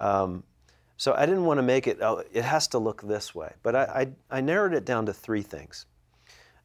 Um, 0.00 0.44
so 0.96 1.14
I 1.14 1.26
didn't 1.26 1.44
want 1.44 1.58
to 1.58 1.62
make 1.62 1.86
it. 1.86 1.98
Oh, 2.00 2.22
it 2.32 2.44
has 2.44 2.68
to 2.68 2.78
look 2.78 3.02
this 3.02 3.34
way, 3.34 3.52
but 3.62 3.74
I 3.74 4.06
I, 4.30 4.38
I 4.38 4.40
narrowed 4.40 4.74
it 4.74 4.84
down 4.84 5.06
to 5.06 5.12
three 5.12 5.42
things. 5.42 5.86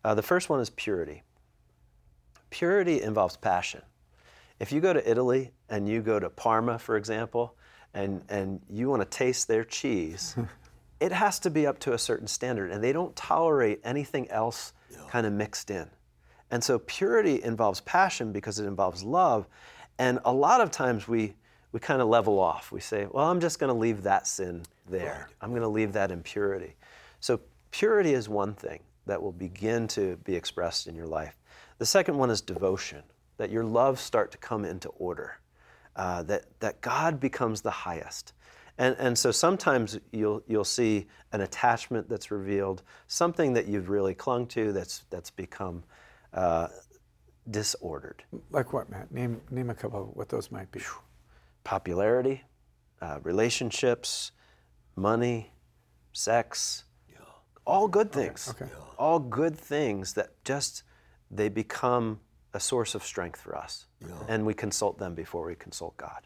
Uh, 0.04 0.16
the 0.16 0.24
first 0.24 0.50
one 0.50 0.60
is 0.60 0.70
purity. 0.70 1.24
Purity 2.50 3.02
involves 3.02 3.38
passion. 3.38 3.82
If 4.60 4.72
you 4.72 4.82
go 4.82 4.94
to 4.94 5.10
Italy 5.10 5.52
and 5.70 5.88
you 5.88 6.02
go 6.02 6.20
to 6.20 6.30
Parma, 6.30 6.80
for 6.80 6.98
example, 6.98 7.56
and, 7.94 8.22
and 8.30 8.62
you 8.70 8.90
want 8.90 9.02
to 9.02 9.18
taste 9.18 9.48
their 9.48 9.64
cheese, 9.64 10.36
it 11.00 11.12
has 11.12 11.40
to 11.40 11.50
be 11.50 11.66
up 11.66 11.80
to 11.80 11.94
a 11.94 11.98
certain 11.98 12.28
standard, 12.28 12.72
and 12.72 12.84
they 12.84 12.92
don't 12.92 13.16
tolerate 13.16 13.80
anything 13.84 14.30
else 14.30 14.74
kind 15.10 15.26
of 15.26 15.34
mixed 15.34 15.72
in. 15.72 15.88
And 16.52 16.64
so 16.64 16.80
purity 16.80 17.42
involves 17.44 17.82
passion 17.82 18.32
because 18.32 18.60
it 18.60 18.66
involves 18.66 19.04
love. 19.04 19.48
And 19.98 20.20
a 20.26 20.34
lot 20.34 20.62
of 20.62 20.72
times 20.72 21.08
we, 21.08 21.36
we 21.72 21.80
kind 21.80 22.02
of 22.02 22.08
level 22.08 22.40
off. 22.40 22.72
We 22.72 22.80
say, 22.80 23.08
well, 23.12 23.30
I'm 23.30 23.40
just 23.40 23.60
going 23.60 23.74
to 23.74 23.80
leave 23.80 24.04
that 24.04 24.28
sin 24.28 24.64
there. 24.90 25.30
I'm 25.42 25.50
going 25.52 25.62
to 25.62 25.68
leave 25.68 25.94
that 25.94 26.12
impurity. 26.12 26.76
So 27.20 27.40
purity 27.72 28.14
is 28.14 28.28
one 28.28 28.54
thing 28.54 28.80
that 29.06 29.22
will 29.22 29.32
begin 29.32 29.88
to 29.90 30.18
be 30.18 30.36
expressed 30.36 30.88
in 30.88 30.96
your 30.96 31.08
life. 31.08 31.36
The 31.78 31.86
second 31.86 32.18
one 32.18 32.30
is 32.30 32.42
devotion, 32.42 33.04
that 33.38 33.52
your 33.52 33.64
loves 33.64 34.02
start 34.02 34.32
to 34.32 34.38
come 34.38 34.66
into 34.66 34.90
order, 34.90 35.40
uh, 35.96 36.24
that, 36.24 36.46
that 36.60 36.82
God 36.82 37.20
becomes 37.20 37.62
the 37.62 37.72
highest. 37.72 38.34
And, 38.78 38.96
and 38.98 39.18
so 39.18 39.32
sometimes 39.32 40.00
you'll, 40.12 40.42
you'll 40.48 40.64
see 40.64 41.08
an 41.34 41.42
attachment 41.42 42.10
that's 42.10 42.32
revealed, 42.32 42.82
something 43.08 43.54
that 43.54 43.68
you've 43.68 43.90
really 43.90 44.14
clung 44.14 44.48
to 44.48 44.72
that's, 44.72 45.06
that's 45.10 45.30
become 45.30 45.84
uh, 46.34 46.68
disordered. 47.52 48.24
Like 48.52 48.74
what, 48.74 48.90
Matt? 48.90 49.12
Name, 49.12 49.42
name 49.52 49.70
a 49.70 49.76
couple 49.76 50.04
of 50.04 50.16
what 50.16 50.30
those 50.30 50.52
might 50.52 50.72
be. 50.72 50.82
Popularity, 51.64 52.44
uh, 53.02 53.20
relationships, 53.24 54.32
money, 54.96 55.54
sex, 56.14 56.86
all 57.66 57.88
good 57.88 58.12
things. 58.12 58.50
Okay. 58.50 58.72
All 58.98 59.20
good 59.20 59.56
things 59.58 60.14
that 60.14 60.44
just 60.44 60.84
they 61.32 61.50
become 61.50 62.20
a 62.54 62.60
source 62.60 62.96
of 62.96 63.04
strength 63.04 63.40
for 63.40 63.56
us. 63.56 63.86
And 64.28 64.46
we 64.46 64.54
consult 64.56 64.98
them 64.98 65.14
before 65.14 65.46
we 65.46 65.56
consult 65.56 65.96
God. 65.98 66.26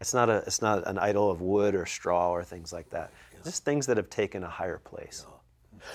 It's 0.00 0.12
not 0.12 0.28
a 0.28 0.38
it's 0.46 0.60
not 0.60 0.86
an 0.86 0.98
idol 0.98 1.30
of 1.30 1.40
wood 1.40 1.74
or 1.74 1.86
straw 1.86 2.30
or 2.30 2.44
things 2.44 2.72
like 2.72 2.90
that. 2.90 3.10
Just 3.44 3.64
things 3.64 3.86
that 3.86 3.96
have 3.96 4.10
taken 4.10 4.44
a 4.44 4.48
higher 4.48 4.78
place. 4.78 5.26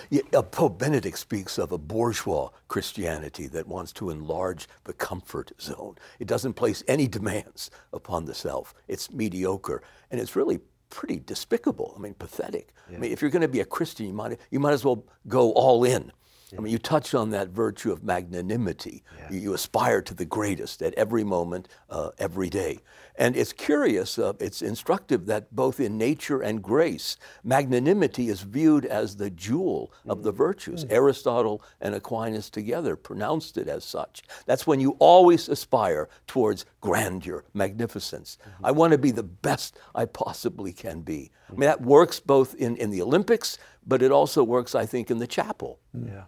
Yeah, 0.09 0.21
uh, 0.33 0.41
Pope 0.41 0.79
Benedict 0.79 1.17
speaks 1.17 1.57
of 1.57 1.71
a 1.71 1.77
bourgeois 1.77 2.49
Christianity 2.67 3.47
that 3.47 3.67
wants 3.67 3.91
to 3.93 4.09
enlarge 4.09 4.67
the 4.83 4.93
comfort 4.93 5.51
zone. 5.59 5.95
It 6.19 6.27
doesn't 6.27 6.53
place 6.53 6.83
any 6.87 7.07
demands 7.07 7.71
upon 7.93 8.25
the 8.25 8.33
self. 8.33 8.73
It's 8.87 9.11
mediocre, 9.11 9.81
and 10.09 10.19
it's 10.19 10.35
really 10.35 10.59
pretty 10.89 11.19
despicable. 11.19 11.93
I 11.97 12.01
mean, 12.01 12.13
pathetic. 12.13 12.73
I 12.89 12.97
mean, 12.97 13.11
if 13.11 13.21
you're 13.21 13.31
going 13.31 13.41
to 13.41 13.47
be 13.47 13.61
a 13.61 13.65
Christian, 13.65 14.05
you 14.05 14.13
might 14.13 14.37
you 14.49 14.59
might 14.59 14.73
as 14.73 14.83
well 14.83 15.05
go 15.27 15.51
all 15.53 15.83
in. 15.83 16.11
I 16.57 16.61
mean, 16.61 16.71
you 16.71 16.79
touch 16.79 17.13
on 17.13 17.29
that 17.31 17.49
virtue 17.49 17.91
of 17.91 18.03
magnanimity. 18.03 19.03
You, 19.29 19.39
you 19.39 19.53
aspire 19.53 20.01
to 20.01 20.13
the 20.13 20.25
greatest 20.25 20.81
at 20.81 20.93
every 20.95 21.23
moment, 21.23 21.67
uh, 21.89 22.09
every 22.17 22.49
day. 22.49 22.79
And 23.15 23.35
it's 23.35 23.53
curious, 23.53 24.17
uh, 24.17 24.33
it's 24.39 24.61
instructive 24.61 25.25
that 25.27 25.53
both 25.55 25.79
in 25.79 25.97
nature 25.97 26.41
and 26.41 26.61
grace, 26.61 27.17
magnanimity 27.43 28.29
is 28.29 28.41
viewed 28.41 28.85
as 28.85 29.17
the 29.17 29.29
jewel 29.29 29.91
of 30.07 30.23
the 30.23 30.31
virtues. 30.31 30.85
Aristotle 30.89 31.61
and 31.81 31.93
Aquinas 31.93 32.49
together 32.49 32.95
pronounced 32.95 33.57
it 33.57 33.67
as 33.67 33.83
such. 33.83 34.23
That's 34.45 34.65
when 34.65 34.79
you 34.79 34.95
always 34.99 35.49
aspire 35.49 36.09
towards 36.25 36.65
grandeur, 36.79 37.43
magnificence. 37.53 38.37
I 38.63 38.71
want 38.71 38.91
to 38.91 38.97
be 38.97 39.11
the 39.11 39.23
best 39.23 39.77
I 39.93 40.05
possibly 40.05 40.73
can 40.73 41.01
be. 41.01 41.31
I 41.49 41.51
mean, 41.53 41.61
that 41.61 41.81
works 41.81 42.19
both 42.19 42.55
in, 42.55 42.77
in 42.77 42.89
the 42.91 43.01
Olympics, 43.01 43.57
but 43.85 44.01
it 44.01 44.11
also 44.11 44.43
works, 44.43 44.73
I 44.73 44.85
think, 44.85 45.11
in 45.11 45.19
the 45.19 45.27
chapel. 45.27 45.79
Yeah. 45.93 46.23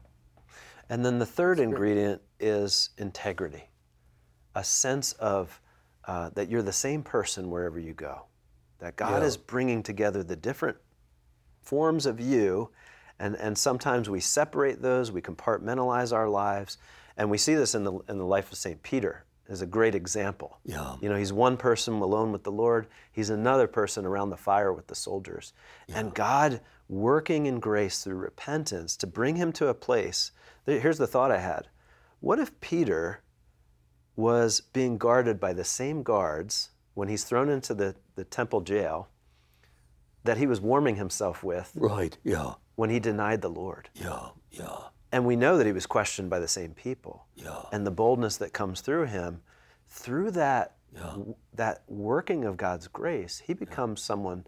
And 0.89 1.05
then 1.05 1.19
the 1.19 1.25
third 1.25 1.59
ingredient 1.59 2.21
is 2.39 2.89
integrity, 2.97 3.69
a 4.55 4.63
sense 4.63 5.13
of 5.13 5.59
uh, 6.05 6.29
that 6.31 6.49
you're 6.49 6.61
the 6.61 6.73
same 6.73 7.03
person 7.03 7.49
wherever 7.49 7.79
you 7.79 7.93
go, 7.93 8.23
that 8.79 8.95
God 8.95 9.23
is 9.23 9.37
bringing 9.37 9.81
together 9.81 10.23
the 10.23 10.35
different 10.35 10.77
forms 11.61 12.05
of 12.05 12.19
you, 12.19 12.69
and, 13.19 13.35
and 13.35 13.57
sometimes 13.57 14.09
we 14.09 14.19
separate 14.19 14.81
those, 14.81 15.11
we 15.11 15.21
compartmentalize 15.21 16.11
our 16.11 16.27
lives, 16.27 16.77
and 17.15 17.29
we 17.29 17.37
see 17.37 17.55
this 17.55 17.73
in 17.75 17.83
the, 17.83 17.93
in 18.09 18.17
the 18.17 18.25
life 18.25 18.51
of 18.51 18.57
St. 18.57 18.81
Peter 18.83 19.23
as 19.49 19.61
a 19.61 19.65
great 19.65 19.95
example. 19.95 20.59
Yeah. 20.65 20.95
You 21.01 21.09
know, 21.09 21.15
he's 21.15 21.33
one 21.33 21.57
person 21.57 21.95
alone 21.95 22.31
with 22.31 22.43
the 22.43 22.51
Lord, 22.51 22.87
he's 23.11 23.29
another 23.29 23.67
person 23.67 24.05
around 24.05 24.29
the 24.29 24.37
fire 24.37 24.73
with 24.73 24.87
the 24.87 24.95
soldiers. 24.95 25.53
And 25.93 26.13
God 26.13 26.61
working 26.89 27.45
in 27.45 27.59
grace 27.59 28.03
through 28.03 28.15
repentance 28.15 28.95
to 28.97 29.07
bring 29.07 29.35
him 29.35 29.51
to 29.53 29.67
a 29.67 29.73
place. 29.73 30.31
Here's 30.65 30.97
the 30.97 31.07
thought 31.07 31.31
I 31.31 31.39
had 31.39 31.67
What 32.19 32.39
if 32.39 32.59
Peter 32.61 33.21
was 34.15 34.61
being 34.61 34.97
guarded 34.97 35.39
by 35.39 35.53
the 35.53 35.63
same 35.63 36.03
guards 36.03 36.69
when 36.93 37.07
he's 37.07 37.23
thrown 37.23 37.49
into 37.49 37.73
the, 37.73 37.95
the 38.15 38.23
temple 38.23 38.61
jail 38.61 39.09
that 40.23 40.37
he 40.37 40.45
was 40.47 40.61
warming 40.61 40.95
himself 40.95 41.43
with 41.43 41.71
Right, 41.75 42.17
yeah, 42.23 42.53
when 42.75 42.89
he 42.89 42.99
denied 42.99 43.41
the 43.41 43.49
Lord? 43.49 43.89
yeah, 43.95 44.29
yeah, 44.51 44.77
And 45.11 45.25
we 45.25 45.35
know 45.35 45.57
that 45.57 45.65
he 45.65 45.73
was 45.73 45.85
questioned 45.87 46.29
by 46.29 46.39
the 46.39 46.47
same 46.47 46.73
people. 46.75 47.25
Yeah. 47.35 47.63
And 47.71 47.85
the 47.85 47.91
boldness 47.91 48.37
that 48.37 48.53
comes 48.53 48.81
through 48.81 49.05
him, 49.07 49.41
through 49.89 50.31
that, 50.31 50.75
that 51.55 51.83
working 51.87 52.45
of 52.45 52.55
God's 52.55 52.87
grace, 52.87 53.41
he 53.45 53.53
becomes 53.55 54.01
someone 54.01 54.45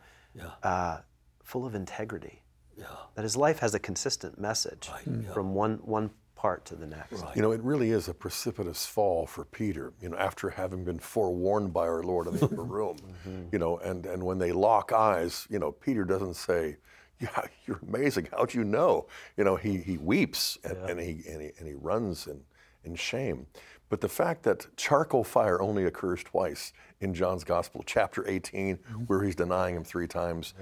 uh, 0.63 0.99
full 1.43 1.65
of 1.65 1.73
integrity. 1.75 2.43
Yeah. 2.77 2.85
That 3.15 3.23
his 3.23 3.37
life 3.37 3.59
has 3.59 3.73
a 3.73 3.79
consistent 3.79 4.39
message 4.39 4.89
from 5.33 5.53
one, 5.53 5.75
one 5.83 6.11
part 6.35 6.65
to 6.65 6.75
the 6.75 6.85
next. 6.85 7.23
You 7.35 7.41
know, 7.41 7.51
it 7.51 7.61
really 7.61 7.91
is 7.91 8.07
a 8.07 8.13
precipitous 8.13 8.85
fall 8.85 9.25
for 9.25 9.45
Peter, 9.45 9.93
you 10.01 10.09
know, 10.09 10.17
after 10.17 10.49
having 10.49 10.83
been 10.83 10.99
forewarned 10.99 11.73
by 11.73 11.87
our 11.87 12.03
Lord 12.03 12.27
in 12.27 12.37
the 12.37 12.45
upper 12.45 12.63
room. 12.77 12.97
Mm-hmm. 12.97 13.43
You 13.51 13.59
know, 13.59 13.77
and, 13.77 14.05
and 14.05 14.23
when 14.23 14.37
they 14.37 14.51
lock 14.51 14.91
eyes, 14.91 15.47
you 15.49 15.59
know, 15.59 15.71
Peter 15.71 16.03
doesn't 16.03 16.35
say, 16.35 16.77
Yeah, 17.19 17.45
you're 17.65 17.79
amazing. 17.81 18.27
How'd 18.31 18.53
you 18.53 18.63
know? 18.63 19.07
You 19.37 19.45
know, 19.45 19.55
he, 19.55 19.77
he 19.77 19.97
weeps 19.97 20.57
and, 20.63 20.77
and, 20.89 20.99
he, 20.99 21.23
and, 21.29 21.41
he, 21.41 21.51
and 21.57 21.67
he 21.67 21.73
runs 21.73 22.27
in, 22.27 22.41
in 22.83 22.95
shame. 22.95 23.47
But 23.89 24.01
the 24.01 24.09
fact 24.09 24.43
that 24.43 24.67
charcoal 24.77 25.23
fire 25.23 25.61
only 25.61 25.85
occurs 25.85 26.23
twice 26.23 26.73
in 27.01 27.13
John's 27.13 27.43
Gospel, 27.43 27.83
chapter 27.85 28.27
18, 28.27 28.77
mm-hmm. 28.77 28.93
where 29.03 29.23
he's 29.23 29.35
denying 29.35 29.75
him 29.75 29.83
three 29.83 30.07
times, 30.07 30.53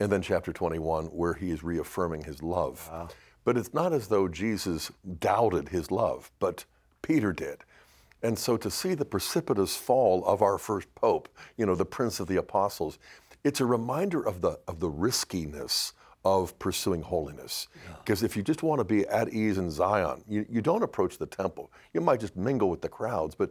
and 0.00 0.10
then 0.10 0.22
chapter 0.22 0.52
21, 0.52 1.06
where 1.06 1.34
he 1.34 1.50
is 1.50 1.62
reaffirming 1.62 2.24
his 2.24 2.42
love. 2.42 2.90
But 3.44 3.56
it's 3.56 3.74
not 3.74 3.92
as 3.92 4.08
though 4.08 4.28
Jesus 4.28 4.90
doubted 5.20 5.68
his 5.68 5.90
love, 5.90 6.30
but 6.38 6.64
Peter 7.02 7.32
did. 7.32 7.58
And 8.22 8.38
so 8.38 8.56
to 8.56 8.70
see 8.70 8.94
the 8.94 9.04
precipitous 9.04 9.76
fall 9.76 10.24
of 10.24 10.42
our 10.42 10.58
first 10.58 10.92
pope, 10.94 11.28
you 11.56 11.66
know, 11.66 11.74
the 11.74 11.84
prince 11.84 12.20
of 12.20 12.28
the 12.28 12.36
apostles, 12.36 12.98
it's 13.42 13.60
a 13.60 13.66
reminder 13.66 14.22
of 14.22 14.40
the 14.40 14.60
of 14.68 14.78
the 14.78 14.88
riskiness 14.88 15.92
of 16.24 16.56
pursuing 16.58 17.02
holiness. 17.02 17.68
Because 17.98 18.22
if 18.22 18.36
you 18.36 18.42
just 18.42 18.62
want 18.62 18.78
to 18.78 18.84
be 18.84 19.06
at 19.08 19.28
ease 19.30 19.58
in 19.58 19.70
Zion, 19.70 20.22
you, 20.28 20.46
you 20.48 20.60
don't 20.60 20.82
approach 20.82 21.18
the 21.18 21.26
temple. 21.26 21.72
You 21.92 22.00
might 22.00 22.20
just 22.20 22.36
mingle 22.36 22.70
with 22.70 22.80
the 22.80 22.88
crowds, 22.88 23.34
but 23.34 23.50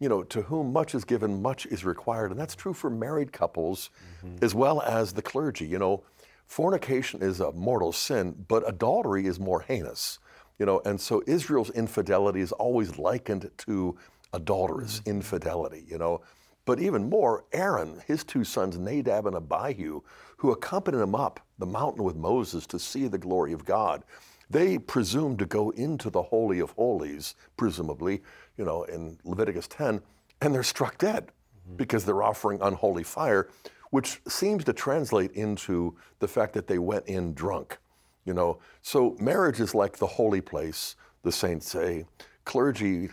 you 0.00 0.08
know, 0.08 0.22
to 0.24 0.42
whom 0.42 0.72
much 0.72 0.94
is 0.94 1.04
given, 1.04 1.40
much 1.40 1.66
is 1.66 1.84
required. 1.84 2.30
And 2.30 2.38
that's 2.38 2.54
true 2.54 2.74
for 2.74 2.90
married 2.90 3.32
couples 3.32 3.90
mm-hmm. 4.24 4.44
as 4.44 4.54
well 4.54 4.82
as 4.82 5.12
the 5.12 5.22
clergy. 5.22 5.66
You 5.66 5.78
know, 5.78 6.02
fornication 6.46 7.22
is 7.22 7.40
a 7.40 7.52
mortal 7.52 7.92
sin, 7.92 8.44
but 8.48 8.68
adultery 8.68 9.26
is 9.26 9.38
more 9.38 9.60
heinous. 9.60 10.18
You 10.58 10.66
know, 10.66 10.82
and 10.84 11.00
so 11.00 11.22
Israel's 11.26 11.70
infidelity 11.70 12.40
is 12.40 12.52
always 12.52 12.98
likened 12.98 13.50
to 13.58 13.96
adulterous 14.32 15.00
mm-hmm. 15.00 15.10
infidelity, 15.10 15.84
you 15.88 15.98
know. 15.98 16.22
But 16.66 16.80
even 16.80 17.08
more, 17.10 17.44
Aaron, 17.52 18.00
his 18.06 18.24
two 18.24 18.42
sons, 18.42 18.78
Nadab 18.78 19.26
and 19.26 19.36
Abihu, 19.36 20.00
who 20.44 20.52
accompanied 20.52 21.00
him 21.00 21.14
up 21.14 21.40
the 21.58 21.64
mountain 21.64 22.04
with 22.04 22.16
Moses 22.16 22.66
to 22.66 22.78
see 22.78 23.08
the 23.08 23.16
glory 23.16 23.54
of 23.54 23.64
God, 23.64 24.04
they 24.50 24.76
presumed 24.76 25.38
to 25.38 25.46
go 25.46 25.70
into 25.70 26.10
the 26.10 26.20
Holy 26.20 26.60
of 26.60 26.72
Holies, 26.72 27.34
presumably, 27.56 28.20
you 28.58 28.64
know, 28.66 28.82
in 28.82 29.16
Leviticus 29.24 29.66
10, 29.68 30.02
and 30.42 30.54
they're 30.54 30.62
struck 30.62 30.98
dead 30.98 31.28
mm-hmm. 31.28 31.76
because 31.76 32.04
they're 32.04 32.22
offering 32.22 32.58
unholy 32.60 33.04
fire, 33.04 33.48
which 33.88 34.20
seems 34.28 34.64
to 34.64 34.74
translate 34.74 35.32
into 35.32 35.96
the 36.18 36.28
fact 36.28 36.52
that 36.52 36.66
they 36.66 36.78
went 36.78 37.06
in 37.06 37.32
drunk. 37.32 37.78
You 38.26 38.34
know, 38.34 38.58
so 38.82 39.16
marriage 39.18 39.60
is 39.60 39.74
like 39.74 39.96
the 39.96 40.06
holy 40.06 40.42
place, 40.42 40.94
the 41.22 41.32
saints 41.32 41.70
say. 41.70 42.04
Clergy, 42.44 43.08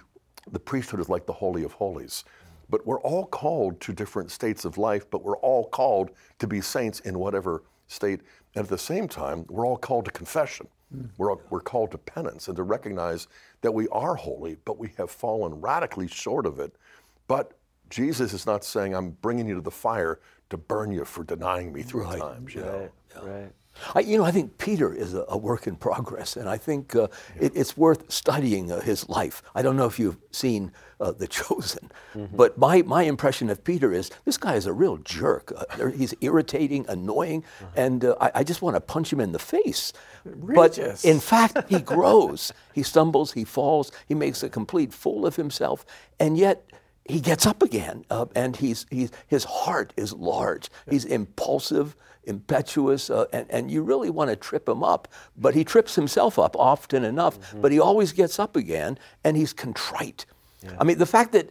the 0.51 0.59
priesthood 0.59 0.99
is 0.99 1.07
like 1.07 1.25
the 1.27 1.32
holy 1.32 1.63
of 1.63 1.71
holies. 1.71 2.25
But 2.72 2.88
we're 2.88 3.01
all 3.01 3.26
called 3.28 3.80
to 3.82 3.93
different 3.93 4.32
states 4.32 4.65
of 4.65 4.78
life, 4.78 5.05
but 5.11 5.24
we're 5.24 5.38
all 5.38 5.65
called 5.65 6.09
to 6.39 6.47
be 6.47 6.61
saints 6.61 7.01
in 7.01 7.19
whatever 7.19 7.63
state. 7.88 8.22
And 8.55 8.63
at 8.63 8.69
the 8.69 8.78
same 8.78 9.07
time, 9.07 9.45
we're 9.49 9.67
all 9.67 9.78
called 9.78 10.05
to 10.05 10.11
confession. 10.11 10.67
Mm. 10.95 11.09
We're, 11.17 11.32
all, 11.32 11.41
we're 11.49 11.61
called 11.61 11.91
to 11.91 11.97
penance 11.97 12.47
and 12.47 12.55
to 12.57 12.63
recognize 12.63 13.28
that 13.61 13.72
we 13.72 13.88
are 13.89 14.15
holy, 14.15 14.57
but 14.65 14.80
we 14.80 14.91
have 14.97 15.11
fallen 15.11 15.53
radically 15.61 16.07
short 16.07 16.45
of 16.45 16.59
it. 16.59 16.76
But 17.28 17.53
Jesus 17.89 18.34
is 18.34 18.45
not 18.45 18.63
saying, 18.63 18.95
I'm 18.95 19.11
bringing 19.22 19.47
you 19.47 19.55
to 19.55 19.61
the 19.61 19.72
fire 19.72 20.19
to 20.49 20.57
burn 20.57 20.91
you 20.91 21.05
for 21.05 21.24
denying 21.24 21.72
me 21.72 21.82
three 21.84 22.05
times. 22.05 22.55
You 22.55 22.61
know? 22.61 22.89
Right. 23.22 23.51
I, 23.95 24.01
you 24.01 24.17
know, 24.17 24.24
I 24.24 24.32
think 24.32 24.57
Peter 24.57 24.93
is 24.93 25.13
a, 25.13 25.26
a 25.30 25.38
work 25.38 25.65
in 25.67 25.76
progress, 25.76 26.36
and 26.36 26.47
I 26.47 26.57
think 26.57 26.95
uh, 26.95 27.07
it, 27.39 27.53
it's 27.55 27.76
worth 27.76 28.11
studying 28.11 28.72
uh, 28.72 28.80
his 28.82 29.09
life. 29.09 29.41
I 29.55 29.61
don't 29.61 29.76
know 29.76 29.86
if 29.86 29.97
you've 29.99 30.17
seen 30.32 30.72
uh, 30.99 31.11
The 31.11 31.28
Chosen, 31.28 31.91
but 32.34 32.57
my, 32.57 32.84
my 32.84 33.03
impression 33.03 33.49
of 33.49 33.63
Peter 33.63 33.91
is 33.91 34.11
this 34.26 34.38
guy 34.38 34.55
is 34.55 34.65
a 34.67 34.74
real 34.74 34.97
jerk. 34.97 35.51
Uh, 35.55 35.88
he's 35.88 36.13
irritating, 36.22 36.86
annoying, 36.88 37.43
and 37.76 38.05
uh, 38.05 38.15
I, 38.22 38.32
I 38.36 38.43
just 38.43 38.61
want 38.61 38.76
to 38.76 38.82
punch 38.82 39.11
him 39.11 39.19
in 39.19 39.32
the 39.32 39.39
face. 39.39 39.93
But 40.26 40.78
in 41.03 41.19
fact, 41.19 41.57
he 41.69 41.80
grows. 41.95 42.53
he 42.74 42.84
stumbles, 42.84 43.34
he 43.34 43.43
falls, 43.45 43.91
he 44.07 44.13
makes 44.13 44.43
a 44.43 44.49
complete 44.49 44.93
fool 44.93 45.26
of 45.26 45.36
himself, 45.38 45.86
and 46.19 46.38
yet 46.38 46.63
he 47.05 47.19
gets 47.19 47.45
up 47.47 47.63
again, 47.63 48.05
uh, 48.11 48.28
and 48.36 48.55
he's, 48.57 48.86
he's, 48.91 49.11
his 49.28 49.43
heart 49.43 49.91
is 49.97 50.13
large. 50.13 50.69
He's 50.89 51.03
impulsive, 51.03 51.95
impetuous, 52.24 53.09
uh, 53.09 53.26
and, 53.34 53.45
and 53.49 53.72
you 53.72 53.82
really 53.82 54.09
want 54.09 54.30
to 54.30 54.36
trip 54.36 54.67
him 54.67 54.84
up. 54.84 55.07
But 55.38 55.55
he 55.55 55.63
trips 55.63 55.95
himself 55.95 56.38
up 56.38 56.55
often 56.57 57.03
enough, 57.03 57.53
but 57.55 57.72
he 57.72 57.80
always 57.80 58.11
gets 58.11 58.39
up 58.39 58.55
again, 58.55 58.97
and 59.24 59.36
he's 59.38 59.53
contrite. 59.53 60.26
I 60.80 60.84
mean, 60.84 60.99
the 60.99 61.07
fact 61.07 61.32
that 61.32 61.49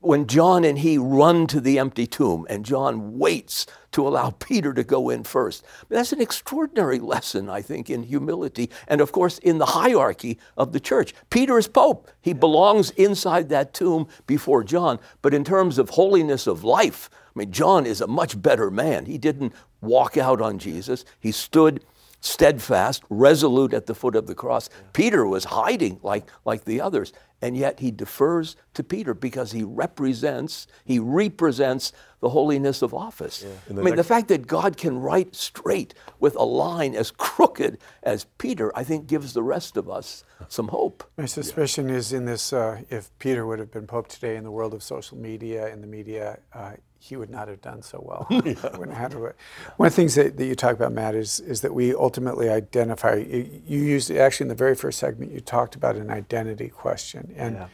when 0.00 0.26
John 0.26 0.64
and 0.64 0.78
he 0.78 0.98
run 0.98 1.46
to 1.48 1.60
the 1.60 1.78
empty 1.78 2.06
tomb, 2.06 2.46
and 2.48 2.64
John 2.64 3.18
waits 3.18 3.66
to 3.96 4.06
allow 4.06 4.30
Peter 4.38 4.72
to 4.74 4.84
go 4.84 5.08
in 5.08 5.24
first. 5.24 5.64
That's 5.88 6.12
an 6.12 6.20
extraordinary 6.20 7.00
lesson, 7.00 7.48
I 7.48 7.62
think, 7.62 7.90
in 7.90 8.02
humility 8.02 8.70
and, 8.86 9.00
of 9.00 9.10
course, 9.10 9.38
in 9.38 9.58
the 9.58 9.66
hierarchy 9.66 10.38
of 10.56 10.72
the 10.72 10.80
church. 10.80 11.14
Peter 11.30 11.58
is 11.58 11.66
Pope. 11.66 12.08
He 12.20 12.34
belongs 12.34 12.90
inside 12.90 13.48
that 13.48 13.72
tomb 13.72 14.06
before 14.26 14.62
John. 14.62 14.98
But 15.22 15.34
in 15.34 15.44
terms 15.44 15.78
of 15.78 15.90
holiness 15.90 16.46
of 16.46 16.62
life, 16.62 17.08
I 17.34 17.38
mean, 17.38 17.52
John 17.52 17.86
is 17.86 18.00
a 18.00 18.06
much 18.06 18.40
better 18.40 18.70
man. 18.70 19.06
He 19.06 19.18
didn't 19.18 19.54
walk 19.86 20.16
out 20.16 20.40
on 20.40 20.58
Jesus, 20.58 21.04
he 21.18 21.32
stood 21.32 21.84
steadfast, 22.20 23.02
resolute 23.08 23.72
at 23.72 23.86
the 23.86 23.94
foot 23.94 24.16
of 24.16 24.26
the 24.26 24.34
cross. 24.34 24.68
Peter 24.92 25.26
was 25.26 25.44
hiding 25.44 26.00
like, 26.02 26.28
like 26.44 26.64
the 26.64 26.80
others, 26.80 27.12
and 27.42 27.56
yet 27.56 27.80
he 27.80 27.90
defers 27.90 28.56
to 28.74 28.82
Peter 28.82 29.14
because 29.14 29.52
he 29.52 29.62
represents, 29.62 30.66
he 30.84 30.98
represents 30.98 31.92
the 32.20 32.30
holiness 32.30 32.82
of 32.82 32.94
office. 32.94 33.44
I 33.68 33.72
mean, 33.74 33.94
the 33.94 34.04
fact 34.04 34.28
that 34.28 34.46
God 34.46 34.76
can 34.76 34.98
write 34.98 35.34
straight 35.34 35.94
with 36.18 36.34
a 36.36 36.44
line 36.44 36.94
as 36.94 37.10
crooked 37.10 37.78
as 38.02 38.24
Peter, 38.38 38.76
I 38.76 38.84
think 38.84 39.06
gives 39.06 39.34
the 39.34 39.42
rest 39.42 39.76
of 39.76 39.88
us 39.88 40.24
some 40.48 40.68
hope. 40.68 41.04
My 41.16 41.26
suspicion 41.26 41.90
is 41.90 42.12
in 42.12 42.24
this 42.24 42.52
uh, 42.52 42.80
if 42.90 43.16
Peter 43.18 43.46
would 43.46 43.58
have 43.58 43.70
been 43.70 43.86
Pope 43.86 44.08
today 44.08 44.36
in 44.36 44.44
the 44.44 44.50
world 44.50 44.72
of 44.72 44.82
social 44.82 45.18
media 45.18 45.68
in 45.68 45.82
the 45.82 45.86
media, 45.86 46.38
uh, 46.54 46.72
he 47.06 47.16
would 47.16 47.30
not 47.30 47.48
have 47.48 47.60
done 47.60 47.82
so 47.82 48.02
well. 48.04 48.26
Handled. 48.92 49.34
One 49.76 49.86
of 49.86 49.92
the 49.92 49.96
things 49.96 50.14
that, 50.16 50.36
that 50.36 50.44
you 50.44 50.54
talk 50.54 50.74
about, 50.74 50.92
Matt, 50.92 51.14
is, 51.14 51.40
is 51.40 51.60
that 51.60 51.72
we 51.72 51.94
ultimately 51.94 52.48
identify. 52.48 53.14
You, 53.14 53.62
you 53.66 53.80
used 53.80 54.10
actually 54.10 54.44
in 54.44 54.48
the 54.48 54.54
very 54.54 54.74
first 54.74 54.98
segment, 54.98 55.32
you 55.32 55.40
talked 55.40 55.74
about 55.76 55.96
an 55.96 56.10
identity 56.10 56.68
question, 56.68 57.32
and 57.36 57.56
Yeah. 57.56 57.68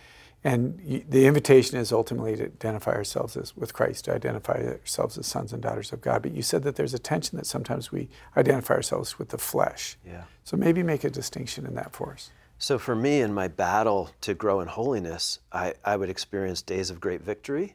and 0.45 0.81
you, 0.85 1.05
the 1.09 1.27
invitation 1.27 1.79
is 1.79 1.93
ultimately 1.93 2.37
to 2.37 2.45
identify 2.45 2.93
ourselves 2.93 3.37
as 3.37 3.57
with 3.57 3.73
Christ, 3.73 4.05
to 4.07 4.15
identify 4.15 4.55
ourselves 4.55 5.17
as 5.17 5.27
sons 5.27 5.53
and 5.53 5.63
daughters 5.63 5.93
of 5.93 6.01
God. 6.03 6.23
But 6.23 6.33
you 6.33 6.43
said 6.43 6.63
that 6.65 6.77
there's 6.77 6.95
a 6.95 6.99
tension 6.99 7.39
that 7.39 7.47
sometimes 7.47 7.91
we 7.91 8.09
identify 8.37 8.75
ourselves 8.75 9.19
with 9.19 9.31
the 9.31 9.39
flesh. 9.39 9.97
Yeah. 10.07 10.25
So 10.45 10.57
maybe 10.57 10.83
make 10.83 11.05
a 11.05 11.11
distinction 11.11 11.65
in 11.67 11.75
that 11.77 11.93
for 11.93 12.13
us. 12.13 12.31
So 12.59 12.79
for 12.79 12.95
me, 12.95 13.21
in 13.21 13.33
my 13.35 13.49
battle 13.49 14.11
to 14.21 14.35
grow 14.35 14.61
in 14.61 14.69
holiness, 14.69 15.41
I, 15.53 15.75
I 15.85 15.97
would 15.97 16.11
experience 16.11 16.63
days 16.63 16.91
of 16.91 17.01
great 17.01 17.23
victory 17.23 17.75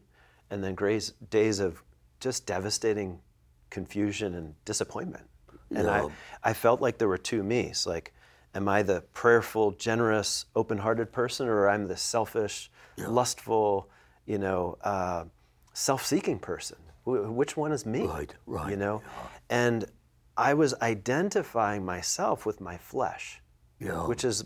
and 0.49 0.63
then 0.63 0.75
grace, 0.75 1.11
days 1.29 1.59
of 1.59 1.83
just 2.19 2.45
devastating 2.45 3.19
confusion 3.69 4.33
and 4.35 4.53
disappointment. 4.65 5.25
And 5.75 5.89
I, 5.89 6.07
I 6.43 6.53
felt 6.53 6.81
like 6.81 6.97
there 6.97 7.09
were 7.09 7.17
two 7.17 7.43
me's. 7.43 7.85
Like, 7.85 8.13
am 8.55 8.69
I 8.69 8.83
the 8.83 9.01
prayerful, 9.13 9.71
generous, 9.71 10.45
open-hearted 10.55 11.11
person, 11.11 11.47
or 11.47 11.67
I'm 11.69 11.87
the 11.87 11.97
selfish, 11.97 12.71
lustful, 12.97 13.89
you 14.25 14.37
know, 14.37 14.77
uh, 14.81 15.25
self-seeking 15.73 16.39
person? 16.39 16.77
Wh- 17.03 17.29
Which 17.35 17.57
one 17.57 17.71
is 17.73 17.85
me? 17.85 18.05
Right, 18.07 18.33
right, 18.45 18.69
You 18.71 18.77
know, 18.77 19.01
and 19.49 19.85
I 20.37 20.53
was 20.53 20.73
identifying 20.81 21.83
myself 21.83 22.45
with 22.45 22.61
my 22.61 22.77
flesh 22.77 23.41
Yeah. 23.79 24.05
which 24.07 24.23
is 24.23 24.45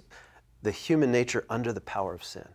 the 0.63 0.71
human 0.71 1.11
nature 1.11 1.45
under 1.49 1.71
the 1.73 1.81
power 1.81 2.13
of 2.13 2.23
sin. 2.23 2.47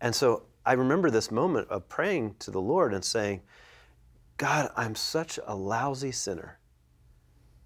And 0.00 0.14
so 0.14 0.44
I 0.64 0.74
remember 0.74 1.10
this 1.10 1.30
moment 1.30 1.68
of 1.68 1.88
praying 1.88 2.36
to 2.40 2.50
the 2.50 2.60
Lord 2.60 2.94
and 2.94 3.04
saying, 3.04 3.42
God, 4.36 4.70
I'm 4.76 4.94
such 4.94 5.38
a 5.46 5.54
lousy 5.54 6.12
sinner. 6.12 6.58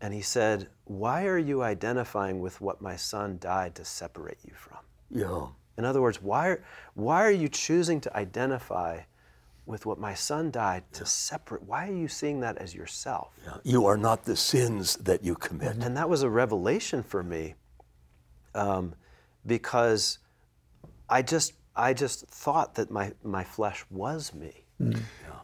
And 0.01 0.13
He 0.15 0.23
said, 0.23 0.69
Why 0.85 1.27
are 1.27 1.39
you 1.39 1.63
identifying 1.63 2.41
with 2.41 2.61
what 2.61 2.81
my 2.81 2.97
son 2.97 3.39
died 3.41 3.75
to 3.77 3.85
separate 3.85 4.39
you 4.45 4.53
from? 4.55 4.79
Yeah. 5.11 5.47
In 5.79 5.85
other 5.85 6.01
words, 6.01 6.23
why, 6.23 6.49
are, 6.49 6.65
why 6.95 7.23
are 7.23 7.31
you 7.31 7.49
choosing 7.49 8.01
to 8.03 8.17
identify 8.17 9.01
with 9.67 9.85
what 9.85 9.99
my 9.99 10.15
son 10.15 10.51
died 10.51 10.85
to 10.93 11.05
separate? 11.05 11.63
Why 11.65 11.89
are 11.89 11.95
you 11.95 12.09
seeing 12.09 12.41
that 12.41 12.57
as 12.59 12.75
yourself? 12.75 13.39
Yeah. 13.45 13.57
You 13.65 13.87
are 13.87 13.97
not 13.97 14.25
the 14.25 14.37
sins 14.37 14.97
that 14.97 15.23
you 15.23 15.35
commit. 15.35 15.77
And 15.77 15.97
that 15.97 16.09
was 16.09 16.23
a 16.23 16.31
revelation 16.31 17.03
for 17.03 17.23
me 17.23 17.55
um, 18.55 18.95
because 19.45 20.19
I 21.09 21.23
just, 21.23 21.53
I 21.77 21.93
just 21.93 22.27
thought 22.29 22.75
that 22.75 22.91
my, 22.91 23.13
my 23.23 23.45
flesh 23.45 23.85
was 23.91 24.35
me. 24.35 24.65
Hmm. 24.79 24.93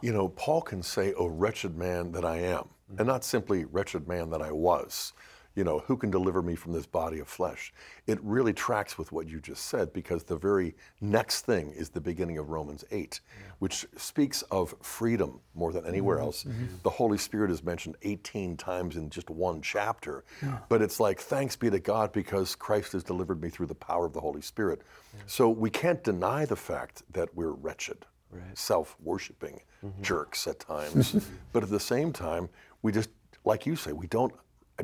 You 0.01 0.11
know, 0.11 0.29
Paul 0.29 0.61
can 0.61 0.83
say, 0.83 1.13
"Oh 1.13 1.27
wretched 1.27 1.77
man 1.77 2.11
that 2.11 2.25
I 2.25 2.37
am," 2.37 2.69
and 2.97 3.07
not 3.07 3.23
simply 3.23 3.65
"wretched 3.65 4.07
man 4.07 4.29
that 4.31 4.41
I 4.41 4.51
was." 4.51 5.13
You 5.55 5.63
know, 5.63 5.79
who 5.79 5.97
can 5.97 6.09
deliver 6.09 6.41
me 6.41 6.55
from 6.55 6.73
this 6.73 6.85
body 6.85 7.19
of 7.19 7.27
flesh? 7.27 7.73
It 8.07 8.19
really 8.23 8.53
tracks 8.53 8.97
with 8.97 9.11
what 9.11 9.27
you 9.27 9.39
just 9.39 9.67
said 9.67 9.93
because 9.93 10.23
the 10.23 10.35
very 10.35 10.75
next 11.01 11.45
thing 11.45 11.71
is 11.71 11.89
the 11.89 12.01
beginning 12.01 12.37
of 12.37 12.49
Romans 12.49 12.83
8, 12.91 13.19
which 13.59 13.85
speaks 13.95 14.41
of 14.43 14.73
freedom 14.81 15.39
more 15.53 15.71
than 15.71 15.85
anywhere 15.85 16.17
mm-hmm. 16.17 16.25
else. 16.25 16.43
Mm-hmm. 16.43 16.65
The 16.83 16.89
Holy 16.89 17.17
Spirit 17.17 17.51
is 17.51 17.63
mentioned 17.63 17.97
18 18.01 18.57
times 18.57 18.95
in 18.95 19.09
just 19.09 19.29
one 19.29 19.61
chapter, 19.61 20.23
but 20.69 20.81
it's 20.81 20.99
like, 20.99 21.19
thanks 21.19 21.55
be 21.55 21.69
to 21.69 21.79
God 21.79 22.11
because 22.11 22.55
Christ 22.55 22.93
has 22.93 23.03
delivered 23.03 23.41
me 23.41 23.49
through 23.49 23.67
the 23.67 23.75
power 23.75 24.05
of 24.05 24.13
the 24.13 24.21
Holy 24.21 24.41
Spirit. 24.41 24.81
So 25.27 25.49
we 25.49 25.69
can't 25.69 26.03
deny 26.03 26.45
the 26.45 26.55
fact 26.55 27.03
that 27.13 27.29
we're 27.35 27.51
wretched 27.51 28.05
self 28.53 28.95
worshiping 29.01 29.61
mm-hmm. 29.83 30.01
jerks 30.01 30.47
at 30.47 30.59
times. 30.59 31.15
but 31.53 31.63
at 31.63 31.69
the 31.69 31.79
same 31.79 32.11
time, 32.11 32.49
we 32.81 32.91
just, 32.91 33.09
like 33.45 33.65
you 33.65 33.75
say, 33.75 33.93
we 33.93 34.07
don't 34.07 34.33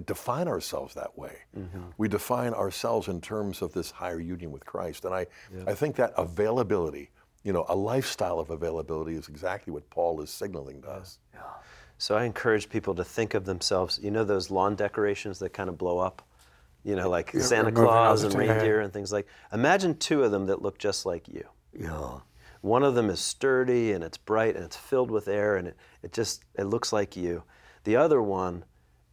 define 0.05 0.47
ourselves 0.47 0.93
that 0.95 1.17
way. 1.17 1.37
Mm-hmm. 1.57 1.81
We 1.97 2.07
define 2.07 2.53
ourselves 2.53 3.07
in 3.07 3.21
terms 3.21 3.61
of 3.61 3.73
this 3.73 3.91
higher 3.91 4.19
union 4.19 4.51
with 4.51 4.65
Christ. 4.65 5.05
And 5.05 5.13
I, 5.13 5.25
I 5.65 5.73
think 5.73 5.95
that 5.95 6.13
availability, 6.17 7.09
you 7.43 7.53
know, 7.53 7.65
a 7.69 7.75
lifestyle 7.75 8.39
of 8.39 8.49
availability 8.49 9.15
is 9.15 9.27
exactly 9.27 9.73
what 9.73 9.89
Paul 9.89 10.21
is 10.21 10.29
signaling 10.29 10.81
to 10.83 10.89
us. 10.89 11.19
So 11.97 12.15
I 12.15 12.23
encourage 12.23 12.69
people 12.69 12.95
to 12.95 13.03
think 13.03 13.33
of 13.33 13.45
themselves, 13.45 13.99
you 14.01 14.09
know, 14.09 14.23
those 14.23 14.49
lawn 14.49 14.75
decorations 14.75 15.39
that 15.39 15.49
kind 15.49 15.69
of 15.69 15.77
blow 15.77 15.99
up? 15.99 16.21
You 16.83 16.95
know, 16.95 17.09
like 17.09 17.31
Santa 17.31 17.73
Claus 17.73 18.23
and 18.23 18.33
reindeer 18.33 18.79
and 18.79 18.93
things 18.93 19.11
like. 19.11 19.27
Imagine 19.51 19.97
two 19.97 20.23
of 20.23 20.31
them 20.31 20.45
that 20.45 20.61
look 20.61 20.77
just 20.77 21.05
like 21.05 21.27
you. 21.27 21.45
Yeah. 21.77 22.19
One 22.61 22.83
of 22.83 22.95
them 22.95 23.09
is 23.09 23.19
sturdy 23.19 23.91
and 23.91 24.01
it's 24.01 24.17
bright 24.17 24.55
and 24.55 24.63
it's 24.63 24.77
filled 24.77 25.11
with 25.11 25.27
air 25.27 25.57
and 25.57 25.67
it, 25.67 25.77
it 26.03 26.13
just 26.13 26.45
it 26.55 26.63
looks 26.63 26.93
like 26.93 27.17
you. 27.17 27.43
The 27.83 27.97
other 27.97 28.21
one 28.21 28.63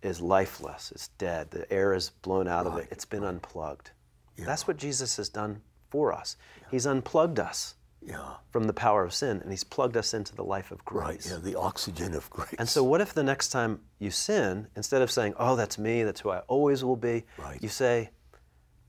is 0.07 0.21
lifeless. 0.21 0.93
It's 0.93 1.09
dead. 1.19 1.51
The 1.51 1.71
air 1.73 1.93
is 1.95 2.11
blown 2.23 2.49
out 2.49 2.67
of 2.67 2.77
it. 2.79 2.89
It's 2.91 3.05
been 3.05 3.25
unplugged. 3.25 3.91
That's 4.39 4.67
what 4.69 4.77
Jesus 4.77 5.17
has 5.17 5.29
done 5.29 5.63
for 5.91 6.13
us. 6.13 6.37
He's 6.71 6.87
unplugged 6.87 7.39
us 7.41 7.75
Yeah. 8.03 8.35
from 8.51 8.65
the 8.65 8.73
power 8.73 9.03
of 9.05 9.13
sin 9.15 9.41
and 9.41 9.51
he's 9.51 9.65
plugged 9.65 9.97
us 9.97 10.13
into 10.15 10.35
the 10.37 10.45
life 10.45 10.71
of 10.71 10.81
Right. 10.91 11.25
Yeah. 11.27 11.39
The 11.39 11.55
oxygen 11.57 12.15
of 12.15 12.29
grace. 12.31 12.55
And 12.59 12.69
so, 12.69 12.85
what 12.85 13.01
if 13.01 13.15
the 13.15 13.23
next 13.25 13.49
time 13.49 13.81
you 13.99 14.11
sin, 14.11 14.69
instead 14.77 15.03
of 15.03 15.11
saying, 15.11 15.35
Oh, 15.39 15.57
that's 15.57 15.79
me, 15.79 16.03
that's 16.05 16.21
who 16.21 16.31
I 16.31 16.41
always 16.41 16.85
will 16.85 16.97
be, 16.97 17.25
Right. 17.39 17.61
you 17.63 17.69
say, 17.69 18.11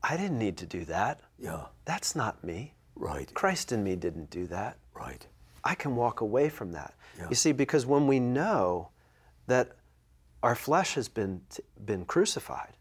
I 0.02 0.16
didn't 0.16 0.38
need 0.38 0.56
to 0.58 0.66
do 0.66 0.84
that. 0.84 1.20
Yeah. 1.38 1.66
That's 1.84 2.14
not 2.14 2.44
me. 2.44 2.74
Right. 2.94 3.32
Christ 3.34 3.72
in 3.72 3.82
me 3.82 3.96
didn't 3.96 4.30
do 4.30 4.46
that. 4.48 4.76
Right. 4.94 5.26
I 5.64 5.74
can 5.74 5.96
walk 5.96 6.20
away 6.20 6.48
from 6.48 6.72
that. 6.72 6.94
You 7.28 7.34
see, 7.34 7.50
because 7.52 7.84
when 7.84 8.06
we 8.06 8.20
know 8.20 8.90
that 9.48 9.72
our 10.42 10.54
flesh 10.54 10.94
has 10.94 11.08
been, 11.08 11.40
been 11.84 12.04
crucified, 12.04 12.74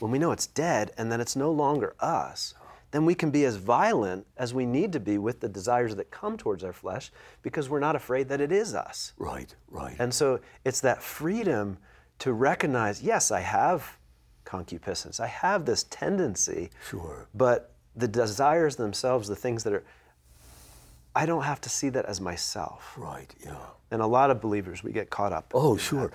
when 0.00 0.10
we 0.10 0.18
know 0.18 0.32
it's 0.32 0.46
dead 0.46 0.92
and 0.96 1.12
that 1.12 1.20
it's 1.20 1.36
no 1.36 1.52
longer 1.52 1.94
us, 2.00 2.54
then 2.90 3.04
we 3.04 3.14
can 3.14 3.30
be 3.30 3.44
as 3.44 3.56
violent 3.56 4.26
as 4.38 4.54
we 4.54 4.64
need 4.64 4.94
to 4.94 4.98
be 5.00 5.18
with 5.18 5.40
the 5.40 5.48
desires 5.48 5.94
that 5.96 6.10
come 6.10 6.38
towards 6.38 6.64
our 6.64 6.72
flesh 6.72 7.12
because 7.42 7.68
we're 7.68 7.80
not 7.80 7.94
afraid 7.94 8.26
that 8.30 8.40
it 8.40 8.50
is 8.50 8.74
us. 8.74 9.12
Right. 9.18 9.54
Right. 9.70 9.94
And 9.98 10.14
so 10.14 10.40
it's 10.64 10.80
that 10.80 11.02
freedom 11.02 11.76
to 12.20 12.32
recognize 12.32 13.02
yes, 13.02 13.30
I 13.30 13.40
have 13.40 13.98
concupiscence, 14.46 15.20
I 15.20 15.26
have 15.26 15.66
this 15.66 15.82
tendency, 15.90 16.70
Sure. 16.88 17.26
but 17.34 17.74
the 17.94 18.08
desires 18.08 18.76
themselves, 18.76 19.28
the 19.28 19.36
things 19.36 19.64
that 19.64 19.74
are, 19.74 19.84
I 21.14 21.26
don't 21.26 21.42
have 21.42 21.60
to 21.60 21.68
see 21.68 21.90
that 21.90 22.06
as 22.06 22.22
myself. 22.22 22.94
right. 22.96 23.34
Yeah. 23.44 23.56
And 23.90 24.00
a 24.00 24.06
lot 24.06 24.30
of 24.30 24.40
believers, 24.40 24.82
we 24.82 24.92
get 24.92 25.10
caught 25.10 25.34
up. 25.34 25.50
Oh, 25.52 25.76
sure. 25.76 26.10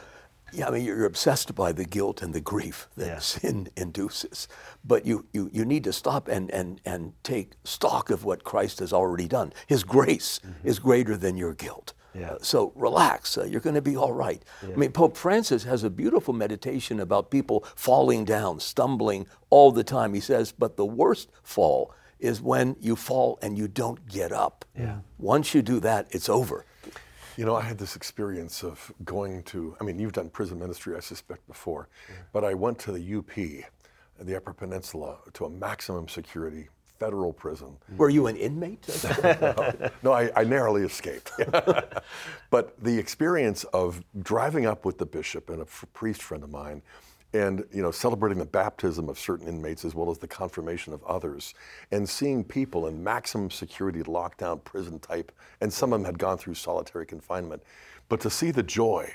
Yeah, 0.54 0.68
I 0.68 0.72
mean, 0.72 0.86
you're 0.86 1.06
obsessed 1.06 1.54
by 1.56 1.72
the 1.72 1.86
guilt 1.86 2.22
and 2.22 2.34
the 2.34 2.42
grief 2.42 2.88
that 2.96 3.08
Yeah. 3.08 3.20
sin 3.20 3.68
induces. 3.76 4.48
But 4.84 5.06
you, 5.06 5.26
you, 5.34 5.50
you 5.52 5.66
need 5.66 5.84
to 5.86 5.94
stop 5.94 6.28
and, 6.28 6.50
and, 6.52 6.80
and 6.86 7.14
take 7.24 7.54
stock 7.64 8.10
of 8.10 8.24
what 8.24 8.44
Christ 8.44 8.80
has 8.80 8.94
already 8.94 9.28
done. 9.28 9.52
His 9.68 9.84
grace 9.84 10.40
is 10.64 10.80
greater 10.80 11.18
than 11.18 11.36
your 11.38 11.54
guilt. 11.54 11.94
Yeah. 12.14 12.32
Uh, 12.32 12.38
so 12.42 12.72
relax, 12.76 13.38
uh, 13.38 13.44
you're 13.44 13.60
going 13.60 13.76
to 13.76 13.82
be 13.82 13.98
all 13.98 14.14
right. 14.14 14.42
I 14.64 14.68
mean, 14.78 14.94
Pope 14.94 15.18
Francis 15.18 15.64
has 15.66 15.84
a 15.84 15.90
beautiful 15.90 16.34
meditation 16.34 17.02
about 17.02 17.30
people 17.30 17.66
falling 17.76 18.24
down, 18.24 18.62
stumbling 18.62 19.28
all 19.50 19.74
the 19.74 19.84
time. 19.84 20.14
He 20.14 20.22
says, 20.22 20.54
but 20.54 20.78
the 20.78 20.86
worst 20.86 21.30
fall 21.44 21.94
is 22.18 22.42
when 22.42 22.78
you 22.80 22.96
fall 22.96 23.38
and 23.42 23.58
you 23.58 23.68
don't 23.68 24.08
get 24.08 24.32
up. 24.32 24.64
Yeah. 24.80 25.00
Once 25.18 25.54
you 25.54 25.62
do 25.62 25.82
that, 25.82 26.08
it's 26.12 26.30
over. 26.30 26.66
You 27.38 27.46
know, 27.46 27.56
I 27.56 27.62
had 27.62 27.78
this 27.78 27.96
experience 27.96 28.64
of 28.64 28.92
going 29.04 29.44
to, 29.44 29.76
I 29.80 29.84
mean, 29.84 30.00
you've 30.00 30.14
done 30.14 30.30
prison 30.30 30.60
ministry, 30.60 30.96
I 30.96 31.00
suspect, 31.02 31.46
before, 31.48 31.90
but 32.32 32.44
I 32.44 32.54
went 32.54 32.80
to 32.80 32.92
the 32.92 33.16
UP, 33.18 33.36
the 34.20 34.36
Upper 34.36 34.54
Peninsula, 34.54 35.18
to 35.34 35.46
a 35.46 35.50
maximum 35.50 36.08
security 36.08 36.70
federal 36.98 37.34
prison. 37.34 37.76
Mm. 37.94 37.98
Were 37.98 38.10
you 38.10 38.28
an 38.28 38.38
inmate? 38.38 38.86
No, 40.04 40.14
I, 40.14 40.32
I 40.36 40.44
narrowly 40.44 40.84
escaped. 40.84 41.32
but 42.50 42.82
the 42.82 42.98
experience 42.98 43.64
of 43.66 44.04
driving 44.22 44.66
up 44.66 44.86
with 44.86 44.98
the 44.98 45.06
bishop 45.06 45.50
and 45.50 45.60
a 45.60 45.66
f- 45.66 45.86
priest 45.94 46.22
friend 46.22 46.44
of 46.44 46.52
mine, 46.52 46.82
and 47.42 47.56
you 47.76 47.84
know, 47.84 47.92
celebrating 47.92 48.40
the 48.40 48.52
baptism 48.62 49.10
of 49.10 49.18
certain 49.18 49.48
inmates 49.48 49.86
as 49.86 49.94
well 49.98 50.10
as 50.12 50.18
the 50.20 50.28
confirmation 50.28 50.94
of 50.94 51.02
others, 51.16 51.54
and 51.92 52.08
seeing 52.08 52.44
people 52.44 52.82
in 52.90 53.04
maximum 53.04 53.50
security, 53.52 54.04
lockdown 54.04 54.58
prison 54.64 55.00
type, 55.00 55.32
and 55.62 55.70
some 55.72 55.94
of 55.94 56.00
them 56.00 56.06
had 56.06 56.18
gone 56.26 56.38
through 56.38 56.56
solitary 56.56 57.06
confinement, 57.06 57.62
but 58.10 58.20
to 58.22 58.30
see 58.30 58.52
the 58.52 58.64
joy 58.64 59.06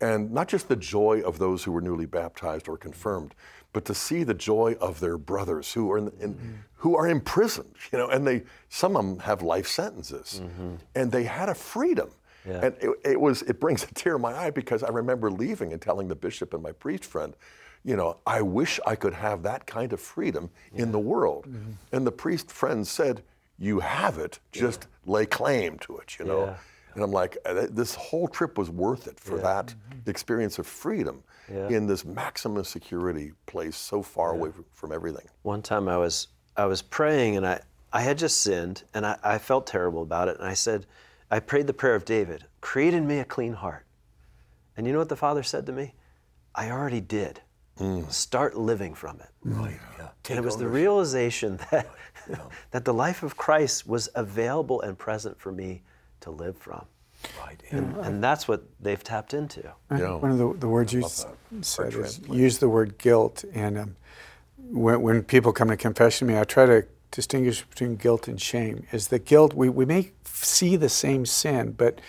And 0.00 0.32
not 0.32 0.48
just 0.48 0.68
the 0.68 0.76
joy 0.76 1.22
of 1.24 1.38
those 1.38 1.64
who 1.64 1.72
were 1.72 1.80
newly 1.80 2.06
baptized 2.06 2.68
or 2.68 2.76
confirmed, 2.76 3.34
but 3.72 3.84
to 3.86 3.94
see 3.94 4.24
the 4.24 4.34
joy 4.34 4.76
of 4.80 5.00
their 5.00 5.16
brothers 5.16 5.72
who 5.72 5.90
are 5.92 5.98
in, 5.98 6.12
in 6.20 6.34
mm-hmm. 6.34 6.52
who 6.76 6.96
are 6.96 7.08
imprisoned, 7.08 7.74
you 7.92 7.98
know, 7.98 8.08
and 8.08 8.26
they 8.26 8.42
some 8.68 8.96
of 8.96 9.04
them 9.04 9.18
have 9.20 9.42
life 9.42 9.66
sentences, 9.66 10.40
mm-hmm. 10.42 10.74
and 10.94 11.10
they 11.12 11.24
had 11.24 11.48
a 11.48 11.54
freedom. 11.54 12.10
Yeah. 12.46 12.66
And 12.66 12.76
it, 12.80 12.90
it, 13.04 13.20
was 13.20 13.42
it 13.42 13.60
brings 13.60 13.82
a 13.84 13.86
tear 13.94 14.14
to 14.14 14.18
my 14.18 14.34
eye 14.34 14.50
because 14.50 14.82
I 14.82 14.90
remember 14.90 15.30
leaving 15.30 15.72
and 15.72 15.80
telling 15.80 16.08
the 16.08 16.14
bishop 16.14 16.54
and 16.54 16.62
my 16.62 16.72
priest 16.72 17.04
friend, 17.04 17.34
you 17.84 17.96
know, 17.96 18.18
I 18.26 18.42
wish 18.42 18.80
I 18.86 18.96
could 18.96 19.14
have 19.14 19.42
that 19.42 19.66
kind 19.66 19.92
of 19.92 20.00
freedom 20.00 20.50
yeah. 20.72 20.82
in 20.82 20.92
the 20.92 20.98
world. 20.98 21.46
Mm-hmm. 21.46 21.72
And 21.92 22.06
the 22.06 22.12
priest 22.12 22.50
friend 22.50 22.86
said, 22.86 23.22
"You 23.58 23.80
have 23.80 24.18
it. 24.18 24.38
Just 24.52 24.86
yeah. 25.06 25.12
lay 25.12 25.26
claim 25.26 25.78
to 25.80 25.98
it." 25.98 26.18
You 26.18 26.24
know. 26.24 26.56
And 26.94 27.02
I'm 27.02 27.10
like, 27.10 27.36
uh, 27.44 27.66
this 27.70 27.96
whole 27.96 28.28
trip 28.28 28.56
was 28.56 28.70
worth 28.70 29.08
it 29.08 29.18
for 29.18 29.36
that 29.38 29.66
mm-hmm. 29.66 30.08
experience 30.08 30.60
of 30.60 30.66
freedom 30.68 31.24
in 31.48 31.86
this 31.86 32.04
maximum 32.04 32.64
security 32.64 33.32
place, 33.46 33.76
so 33.76 34.02
far 34.02 34.32
away 34.32 34.50
from 34.72 34.92
everything. 34.92 35.26
One 35.42 35.60
time 35.60 35.88
I 35.88 35.98
was 35.98 36.28
I 36.56 36.66
was 36.66 36.82
praying 36.82 37.36
and 37.36 37.46
I 37.46 37.60
I 37.92 38.00
had 38.00 38.18
just 38.18 38.40
sinned 38.40 38.82
and 38.92 39.06
I, 39.06 39.18
I 39.22 39.38
felt 39.38 39.66
terrible 39.66 40.02
about 40.02 40.28
it 40.28 40.38
and 40.38 40.48
I 40.48 40.54
said 40.54 40.86
I 41.30 41.40
prayed 41.40 41.66
the 41.66 41.74
prayer 41.74 41.94
of 41.94 42.04
David, 42.04 42.44
create 42.60 42.94
in 42.94 43.06
me 43.06 43.18
a 43.18 43.24
clean 43.24 43.54
heart. 43.54 43.86
And 44.76 44.86
you 44.86 44.92
know 44.92 44.98
what 44.98 45.08
the 45.08 45.16
Father 45.16 45.42
said 45.42 45.66
to 45.66 45.72
me? 45.72 45.94
I 46.54 46.70
already 46.70 47.00
did. 47.00 47.40
Mm. 47.78 48.10
Start 48.12 48.56
living 48.56 48.94
from 48.94 49.20
it. 49.20 49.28
Right. 49.42 49.80
Yeah. 49.98 50.08
and 50.30 50.38
it 50.38 50.44
was 50.44 50.56
the 50.56 50.68
realization 50.68 51.58
that, 51.70 51.90
yeah. 52.30 52.36
that 52.70 52.84
the 52.84 52.94
life 52.94 53.22
of 53.22 53.36
Christ 53.36 53.86
was 53.86 54.08
available 54.14 54.80
and 54.82 54.96
present 54.96 55.38
for 55.40 55.50
me 55.50 55.82
to 56.20 56.30
live 56.30 56.56
from. 56.56 56.86
Right. 57.40 57.60
And, 57.70 57.96
and 57.96 58.22
that's 58.22 58.46
what 58.46 58.64
they've 58.80 59.02
tapped 59.02 59.34
into. 59.34 59.72
Yeah. 59.90 60.14
One 60.14 60.30
of 60.30 60.38
the, 60.38 60.52
the 60.54 60.68
words 60.68 60.92
you 60.92 61.04
said 61.62 61.94
is 61.94 62.20
use 62.28 62.58
the 62.58 62.68
word 62.68 62.98
guilt. 62.98 63.44
And 63.54 63.78
um, 63.78 63.96
when, 64.58 65.02
when 65.02 65.22
people 65.22 65.52
come 65.52 65.68
to 65.68 65.76
confession 65.76 66.28
to 66.28 66.34
me, 66.34 66.38
I 66.38 66.44
try 66.44 66.66
to 66.66 66.86
distinguish 67.10 67.62
between 67.62 67.96
guilt 67.96 68.28
and 68.28 68.40
shame 68.40 68.86
is 68.92 69.08
that 69.08 69.24
guilt, 69.24 69.54
we, 69.54 69.68
we 69.68 69.84
may 69.84 70.10
see 70.34 70.76
the 70.76 70.88
same 70.88 71.26
sin, 71.26 71.72
but 71.72 72.00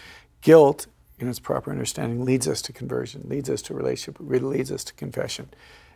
guilt, 0.42 0.88
in 1.20 1.28
its 1.28 1.40
proper 1.40 1.72
understanding, 1.72 2.26
leads 2.26 2.48
us 2.48 2.62
to 2.64 2.74
conversion, 2.74 3.24
leads 3.28 3.50
us 3.50 3.62
to 3.64 3.74
relationship, 3.74 4.18
leads 4.20 4.72
us 4.72 4.84
to 4.84 4.94
confession. 4.94 5.50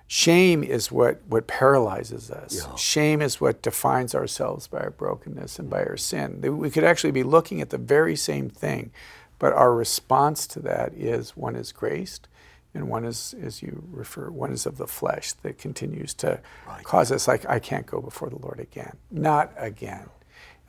Shame 0.08 0.64
is 0.64 0.92
what, 0.92 1.22
what 1.28 1.46
paralyzes 1.46 2.32
us. 2.32 2.66
Yeah. 2.66 2.76
Shame 2.76 3.22
is 3.22 3.40
what 3.40 3.62
defines 3.62 4.16
ourselves 4.16 4.68
by 4.68 4.80
our 4.80 4.90
brokenness 4.90 5.60
and 5.60 5.70
by 5.70 5.82
our 5.82 5.96
mm-hmm. 5.96 6.42
sin. 6.42 6.58
We 6.58 6.72
could 6.72 6.84
actually 6.84 7.12
be 7.12 7.24
looking 7.24 7.62
at 7.62 7.70
the 7.70 7.78
very 7.78 8.16
same 8.16 8.50
thing, 8.50 8.92
but 9.38 9.54
our 9.54 9.74
response 9.74 10.48
to 10.48 10.60
that 10.62 10.94
is 10.94 11.38
one 11.38 11.56
is 11.56 11.72
graced 11.72 12.28
and 12.74 12.88
one 12.88 13.06
is, 13.06 13.36
as 13.42 13.62
you 13.62 13.84
refer, 13.92 14.30
one 14.30 14.52
is 14.52 14.66
of 14.66 14.78
the 14.78 14.88
flesh 14.88 15.34
that 15.34 15.58
continues 15.58 16.14
to 16.16 16.40
right. 16.68 16.84
cause 16.84 17.12
us 17.12 17.28
like, 17.28 17.48
I 17.48 17.60
can't 17.60 17.86
go 17.86 18.02
before 18.02 18.30
the 18.30 18.38
Lord 18.38 18.60
again. 18.60 18.98
Not 19.12 19.52
again. 19.58 20.10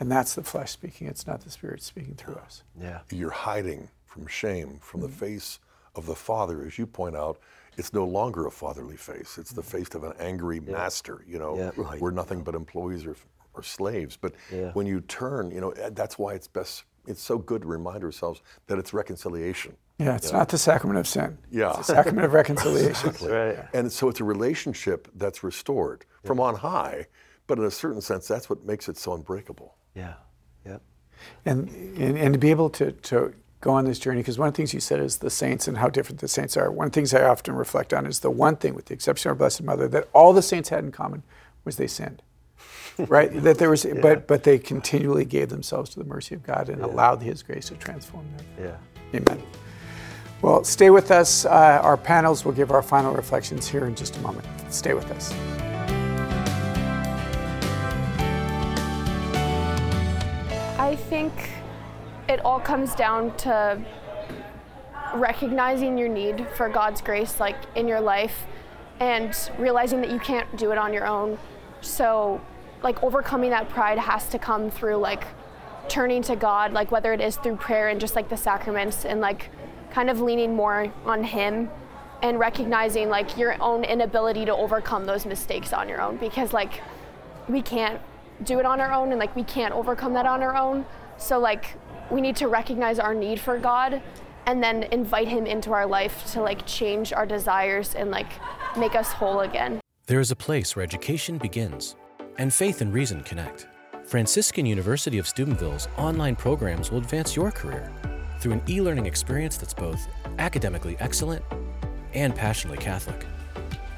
And 0.01 0.11
that's 0.11 0.35
the 0.35 0.43
flesh 0.43 0.71
speaking. 0.71 1.07
It's 1.07 1.27
not 1.27 1.43
the 1.43 1.51
Spirit 1.51 1.83
speaking 1.83 2.15
through 2.15 2.37
us. 2.37 2.65
Yeah. 2.81 3.01
You're 3.11 3.31
hiding 3.31 3.89
from 4.07 4.27
shame, 4.27 4.79
from 4.81 5.03
mm-hmm. 5.03 5.11
the 5.11 5.17
face 5.17 5.61
of 5.95 6.07
the 6.07 6.15
Father, 6.15 6.65
as 6.65 6.79
you 6.79 6.87
point 6.87 7.15
out. 7.15 7.39
It's 7.77 7.93
no 7.93 8.05
longer 8.05 8.47
a 8.47 8.51
fatherly 8.51 8.97
face. 8.97 9.39
It's 9.39 9.53
the 9.53 9.63
face 9.63 9.95
of 9.95 10.05
an 10.05 10.13
angry 10.19 10.61
yeah. 10.65 10.73
master. 10.73 11.25
You 11.27 11.39
know, 11.39 11.57
yeah, 11.57 11.71
right. 11.77 12.01
we're 12.01 12.11
nothing 12.11 12.43
but 12.43 12.55
employees 12.55 13.07
or, 13.07 13.17
or 13.55 13.63
slaves. 13.63 14.17
But 14.17 14.35
yeah. 14.53 14.73
when 14.73 14.87
you 14.87 15.01
turn, 15.03 15.51
you 15.51 15.61
know, 15.61 15.73
that's 15.93 16.19
why 16.19 16.35
it's 16.35 16.49
best. 16.49 16.85
It's 17.07 17.23
so 17.23 17.39
good 17.39 17.63
to 17.63 17.69
remind 17.69 18.03
ourselves 18.05 18.43
that 18.67 18.79
it's 18.79 18.93
reconciliation. 18.93 19.77
Yeah, 19.99 20.17
it's 20.17 20.33
not 20.33 20.49
the 20.49 20.59
sacrament 20.59 20.99
of 20.99 21.07
sin. 21.07 21.39
Yeah. 21.51 21.71
It's 21.71 21.89
the 21.89 21.95
sacrament 21.95 22.25
of 22.25 22.33
reconciliation. 22.43 23.11
exactly. 23.11 23.31
right. 23.31 23.59
And 23.73 23.91
so 23.91 24.09
it's 24.09 24.21
a 24.21 24.25
relationship 24.25 25.09
that's 25.15 25.45
restored 25.45 26.05
yeah. 26.23 26.29
from 26.29 26.41
on 26.41 26.57
high, 26.57 27.07
but 27.47 27.59
in 27.59 27.65
a 27.65 27.71
certain 27.71 28.01
sense, 28.01 28.27
that's 28.27 28.51
what 28.51 28.65
makes 28.65 28.89
it 28.89 28.97
so 28.97 29.15
unbreakable. 29.15 29.75
Yeah. 29.95 30.15
Yep. 30.67 30.83
And, 31.45 31.69
and, 31.99 32.19
and 32.19 32.35
to 32.35 32.39
be 32.39 32.51
able 32.51 32.71
to, 32.71 32.93
to 32.93 33.35
go 33.61 33.73
on 33.73 33.85
this 33.85 33.99
journey, 33.99 34.21
because 34.21 34.39
one 34.39 34.49
of 34.49 34.55
the 34.55 34.57
things 34.57 34.73
you 34.73 34.81
said 34.81 35.01
is 35.01 35.19
the 35.19 35.31
saints 35.31 35.69
and 35.69 35.79
how 35.79 35.89
different 35.89 36.21
the 36.21 36.29
saints 36.29 36.57
are. 36.57 36.71
One 36.71 36.87
of 36.87 36.93
the 36.93 36.95
things 36.97 37.13
I 37.13 37.23
often 37.23 37.55
reflect 37.55 37.93
on 37.93 38.07
is 38.07 38.21
the 38.21 38.31
one 38.31 38.57
thing, 38.57 38.75
with 38.75 38.87
the 38.87 38.95
exception 38.95 39.31
of 39.31 39.35
our 39.35 39.39
Blessed 39.39 39.63
Mother, 39.63 39.89
that 39.89 40.09
all 40.13 40.33
the 40.33 40.43
saints 40.43 40.69
had 40.69 40.85
in 40.85 40.93
common 40.93 41.23
was 41.65 41.77
they 41.77 41.87
sinned. 41.87 42.23
right? 43.09 43.33
that 43.43 43.59
there 43.59 43.71
was, 43.71 43.85
yeah. 43.85 43.95
but 44.01 44.27
but 44.27 44.43
they 44.45 44.59
continually 44.59 45.25
gave 45.25 45.49
themselves 45.49 45.91
to 45.91 45.99
the 45.99 46.05
mercy 46.05 46.35
of 46.35 46.43
God 46.43 46.69
and 46.69 46.81
yeah. 46.81 46.87
allowed 46.87 47.23
His 47.23 47.43
grace 47.43 47.69
to 47.69 47.75
transform 47.77 48.27
them. 48.37 48.47
Yeah. 48.59 49.19
Amen. 49.19 49.43
Well, 50.43 50.65
stay 50.65 50.91
with 50.91 51.11
us. 51.11 51.45
Uh, 51.45 51.81
our 51.83 51.97
panels 51.97 52.45
will 52.45 52.53
give 52.53 52.71
our 52.71 52.83
final 52.83 53.13
reflections 53.13 53.69
here 53.69 53.87
in 53.87 53.95
just 53.95 54.17
a 54.17 54.21
moment. 54.21 54.47
Stay 54.71 54.95
with 54.95 55.11
us. 55.11 55.35
I 60.91 60.97
think 60.97 61.33
it 62.29 62.45
all 62.45 62.59
comes 62.59 62.97
down 62.97 63.37
to 63.37 63.81
recognizing 65.15 65.97
your 65.97 66.09
need 66.09 66.49
for 66.57 66.69
God's 66.69 67.01
grace, 67.01 67.39
like 67.39 67.55
in 67.77 67.87
your 67.87 68.01
life, 68.01 68.45
and 68.99 69.33
realizing 69.57 70.01
that 70.01 70.11
you 70.11 70.19
can't 70.19 70.57
do 70.57 70.73
it 70.73 70.79
on 70.79 70.93
your 70.93 71.07
own. 71.07 71.39
So, 71.81 72.41
like, 72.83 73.01
overcoming 73.05 73.51
that 73.51 73.69
pride 73.69 73.99
has 73.99 74.29
to 74.31 74.39
come 74.41 74.69
through, 74.69 74.97
like, 74.97 75.23
turning 75.89 76.23
to 76.23 76.35
God, 76.35 76.73
like, 76.73 76.91
whether 76.91 77.13
it 77.13 77.21
is 77.21 77.37
through 77.37 77.59
prayer 77.59 77.89
and 77.89 78.01
just 78.01 78.17
like 78.17 78.29
the 78.29 78.37
sacraments 78.37 79.05
and 79.05 79.21
like 79.21 79.49
kind 79.93 80.11
of 80.11 80.21
leaning 80.21 80.57
more 80.57 80.93
on 81.05 81.23
him 81.23 81.71
and 82.21 82.41
recognizing 82.41 83.09
like 83.09 83.39
your 83.39 83.63
own 83.63 83.85
inability 83.85 84.45
to 84.45 84.53
overcome 84.53 85.07
those 85.07 85.25
mistakes 85.25 85.73
on 85.73 85.89
your 85.89 86.01
own 86.01 86.17
because 86.17 86.53
like 86.53 86.81
we 87.49 87.63
can't 87.63 88.01
do 88.45 88.59
it 88.59 88.67
on 88.67 88.81
our 88.81 88.93
own 88.93 89.11
and 89.11 89.19
like 89.19 89.35
we 89.37 89.45
can't 89.45 89.75
overcome 89.75 90.13
that 90.15 90.27
on 90.27 90.43
our 90.43 90.57
own. 90.57 90.87
So 91.19 91.39
like 91.39 91.77
we 92.11 92.21
need 92.21 92.37
to 92.37 92.49
recognize 92.49 92.99
our 92.99 93.15
need 93.15 93.39
for 93.41 93.59
god 93.59 94.03
and 94.47 94.63
then 94.63 94.85
invite 94.85 95.29
him 95.29 95.47
into 95.47 95.73
our 95.73 95.87
life 95.87 96.25
to 96.33 96.41
like 96.41 96.67
change 96.67 97.13
our 97.13 97.27
desires 97.27 97.95
and 97.95 98.11
like 98.11 98.33
make 98.77 98.95
us 98.95 99.13
whole 99.13 99.41
again. 99.41 99.81
There 100.07 100.21
is 100.21 100.31
a 100.31 100.37
place 100.37 100.75
where 100.75 100.83
education 100.83 101.39
begins 101.39 101.97
and 102.39 102.53
faith 102.53 102.81
and 102.81 102.93
reason 102.93 103.23
connect. 103.23 103.69
Franciscan 104.05 104.67
university 104.67 105.19
of 105.19 105.29
steubenville's 105.29 105.89
online 105.97 106.35
programs 106.35 106.91
will 106.91 106.99
advance 106.99 107.37
your 107.37 107.53
career 107.53 107.93
through 108.41 108.53
an 108.53 108.63
e 108.69 108.81
learning 108.81 109.07
experience 109.07 109.57
that's 109.57 109.75
both 109.75 110.09
academically 110.39 110.97
excellent 110.99 111.45
and 112.15 112.35
passionately 112.35 112.83
Catholic. 112.83 113.25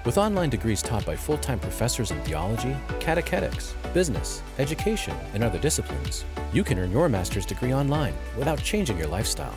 With 0.04 0.18
online 0.18 0.50
degrees 0.50 0.82
taught 0.82 1.06
by 1.06 1.14
full 1.14 1.38
time 1.38 1.60
professors 1.60 2.10
in 2.10 2.20
theology, 2.22 2.76
catechetics, 2.98 3.74
business, 3.94 4.42
education, 4.58 5.14
and 5.32 5.44
other 5.44 5.60
disciplines, 5.60 6.24
you 6.52 6.64
can 6.64 6.78
earn 6.78 6.90
your 6.90 7.08
master's 7.08 7.46
degree 7.46 7.72
online 7.72 8.14
without 8.36 8.60
changing 8.60 8.98
your 8.98 9.06
lifestyle. 9.06 9.56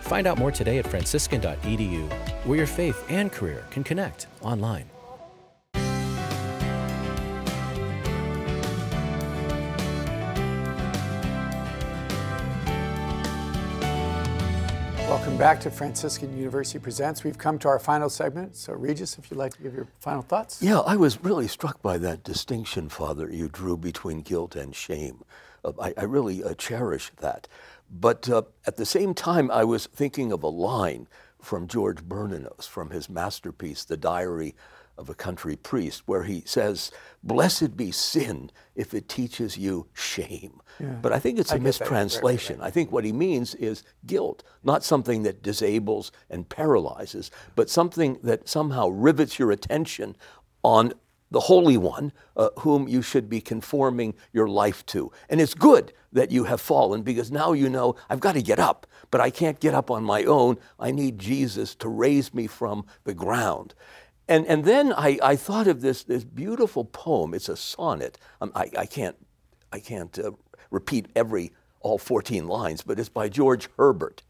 Find 0.00 0.26
out 0.26 0.38
more 0.38 0.50
today 0.50 0.78
at 0.78 0.86
franciscan.edu, 0.86 2.10
where 2.46 2.56
your 2.56 2.66
faith 2.66 3.04
and 3.10 3.30
career 3.30 3.66
can 3.70 3.84
connect 3.84 4.28
online. 4.40 4.91
Welcome 15.22 15.38
back 15.38 15.60
to 15.60 15.70
Franciscan 15.70 16.36
University 16.36 16.80
Presents. 16.80 17.22
We've 17.22 17.38
come 17.38 17.56
to 17.60 17.68
our 17.68 17.78
final 17.78 18.10
segment. 18.10 18.56
So, 18.56 18.72
Regis, 18.72 19.18
if 19.18 19.30
you'd 19.30 19.36
like 19.36 19.54
to 19.54 19.62
give 19.62 19.72
your 19.72 19.86
final 20.00 20.20
thoughts. 20.20 20.60
Yeah, 20.60 20.80
I 20.80 20.96
was 20.96 21.22
really 21.22 21.46
struck 21.46 21.80
by 21.80 21.96
that 21.98 22.24
distinction, 22.24 22.88
Father, 22.88 23.30
you 23.30 23.48
drew 23.48 23.76
between 23.76 24.22
guilt 24.22 24.56
and 24.56 24.74
shame. 24.74 25.22
Uh, 25.64 25.74
I, 25.80 25.94
I, 25.96 26.02
really 26.02 26.42
uh, 26.42 26.54
cherish 26.54 27.12
that. 27.18 27.46
But 27.88 28.28
uh, 28.28 28.42
at 28.66 28.78
the 28.78 28.84
same 28.84 29.14
time, 29.14 29.48
I 29.52 29.62
was 29.62 29.86
thinking 29.86 30.32
of 30.32 30.42
a 30.42 30.48
line 30.48 31.06
from 31.40 31.68
George 31.68 32.02
Bernanos 32.02 32.66
from 32.66 32.90
his 32.90 33.08
masterpiece, 33.08 33.84
The 33.84 33.96
Diary 33.96 34.56
of 34.98 35.08
a 35.08 35.14
country 35.14 35.56
priest, 35.56 36.02
where 36.06 36.24
he 36.24 36.42
says, 36.46 36.90
Blessed 37.22 37.76
be 37.76 37.90
sin 37.90 38.50
if 38.74 38.94
it 38.94 39.08
teaches 39.08 39.56
you 39.56 39.86
shame. 39.94 40.60
Yeah. 40.80 40.96
But 41.00 41.12
I 41.12 41.18
think 41.18 41.38
it's 41.38 41.52
a 41.52 41.58
mistranslation. 41.58 42.60
I 42.60 42.70
think 42.70 42.90
what 42.90 43.04
he 43.04 43.12
means 43.12 43.54
is 43.54 43.84
guilt, 44.06 44.42
not 44.62 44.82
something 44.82 45.22
that 45.22 45.42
disables 45.42 46.10
and 46.28 46.48
paralyzes, 46.48 47.30
but 47.54 47.70
something 47.70 48.18
that 48.22 48.48
somehow 48.48 48.88
rivets 48.88 49.38
your 49.38 49.52
attention 49.52 50.16
on 50.62 50.92
the 51.32 51.40
Holy 51.40 51.78
One, 51.78 52.12
uh, 52.36 52.50
whom 52.60 52.86
you 52.86 53.02
should 53.02 53.28
be 53.28 53.40
conforming 53.40 54.14
your 54.32 54.48
life 54.48 54.84
to. 54.86 55.10
And 55.28 55.40
it's 55.40 55.54
good 55.54 55.92
that 56.12 56.30
you 56.30 56.44
have 56.44 56.60
fallen 56.60 57.02
because 57.02 57.32
now 57.32 57.52
you 57.52 57.68
know 57.68 57.96
I've 58.10 58.20
got 58.20 58.34
to 58.34 58.42
get 58.42 58.58
up, 58.58 58.86
but 59.10 59.20
I 59.20 59.30
can't 59.30 59.58
get 59.58 59.74
up 59.74 59.90
on 59.90 60.04
my 60.04 60.24
own. 60.24 60.58
I 60.78 60.90
need 60.90 61.18
Jesus 61.18 61.74
to 61.76 61.88
raise 61.88 62.34
me 62.34 62.46
from 62.46 62.84
the 63.04 63.14
ground. 63.14 63.74
And, 64.28 64.46
and 64.46 64.64
then 64.64 64.92
I, 64.92 65.18
I 65.22 65.36
thought 65.36 65.66
of 65.66 65.80
this, 65.80 66.04
this 66.04 66.24
beautiful 66.24 66.84
poem. 66.84 67.34
It's 67.34 67.48
a 67.48 67.56
sonnet. 67.56 68.18
Um, 68.40 68.52
I, 68.54 68.70
I 68.78 68.86
can't, 68.86 69.16
I 69.72 69.80
can't 69.80 70.16
uh, 70.18 70.32
repeat 70.70 71.06
every, 71.16 71.52
all 71.80 71.98
14 71.98 72.46
lines, 72.46 72.82
but 72.82 72.98
it's 72.98 73.08
by 73.08 73.28
George 73.28 73.68
Herbert. 73.76 74.22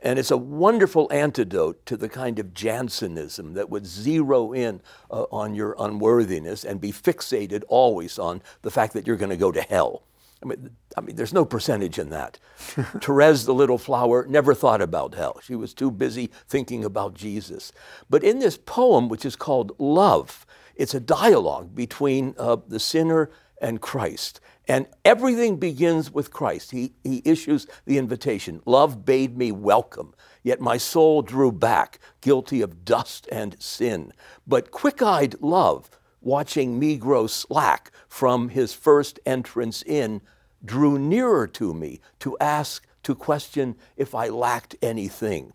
And 0.00 0.18
it's 0.18 0.30
a 0.30 0.36
wonderful 0.36 1.10
antidote 1.12 1.84
to 1.86 1.96
the 1.96 2.08
kind 2.08 2.38
of 2.38 2.52
Jansenism 2.52 3.54
that 3.54 3.70
would 3.70 3.86
zero 3.86 4.52
in 4.52 4.80
uh, 5.10 5.24
on 5.30 5.54
your 5.54 5.74
unworthiness 5.78 6.64
and 6.64 6.80
be 6.80 6.92
fixated 6.92 7.62
always 7.68 8.18
on 8.18 8.42
the 8.62 8.70
fact 8.70 8.92
that 8.94 9.06
you're 9.06 9.16
going 9.16 9.30
to 9.30 9.36
go 9.36 9.52
to 9.52 9.62
hell. 9.62 10.02
I 10.42 10.46
mean, 10.46 10.70
I 10.96 11.00
mean, 11.00 11.16
there's 11.16 11.32
no 11.32 11.44
percentage 11.44 11.98
in 11.98 12.10
that. 12.10 12.38
Therese, 13.00 13.44
the 13.44 13.54
little 13.54 13.78
flower, 13.78 14.26
never 14.28 14.54
thought 14.54 14.82
about 14.82 15.14
hell. 15.14 15.40
She 15.42 15.54
was 15.54 15.72
too 15.72 15.90
busy 15.90 16.30
thinking 16.48 16.84
about 16.84 17.14
Jesus. 17.14 17.72
But 18.10 18.22
in 18.22 18.38
this 18.38 18.58
poem, 18.58 19.08
which 19.08 19.24
is 19.24 19.34
called 19.34 19.72
Love, 19.78 20.44
it's 20.74 20.94
a 20.94 21.00
dialogue 21.00 21.74
between 21.74 22.34
uh, 22.38 22.58
the 22.68 22.78
sinner 22.78 23.30
and 23.60 23.80
Christ. 23.80 24.40
And 24.68 24.86
everything 25.04 25.56
begins 25.56 26.10
with 26.10 26.32
Christ. 26.32 26.72
He, 26.72 26.92
he 27.02 27.22
issues 27.24 27.66
the 27.86 27.98
invitation 27.98 28.60
Love 28.66 29.04
bade 29.04 29.38
me 29.38 29.52
welcome, 29.52 30.14
yet 30.42 30.60
my 30.60 30.76
soul 30.76 31.22
drew 31.22 31.52
back, 31.52 31.98
guilty 32.20 32.60
of 32.60 32.84
dust 32.84 33.26
and 33.32 33.56
sin. 33.60 34.12
But 34.46 34.70
quick 34.70 35.00
eyed 35.00 35.36
love, 35.40 35.88
watching 36.26 36.78
me 36.78 36.96
grow 36.96 37.26
slack 37.28 37.92
from 38.08 38.48
his 38.48 38.74
first 38.74 39.20
entrance 39.24 39.82
in, 39.82 40.20
drew 40.64 40.98
nearer 40.98 41.46
to 41.46 41.72
me 41.72 42.00
to 42.18 42.36
ask, 42.40 42.84
to 43.04 43.14
question 43.14 43.76
if 43.96 44.14
I 44.14 44.28
lacked 44.28 44.74
anything. 44.82 45.52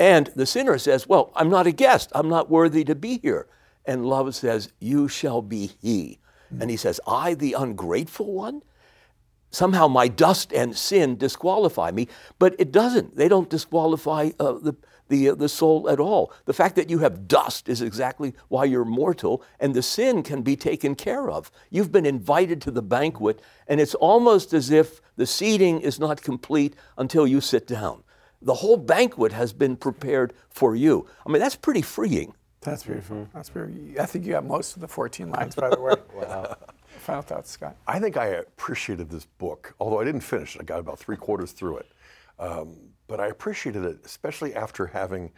And 0.00 0.30
the 0.34 0.46
sinner 0.46 0.78
says, 0.78 1.06
Well, 1.06 1.30
I'm 1.36 1.50
not 1.50 1.66
a 1.66 1.72
guest. 1.72 2.10
I'm 2.14 2.28
not 2.28 2.50
worthy 2.50 2.82
to 2.84 2.94
be 2.94 3.18
here. 3.18 3.46
And 3.84 4.06
love 4.06 4.34
says, 4.34 4.72
You 4.80 5.06
shall 5.06 5.42
be 5.42 5.72
he. 5.80 6.18
And 6.60 6.70
he 6.70 6.76
says, 6.76 7.00
I, 7.06 7.34
the 7.34 7.52
ungrateful 7.52 8.32
one? 8.32 8.62
Somehow 9.50 9.88
my 9.88 10.08
dust 10.08 10.52
and 10.52 10.76
sin 10.76 11.16
disqualify 11.16 11.90
me, 11.90 12.08
but 12.38 12.54
it 12.58 12.72
doesn't. 12.72 13.16
They 13.16 13.28
don't 13.28 13.50
disqualify 13.50 14.30
uh, 14.38 14.52
the, 14.52 14.76
the, 15.08 15.30
uh, 15.30 15.34
the 15.34 15.48
soul 15.48 15.88
at 15.88 16.00
all. 16.00 16.32
The 16.44 16.52
fact 16.52 16.76
that 16.76 16.90
you 16.90 16.98
have 16.98 17.28
dust 17.28 17.68
is 17.68 17.82
exactly 17.82 18.34
why 18.48 18.64
you're 18.64 18.84
mortal, 18.84 19.42
and 19.60 19.74
the 19.74 19.82
sin 19.82 20.22
can 20.22 20.42
be 20.42 20.56
taken 20.56 20.94
care 20.94 21.30
of. 21.30 21.50
You've 21.70 21.92
been 21.92 22.06
invited 22.06 22.60
to 22.62 22.70
the 22.70 22.82
banquet, 22.82 23.40
and 23.68 23.80
it's 23.80 23.94
almost 23.94 24.52
as 24.52 24.70
if 24.70 25.00
the 25.16 25.26
seating 25.26 25.80
is 25.80 25.98
not 25.98 26.22
complete 26.22 26.74
until 26.98 27.26
you 27.26 27.40
sit 27.40 27.66
down. 27.66 28.02
The 28.42 28.54
whole 28.54 28.76
banquet 28.76 29.32
has 29.32 29.52
been 29.52 29.76
prepared 29.76 30.32
for 30.50 30.76
you. 30.76 31.06
I 31.26 31.30
mean, 31.30 31.40
that's 31.40 31.56
pretty 31.56 31.82
freeing. 31.82 32.34
That's 32.60 32.82
beautiful. 32.82 33.28
That's 33.32 33.48
very. 33.48 33.94
I 33.98 34.06
think 34.06 34.26
you 34.26 34.32
got 34.32 34.44
most 34.44 34.74
of 34.74 34.80
the 34.80 34.88
14 34.88 35.30
lines, 35.30 35.54
by 35.54 35.70
the 35.70 35.80
way. 35.80 35.94
wow. 36.14 36.56
Final 36.98 37.22
thoughts, 37.22 37.50
Scott. 37.50 37.76
I 37.86 38.00
think 38.00 38.16
I 38.16 38.26
appreciated 38.26 39.08
this 39.08 39.24
book, 39.24 39.74
although 39.78 40.00
I 40.00 40.04
didn't 40.04 40.22
finish 40.22 40.56
it. 40.56 40.62
I 40.62 40.64
got 40.64 40.80
about 40.80 40.98
three 40.98 41.16
quarters 41.16 41.52
through 41.52 41.78
it. 41.78 41.86
Um, 42.38 42.76
but 43.08 43.20
I 43.20 43.28
appreciated 43.28 43.84
it, 43.84 43.98
especially 44.04 44.54
after 44.54 44.86
having 44.86 45.30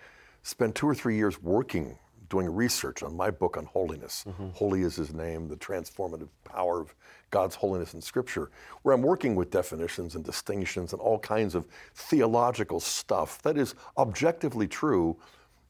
spent 0.42 0.74
two 0.74 0.88
or 0.88 0.94
three 0.94 1.16
years 1.16 1.42
working, 1.42 1.98
doing 2.28 2.52
research 2.54 3.02
on 3.02 3.16
my 3.16 3.30
book 3.30 3.56
on 3.56 3.64
holiness. 3.64 4.24
Mm-hmm. 4.28 4.50
Holy 4.50 4.82
is 4.82 4.96
His 4.96 5.14
name, 5.14 5.48
the 5.48 5.56
transformative 5.56 6.28
power 6.44 6.80
of 6.80 6.94
God's 7.30 7.54
holiness 7.54 7.94
in 7.94 8.00
Scripture, 8.00 8.50
where 8.82 8.94
I'm 8.94 9.02
working 9.02 9.34
with 9.34 9.50
definitions 9.50 10.14
and 10.14 10.24
distinctions 10.24 10.92
and 10.92 11.00
all 11.00 11.18
kinds 11.18 11.54
of 11.54 11.66
theological 11.94 12.80
stuff 12.80 13.40
that 13.42 13.56
is 13.56 13.74
objectively 13.96 14.66
true 14.66 15.16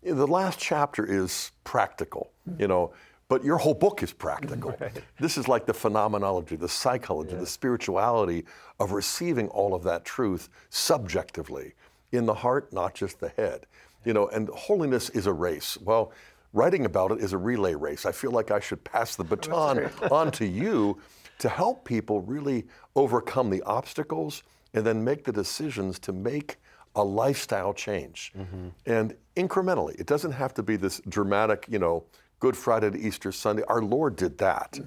the 0.03 0.27
last 0.27 0.59
chapter 0.59 1.05
is 1.05 1.53
practical, 1.65 2.31
you 2.59 2.69
know, 2.69 2.93
but 3.29 3.45
your 3.45 3.59
whole 3.59 3.75
book 3.75 4.03
is 4.03 4.13
practical. 4.13 4.75
Right. 4.81 5.03
This 5.19 5.37
is 5.37 5.49
like 5.49 5.67
the 5.67 5.75
phenomenology, 5.75 6.57
the 6.57 6.69
psychology, 6.69 7.33
yeah. 7.33 7.41
the 7.41 7.47
spirituality 7.47 8.45
of 8.79 8.93
receiving 8.93 9.49
all 9.49 9.75
of 9.75 9.83
that 9.85 10.05
truth 10.05 10.49
subjectively 10.71 11.75
in 12.13 12.27
the 12.27 12.35
heart, 12.35 12.73
not 12.73 12.95
just 12.95 13.21
the 13.21 13.29
head. 13.31 13.67
You 14.05 14.13
know, 14.13 14.29
and 14.29 14.49
holiness 14.49 15.11
is 15.11 15.27
a 15.27 15.33
race. 15.33 15.77
Well, 15.79 16.13
writing 16.53 16.85
about 16.85 17.13
it 17.13 17.19
is 17.19 17.33
a 17.33 17.39
relay 17.39 17.75
race. 17.75 18.07
I 18.07 18.13
feel 18.13 18.31
like 18.31 18.51
I 18.51 18.61
should 18.61 18.83
pass 18.85 19.17
the 19.17 19.25
baton 19.25 19.91
on 20.11 20.31
to 20.33 20.47
you 20.47 20.99
to 21.39 21.49
help 21.49 21.85
people 21.85 22.21
really 22.21 22.67
overcome 22.97 23.51
the 23.51 23.63
obstacles 23.63 24.43
and 24.75 24.85
then 24.85 25.03
make 25.03 25.25
the 25.25 25.33
decisions 25.33 25.99
to 26.01 26.13
make 26.13 26.57
a 26.97 27.05
lifestyle 27.05 27.73
change. 27.73 28.33
Mm-hmm. 28.37 28.69
And 28.87 29.15
incrementally, 29.37 29.99
it 30.01 30.07
doesn't 30.07 30.33
have 30.33 30.55
to 30.55 30.63
be 30.63 30.77
this 30.77 31.01
dramatic, 31.09 31.67
you 31.69 31.79
know, 31.79 32.05
Good 32.41 32.57
Friday 32.57 32.91
to 32.91 32.99
Easter 32.99 33.33
Sunday. 33.33 33.63
Our 33.69 33.83
Lord 33.83 34.17
did 34.17 34.39
that. 34.39 34.79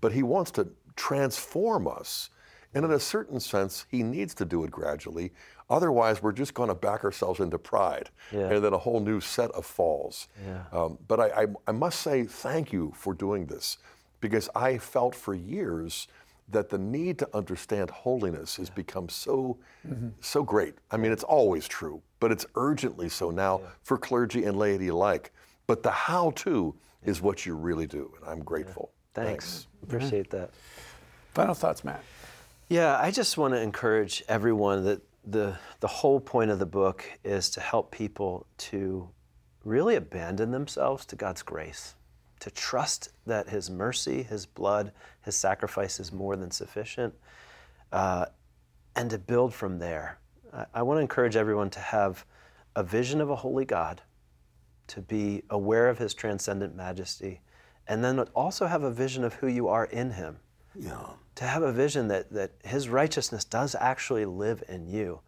But 0.00 0.12
He 0.12 0.22
wants 0.22 0.50
to 0.52 0.68
transform 0.96 1.86
us. 1.86 2.30
And 2.74 2.84
in 2.84 2.92
a 2.92 2.98
certain 2.98 3.40
sense, 3.40 3.86
He 3.90 4.02
needs 4.02 4.34
to 4.34 4.44
do 4.44 4.64
it 4.64 4.70
gradually. 4.70 5.32
Otherwise, 5.70 6.22
we're 6.22 6.32
just 6.32 6.54
going 6.54 6.68
to 6.68 6.74
back 6.74 7.04
ourselves 7.04 7.40
into 7.40 7.58
pride. 7.58 8.10
Yeah. 8.32 8.50
And 8.50 8.64
then 8.64 8.72
a 8.72 8.78
whole 8.78 9.00
new 9.00 9.20
set 9.20 9.50
of 9.52 9.64
falls. 9.64 10.28
Yeah. 10.46 10.64
Um, 10.72 10.98
but 11.08 11.20
I, 11.20 11.42
I, 11.42 11.46
I 11.68 11.72
must 11.72 12.00
say 12.00 12.24
thank 12.24 12.72
you 12.72 12.92
for 12.96 13.14
doing 13.14 13.46
this 13.46 13.78
because 14.20 14.48
I 14.54 14.78
felt 14.78 15.14
for 15.14 15.34
years 15.34 16.08
that 16.50 16.68
the 16.68 16.78
need 16.78 17.18
to 17.18 17.28
understand 17.34 17.90
holiness 17.90 18.56
has 18.56 18.68
become 18.68 19.08
so 19.08 19.56
mm-hmm. 19.86 20.08
so 20.20 20.42
great. 20.42 20.74
I 20.90 20.96
mean, 20.96 21.12
it's 21.12 21.24
always 21.24 21.66
true, 21.66 22.02
but 22.20 22.30
it's 22.30 22.44
urgently 22.54 23.08
so 23.08 23.30
now 23.30 23.60
yeah. 23.62 23.68
for 23.82 23.96
clergy 23.96 24.44
and 24.44 24.58
laity 24.58 24.88
alike. 24.88 25.32
But 25.66 25.82
the 25.82 25.90
how 25.90 26.32
to 26.36 26.74
is 27.04 27.22
what 27.22 27.46
you 27.46 27.54
really 27.54 27.86
do, 27.86 28.12
and 28.20 28.28
I'm 28.28 28.40
grateful. 28.42 28.90
Yeah. 29.16 29.24
Thanks. 29.24 29.44
Thanks. 29.44 29.66
Appreciate 29.82 30.30
that. 30.30 30.50
Final 31.32 31.54
thoughts, 31.54 31.84
Matt. 31.84 32.02
Yeah, 32.68 32.98
I 32.98 33.10
just 33.10 33.36
want 33.36 33.54
to 33.54 33.60
encourage 33.60 34.22
everyone 34.28 34.84
that 34.84 35.00
the 35.26 35.56
the 35.80 35.88
whole 35.88 36.20
point 36.20 36.50
of 36.50 36.58
the 36.58 36.66
book 36.66 37.04
is 37.24 37.50
to 37.50 37.60
help 37.60 37.90
people 37.90 38.46
to 38.58 39.08
really 39.64 39.96
abandon 39.96 40.50
themselves 40.50 41.06
to 41.06 41.16
God's 41.16 41.42
grace 41.42 41.94
to 42.44 42.50
trust 42.50 43.08
that 43.26 43.48
His 43.48 43.70
mercy, 43.70 44.22
His 44.22 44.44
blood, 44.44 44.92
His 45.22 45.34
sacrifice 45.34 45.98
is 45.98 46.12
more 46.12 46.36
than 46.36 46.50
sufficient, 46.50 47.14
uh, 47.90 48.26
and 48.94 49.08
to 49.08 49.18
build 49.18 49.54
from 49.54 49.78
there. 49.78 50.18
I, 50.52 50.66
I 50.74 50.82
want 50.82 50.98
to 50.98 51.00
encourage 51.00 51.36
everyone 51.36 51.70
to 51.70 51.80
have 51.80 52.26
a 52.76 52.82
vision 52.82 53.22
of 53.22 53.30
a 53.30 53.36
holy 53.36 53.64
God, 53.64 54.02
to 54.88 55.00
be 55.00 55.42
aware 55.48 55.88
of 55.88 55.96
His 55.96 56.12
transcendent 56.12 56.76
majesty, 56.76 57.40
and 57.86 58.04
then 58.04 58.20
also 58.34 58.66
have 58.66 58.82
a 58.82 58.90
vision 58.90 59.24
of 59.24 59.32
who 59.32 59.46
you 59.46 59.68
are 59.68 59.86
in 59.86 60.10
Him. 60.10 60.36
Yeah. 60.74 61.06
To 61.36 61.44
have 61.44 61.62
a 61.62 61.72
vision 61.72 62.08
that, 62.08 62.30
that 62.32 62.52
His 62.64 62.88
righteousness 62.88 63.44
does 63.44 63.74
actually 63.78 64.24
live 64.24 64.62
in 64.68 64.86
you. 64.86 65.20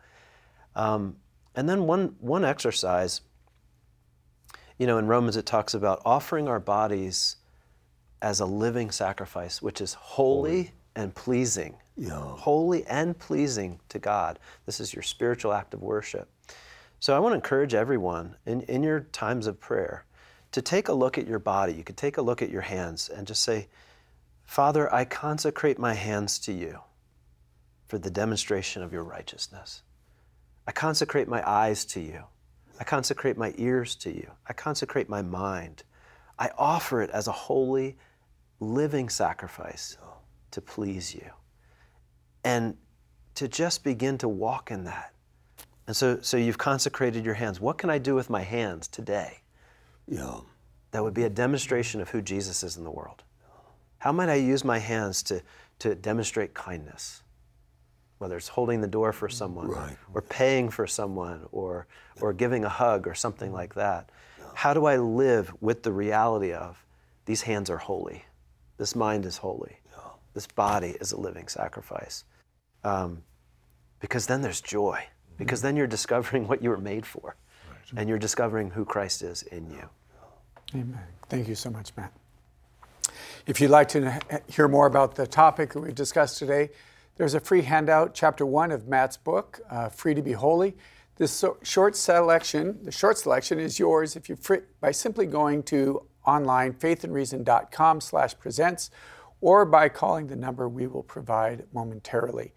Um, 0.74 1.16
and 1.54 1.68
then 1.68 1.84
one, 1.84 2.16
one 2.20 2.44
exercise 2.44 3.22
you 4.78 4.86
know, 4.86 4.98
in 4.98 5.06
Romans 5.06 5.36
it 5.36 5.46
talks 5.46 5.74
about 5.74 6.02
offering 6.04 6.48
our 6.48 6.60
bodies 6.60 7.36
as 8.20 8.40
a 8.40 8.46
living 8.46 8.90
sacrifice, 8.90 9.62
which 9.62 9.80
is 9.80 9.94
holy, 9.94 10.50
holy. 10.50 10.72
and 10.94 11.14
pleasing. 11.14 11.76
Yeah. 11.96 12.20
Holy 12.36 12.84
and 12.84 13.18
pleasing 13.18 13.80
to 13.88 13.98
God. 13.98 14.38
This 14.66 14.80
is 14.80 14.92
your 14.92 15.02
spiritual 15.02 15.52
act 15.52 15.72
of 15.72 15.82
worship. 15.82 16.28
So 17.00 17.16
I 17.16 17.18
want 17.18 17.32
to 17.32 17.36
encourage 17.36 17.74
everyone 17.74 18.36
in, 18.44 18.62
in 18.62 18.82
your 18.82 19.00
times 19.00 19.46
of 19.46 19.60
prayer 19.60 20.04
to 20.52 20.60
take 20.60 20.88
a 20.88 20.92
look 20.92 21.16
at 21.16 21.26
your 21.26 21.38
body. 21.38 21.72
You 21.72 21.84
could 21.84 21.96
take 21.96 22.18
a 22.18 22.22
look 22.22 22.42
at 22.42 22.50
your 22.50 22.62
hands 22.62 23.08
and 23.08 23.26
just 23.26 23.42
say, 23.42 23.68
Father, 24.46 24.92
I 24.94 25.04
consecrate 25.04 25.78
my 25.78 25.94
hands 25.94 26.38
to 26.40 26.52
you 26.52 26.80
for 27.86 27.98
the 27.98 28.10
demonstration 28.10 28.82
of 28.82 28.92
your 28.92 29.04
righteousness. 29.04 29.82
I 30.66 30.72
consecrate 30.72 31.28
my 31.28 31.48
eyes 31.48 31.84
to 31.86 32.00
you 32.00 32.24
I 32.78 32.84
consecrate 32.84 33.36
my 33.36 33.54
ears 33.56 33.94
to 33.96 34.10
you. 34.10 34.30
I 34.46 34.52
consecrate 34.52 35.08
my 35.08 35.22
mind. 35.22 35.82
I 36.38 36.50
offer 36.58 37.02
it 37.02 37.10
as 37.10 37.26
a 37.26 37.32
holy, 37.32 37.96
living 38.60 39.08
sacrifice 39.08 39.96
to 40.50 40.60
please 40.60 41.14
you. 41.14 41.30
And 42.44 42.76
to 43.34 43.48
just 43.48 43.84
begin 43.84 44.18
to 44.18 44.28
walk 44.28 44.70
in 44.70 44.84
that. 44.84 45.12
And 45.86 45.96
so, 45.96 46.20
so 46.20 46.36
you've 46.36 46.58
consecrated 46.58 47.24
your 47.24 47.34
hands. 47.34 47.60
What 47.60 47.78
can 47.78 47.90
I 47.90 47.98
do 47.98 48.14
with 48.14 48.28
my 48.28 48.42
hands 48.42 48.88
today? 48.88 49.40
Yeah. 50.08 50.40
That 50.92 51.02
would 51.02 51.14
be 51.14 51.24
a 51.24 51.30
demonstration 51.30 52.00
of 52.00 52.10
who 52.10 52.22
Jesus 52.22 52.62
is 52.62 52.76
in 52.76 52.84
the 52.84 52.90
world. 52.90 53.22
How 54.06 54.12
might 54.12 54.28
I 54.28 54.36
use 54.36 54.64
my 54.64 54.78
hands 54.78 55.20
to, 55.24 55.42
to 55.80 55.96
demonstrate 55.96 56.54
kindness? 56.54 57.24
whether 58.18 58.36
it's 58.36 58.46
holding 58.46 58.80
the 58.80 58.86
door 58.86 59.12
for 59.12 59.28
someone 59.28 59.66
right. 59.66 59.96
or 60.14 60.22
paying 60.22 60.68
for 60.70 60.86
someone 60.86 61.44
or, 61.50 61.88
or 62.20 62.32
giving 62.32 62.64
a 62.64 62.68
hug 62.68 63.08
or 63.08 63.14
something 63.14 63.52
like 63.52 63.74
that. 63.74 64.08
How 64.54 64.72
do 64.72 64.86
I 64.86 64.96
live 64.96 65.52
with 65.60 65.82
the 65.82 65.92
reality 65.92 66.52
of 66.52 66.82
these 67.24 67.42
hands 67.42 67.68
are 67.68 67.76
holy, 67.76 68.24
this 68.78 68.94
mind 68.94 69.26
is 69.26 69.36
holy, 69.36 69.80
this 70.34 70.46
body 70.46 70.96
is 71.00 71.12
a 71.12 71.20
living 71.20 71.48
sacrifice? 71.48 72.24
Um, 72.84 73.22
because 74.00 74.26
then 74.26 74.40
there's 74.40 74.60
joy, 74.60 75.04
because 75.36 75.60
then 75.60 75.76
you're 75.76 75.86
discovering 75.86 76.46
what 76.48 76.62
you 76.62 76.70
were 76.70 76.78
made 76.78 77.04
for, 77.04 77.36
right. 77.68 78.00
and 78.00 78.08
you're 78.08 78.18
discovering 78.18 78.70
who 78.70 78.84
Christ 78.84 79.22
is 79.22 79.42
in 79.42 79.68
you. 79.68 79.90
Amen. 80.74 81.04
Thank 81.28 81.48
you 81.48 81.56
so 81.56 81.70
much, 81.70 81.90
Matt. 81.96 82.12
If 83.46 83.60
you'd 83.60 83.70
like 83.70 83.86
to 83.90 84.18
hear 84.48 84.66
more 84.66 84.88
about 84.88 85.14
the 85.14 85.24
topic 85.24 85.72
that 85.74 85.80
we 85.80 85.92
discussed 85.92 86.36
today, 86.38 86.70
there's 87.14 87.34
a 87.34 87.38
free 87.38 87.62
handout, 87.62 88.12
chapter 88.12 88.44
one 88.44 88.72
of 88.72 88.88
Matt's 88.88 89.16
book, 89.16 89.60
uh, 89.70 89.88
Free 89.88 90.14
to 90.14 90.22
Be 90.22 90.32
Holy. 90.32 90.76
This 91.14 91.44
short 91.62 91.94
selection, 91.94 92.80
the 92.82 92.90
short 92.90 93.18
selection 93.18 93.60
is 93.60 93.78
yours 93.78 94.16
if 94.16 94.28
you 94.28 94.34
fr- 94.34 94.66
by 94.80 94.90
simply 94.90 95.26
going 95.26 95.62
to 95.64 96.02
online 96.26 96.72
faithandreason.com 96.72 98.00
slash 98.00 98.36
presents 98.36 98.90
or 99.40 99.64
by 99.64 99.88
calling 99.90 100.26
the 100.26 100.34
number 100.34 100.68
we 100.68 100.88
will 100.88 101.04
provide 101.04 101.66
momentarily. 101.72 102.52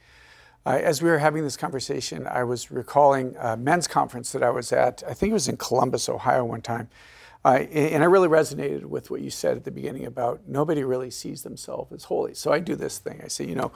Uh, 0.66 0.80
as 0.82 1.04
we 1.04 1.10
were 1.12 1.20
having 1.20 1.44
this 1.44 1.56
conversation, 1.56 2.26
I 2.26 2.44
was 2.44 2.72
recalling 2.72 3.36
a 3.40 3.56
men's 3.56 3.88
conference 3.88 4.32
that 4.32 4.42
I 4.42 4.50
was 4.50 4.72
at. 4.72 5.04
I 5.08 5.14
think 5.14 5.30
it 5.30 5.34
was 5.34 5.48
in 5.48 5.58
Columbus, 5.58 6.10
Ohio, 6.10 6.44
one 6.46 6.64
time. 6.64 6.90
Uh, 7.46 7.60
and 7.72 8.04
I 8.04 8.06
really 8.06 8.28
resonated 8.28 8.84
with 8.84 9.10
what 9.10 9.22
you 9.22 9.30
said 9.30 9.56
at 9.56 9.64
the 9.64 9.72
beginning 9.72 10.06
about 10.06 10.42
nobody 10.46 10.84
really 10.84 11.10
sees 11.10 11.44
themselves 11.44 11.92
as 11.94 12.04
holy. 12.04 12.34
So 12.34 12.52
I 12.52 12.60
do 12.60 12.76
this 12.76 12.98
thing. 12.98 13.22
I 13.24 13.30
say, 13.30 13.46
you 13.46 13.56
know, 13.56 13.72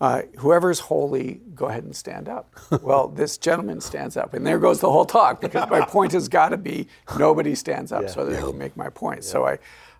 uh, 0.00 0.22
whoever's 0.38 0.78
holy, 0.78 1.40
go 1.54 1.66
ahead 1.66 1.82
and 1.82 1.96
stand 1.96 2.28
up. 2.28 2.54
well, 2.82 3.08
this 3.08 3.36
gentleman 3.36 3.80
stands 3.80 4.16
up, 4.16 4.34
and 4.34 4.46
there 4.46 4.60
goes 4.60 4.80
the 4.80 4.90
whole 4.90 5.04
talk 5.04 5.40
because 5.40 5.68
my 5.68 5.80
point 5.88 6.12
has 6.12 6.28
got 6.28 6.50
to 6.50 6.56
be 6.56 6.86
nobody 7.18 7.56
stands 7.56 7.90
up 7.90 8.02
yeah. 8.02 8.08
so 8.08 8.24
that. 8.24 8.38
I 8.38 8.40
can 8.40 8.56
make 8.56 8.76
my 8.76 8.88
point. 8.88 9.22
Yeah. 9.22 9.30
So 9.30 9.46
I, 9.46 9.58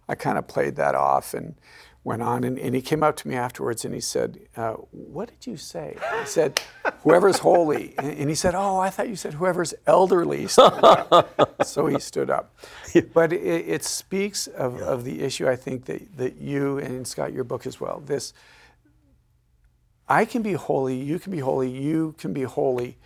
I 0.08 0.14
kind 0.14 0.38
of 0.38 0.46
played 0.46 0.76
that 0.76 0.94
off 0.94 1.34
and 1.34 1.56
went 2.04 2.22
on, 2.22 2.44
and, 2.44 2.58
and, 2.58 2.74
he 2.74 2.80
came 2.80 3.02
up 3.02 3.16
to 3.16 3.28
me 3.28 3.34
afterwards 3.34 3.84
and 3.84 3.92
he 3.92 4.00
said, 4.00 4.38
uh, 4.56 4.74
"What 4.92 5.28
did 5.28 5.50
you 5.50 5.56
say?" 5.56 5.96
I 6.10 6.24
said, 6.24 6.60
"Whoever's 7.02 7.38
holy," 7.38 7.94
and, 7.98 8.12
and, 8.18 8.28
he 8.28 8.34
said, 8.34 8.54
"Oh, 8.54 8.78
I 8.78 8.88
thought 8.88 9.08
you 9.08 9.16
said 9.16 9.34
whoever's 9.34 9.74
elderly." 9.86 10.46
so 11.62 11.86
he 11.86 11.98
stood 11.98 12.30
up. 12.30 12.56
But 13.12 13.32
it, 13.32 13.68
it 13.68 13.84
speaks 13.84 14.46
of, 14.46 14.80
of 14.80 15.04
the 15.04 15.22
issue. 15.22 15.48
I 15.48 15.56
think 15.56 15.84
that 15.86 16.16
that 16.16 16.36
you 16.36 16.78
and 16.78 17.06
Scott, 17.06 17.32
your 17.32 17.44
book 17.44 17.66
as 17.66 17.80
well. 17.80 18.00
This 18.04 18.32
I 20.08 20.24
can 20.24 20.42
be 20.42 20.54
holy, 20.54 20.96
you 20.96 21.18
can 21.18 21.32
be 21.32 21.40
holy, 21.40 21.70
you 21.70 22.14
can 22.18 22.32
be 22.32 22.44
holy 22.44 22.96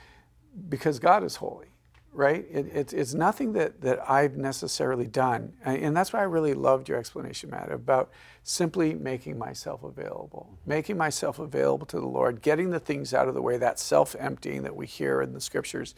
because 0.69 0.99
God 0.99 1.25
is 1.25 1.37
holy, 1.37 1.72
right? 2.13 2.45
It, 2.51 2.67
it, 2.67 2.93
it's 2.93 3.15
nothing 3.15 3.55
that, 3.55 3.81
that 3.81 4.09
I've 4.09 4.37
necessarily 4.37 5.07
done. 5.07 5.55
And 5.65 5.97
that's 5.97 6.13
why 6.13 6.21
I 6.21 6.25
really 6.25 6.53
loved 6.53 6.89
your 6.89 6.99
explanation, 6.99 7.51
Matt, 7.51 7.73
about 7.73 8.11
simply 8.43 8.95
making 8.95 9.39
myself 9.39 9.83
available, 9.83 10.59
making 10.67 10.99
myself 10.99 11.39
available 11.39 11.87
to 11.87 11.99
the 11.99 12.07
Lord, 12.07 12.43
getting 12.43 12.71
the 12.71 12.81
things 12.81 13.15
out 13.15 13.29
of 13.29 13.35
the 13.35 13.41
way, 13.41 13.57
that 13.57 13.79
self 13.79 14.15
emptying 14.19 14.63
that 14.63 14.77
we 14.77 14.87
hear 14.87 15.23
in 15.23 15.33
the 15.33 15.41
scriptures, 15.41 15.95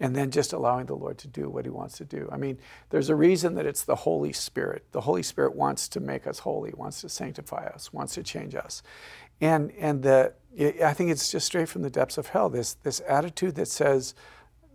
and 0.00 0.16
then 0.16 0.32
just 0.32 0.52
allowing 0.52 0.86
the 0.86 0.96
Lord 0.96 1.16
to 1.18 1.28
do 1.28 1.48
what 1.48 1.64
He 1.64 1.70
wants 1.70 1.96
to 1.98 2.04
do. 2.04 2.28
I 2.32 2.38
mean, 2.38 2.58
there's 2.90 3.08
a 3.08 3.14
reason 3.14 3.54
that 3.54 3.66
it's 3.66 3.84
the 3.84 3.94
Holy 3.94 4.32
Spirit. 4.32 4.84
The 4.90 5.02
Holy 5.02 5.22
Spirit 5.22 5.54
wants 5.54 5.86
to 5.90 6.00
make 6.00 6.26
us 6.26 6.40
holy, 6.40 6.72
wants 6.76 7.02
to 7.02 7.08
sanctify 7.08 7.66
us, 7.66 7.92
wants 7.92 8.14
to 8.14 8.24
change 8.24 8.56
us. 8.56 8.82
And, 9.40 9.70
and 9.78 10.02
the, 10.02 10.32
I 10.84 10.92
think 10.92 11.10
it's 11.10 11.30
just 11.30 11.46
straight 11.46 11.68
from 11.68 11.82
the 11.82 11.90
depths 11.90 12.18
of 12.18 12.28
hell, 12.28 12.48
this, 12.48 12.74
this 12.74 13.00
attitude 13.06 13.54
that 13.56 13.68
says, 13.68 14.14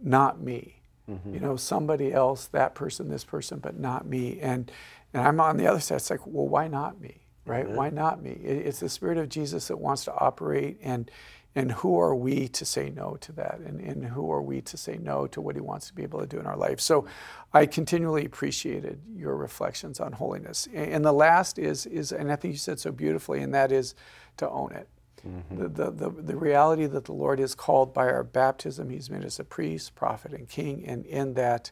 not 0.01 0.39
me. 0.39 0.76
Mm-hmm. 1.09 1.33
You 1.33 1.39
know, 1.39 1.55
somebody 1.55 2.11
else, 2.11 2.47
that 2.47 2.75
person, 2.75 3.09
this 3.09 3.23
person, 3.23 3.59
but 3.59 3.79
not 3.79 4.05
me. 4.05 4.39
And, 4.41 4.71
and 5.13 5.25
I'm 5.25 5.39
on 5.39 5.57
the 5.57 5.67
other 5.67 5.79
side. 5.79 5.95
It's 5.95 6.09
like, 6.09 6.25
well, 6.25 6.47
why 6.47 6.67
not 6.67 6.99
me? 6.99 7.21
Right? 7.45 7.67
Why 7.69 7.89
not 7.89 8.21
me? 8.21 8.31
It, 8.31 8.67
it's 8.67 8.81
the 8.81 8.89
Spirit 8.89 9.17
of 9.17 9.29
Jesus 9.29 9.69
that 9.69 9.77
wants 9.77 10.03
to 10.05 10.13
operate. 10.13 10.79
And, 10.83 11.09
and 11.55 11.71
who 11.71 11.97
are 11.97 12.13
we 12.13 12.49
to 12.49 12.65
say 12.65 12.89
no 12.89 13.15
to 13.21 13.31
that? 13.33 13.59
And, 13.65 13.79
and 13.79 14.03
who 14.03 14.29
are 14.31 14.41
we 14.41 14.59
to 14.61 14.75
say 14.75 14.97
no 14.97 15.27
to 15.27 15.39
what 15.39 15.55
He 15.55 15.61
wants 15.61 15.87
to 15.87 15.93
be 15.93 16.03
able 16.03 16.19
to 16.19 16.27
do 16.27 16.39
in 16.39 16.45
our 16.45 16.57
life? 16.57 16.81
So 16.81 17.05
I 17.53 17.65
continually 17.67 18.25
appreciated 18.25 18.99
your 19.15 19.37
reflections 19.37 20.01
on 20.01 20.11
holiness. 20.11 20.67
And 20.73 21.05
the 21.05 21.13
last 21.13 21.57
is, 21.57 21.85
is 21.85 22.11
and 22.11 22.29
I 22.29 22.35
think 22.35 22.53
you 22.53 22.57
said 22.57 22.81
so 22.81 22.91
beautifully, 22.91 23.41
and 23.41 23.53
that 23.53 23.71
is 23.71 23.95
to 24.37 24.49
own 24.49 24.73
it. 24.73 24.89
Mm-hmm. 25.25 25.61
The, 25.61 25.69
the, 25.69 25.91
the, 25.91 26.09
the, 26.09 26.35
reality 26.35 26.85
that 26.85 27.05
the 27.05 27.13
Lord 27.13 27.39
is 27.39 27.55
called 27.55 27.93
by 27.93 28.07
our 28.07 28.23
baptism, 28.23 28.89
He's 28.89 29.09
made 29.09 29.25
us 29.25 29.39
a 29.39 29.43
priest, 29.43 29.95
prophet, 29.95 30.31
and 30.33 30.47
king, 30.47 30.85
and 30.85 31.05
in 31.05 31.33
that 31.33 31.71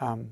um, 0.00 0.30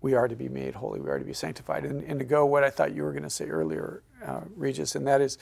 we 0.00 0.14
are 0.14 0.28
to 0.28 0.36
be 0.36 0.48
made 0.48 0.74
holy, 0.74 1.00
we 1.00 1.10
are 1.10 1.18
to 1.18 1.24
be 1.24 1.32
sanctified. 1.32 1.84
And, 1.84 2.02
and 2.04 2.18
to 2.18 2.24
go 2.24 2.46
what 2.46 2.62
I 2.62 2.70
thought 2.70 2.94
you 2.94 3.02
were 3.02 3.12
going 3.12 3.22
to 3.24 3.30
say 3.30 3.46
earlier, 3.46 4.02
uh, 4.24 4.42
Regis, 4.54 4.94
and 4.94 5.06
that 5.06 5.20
is 5.20 5.38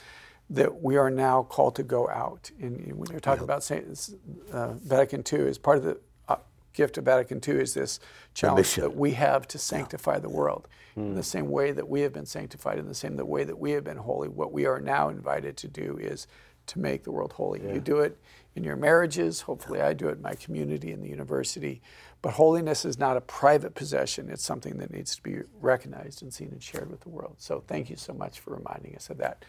that 0.49 0.81
we 0.81 0.95
are 0.97 1.09
now 1.09 1.43
called 1.43 1.75
to 1.75 1.83
go 1.83 2.07
out. 2.09 2.51
And, 2.59 2.79
and 2.79 2.97
when 2.97 3.09
you're 3.11 3.19
talking 3.19 3.43
about 3.43 3.63
Saint, 3.63 4.09
uh, 4.51 4.73
Vatican 4.73 5.23
II, 5.31 5.47
as 5.47 5.57
part 5.57 5.79
of 5.79 5.83
the 5.83 5.99
uh, 6.29 6.37
gift 6.73 6.97
of 6.97 7.05
Vatican 7.05 7.41
II 7.45 7.61
is 7.61 7.73
this 7.73 7.99
challenge 8.33 8.75
that 8.75 8.95
we 8.95 9.11
have 9.11 9.47
to 9.49 9.57
sanctify 9.57 10.13
yeah. 10.13 10.19
the 10.19 10.29
world 10.29 10.67
mm. 10.95 11.07
in 11.07 11.15
the 11.15 11.23
same 11.23 11.49
way 11.49 11.71
that 11.71 11.87
we 11.87 12.01
have 12.01 12.13
been 12.13 12.27
sanctified, 12.27 12.77
in 12.77 12.87
the 12.87 12.95
same 12.95 13.17
way 13.17 13.43
that 13.43 13.57
we 13.57 13.71
have 13.71 13.83
been 13.83 13.97
holy. 13.97 14.27
What 14.27 14.51
we 14.51 14.65
are 14.65 14.79
now 14.79 15.09
invited 15.09 15.57
to 15.57 15.67
do 15.67 15.97
is 15.99 16.27
to 16.67 16.79
make 16.79 17.03
the 17.03 17.11
world 17.11 17.33
holy. 17.33 17.61
Yeah. 17.63 17.73
You 17.73 17.79
do 17.79 17.99
it 17.99 18.17
in 18.55 18.63
your 18.63 18.75
marriages. 18.75 19.41
Hopefully, 19.41 19.81
I 19.81 19.93
do 19.93 20.07
it 20.09 20.13
in 20.13 20.21
my 20.21 20.35
community, 20.35 20.91
in 20.91 21.01
the 21.01 21.09
university. 21.09 21.81
But 22.21 22.33
holiness 22.33 22.85
is 22.85 22.97
not 22.97 23.17
a 23.17 23.21
private 23.21 23.75
possession. 23.75 24.29
It's 24.29 24.43
something 24.43 24.77
that 24.77 24.91
needs 24.91 25.15
to 25.15 25.21
be 25.21 25.39
recognized 25.61 26.23
and 26.23 26.33
seen 26.33 26.49
and 26.51 26.63
shared 26.63 26.89
with 26.89 27.01
the 27.01 27.09
world. 27.09 27.35
So, 27.37 27.63
thank 27.67 27.89
you 27.89 27.95
so 27.95 28.13
much 28.13 28.39
for 28.39 28.55
reminding 28.55 28.95
us 28.95 29.09
of 29.09 29.17
that. 29.17 29.43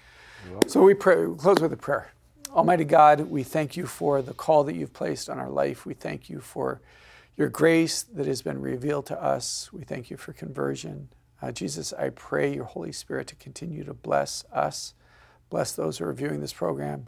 So, 0.67 0.83
we, 0.83 0.95
pray, 0.95 1.27
we 1.27 1.37
close 1.37 1.61
with 1.61 1.73
a 1.73 1.77
prayer. 1.77 2.13
Almighty 2.53 2.85
God, 2.85 3.21
we 3.31 3.43
thank 3.43 3.77
you 3.77 3.87
for 3.87 4.23
the 4.23 4.33
call 4.35 4.65
that 4.65 4.75
you've 4.75 4.93
placed 4.93 5.29
on 5.29 5.39
our 5.39 5.51
life. 5.51 5.85
We 5.85 5.95
thank 5.95 6.29
you 6.31 6.41
for 6.41 6.81
your 7.37 7.49
grace 7.49 8.03
that 8.03 8.27
has 8.27 8.43
been 8.43 8.61
revealed 8.61 9.07
to 9.07 9.23
us. 9.23 9.71
We 9.73 9.83
thank 9.83 10.11
you 10.11 10.17
for 10.17 10.33
conversion. 10.33 11.09
Uh, 11.43 11.53
Jesus, 11.53 11.93
I 11.93 12.11
pray 12.11 12.55
your 12.55 12.65
Holy 12.65 12.93
Spirit 12.93 13.27
to 13.29 13.35
continue 13.35 13.85
to 13.85 13.93
bless 13.93 14.45
us 14.53 14.95
Bless 15.57 15.73
those 15.73 15.97
who 15.97 16.05
are 16.05 16.13
viewing 16.13 16.43
this 16.43 16.53
program, 16.53 17.07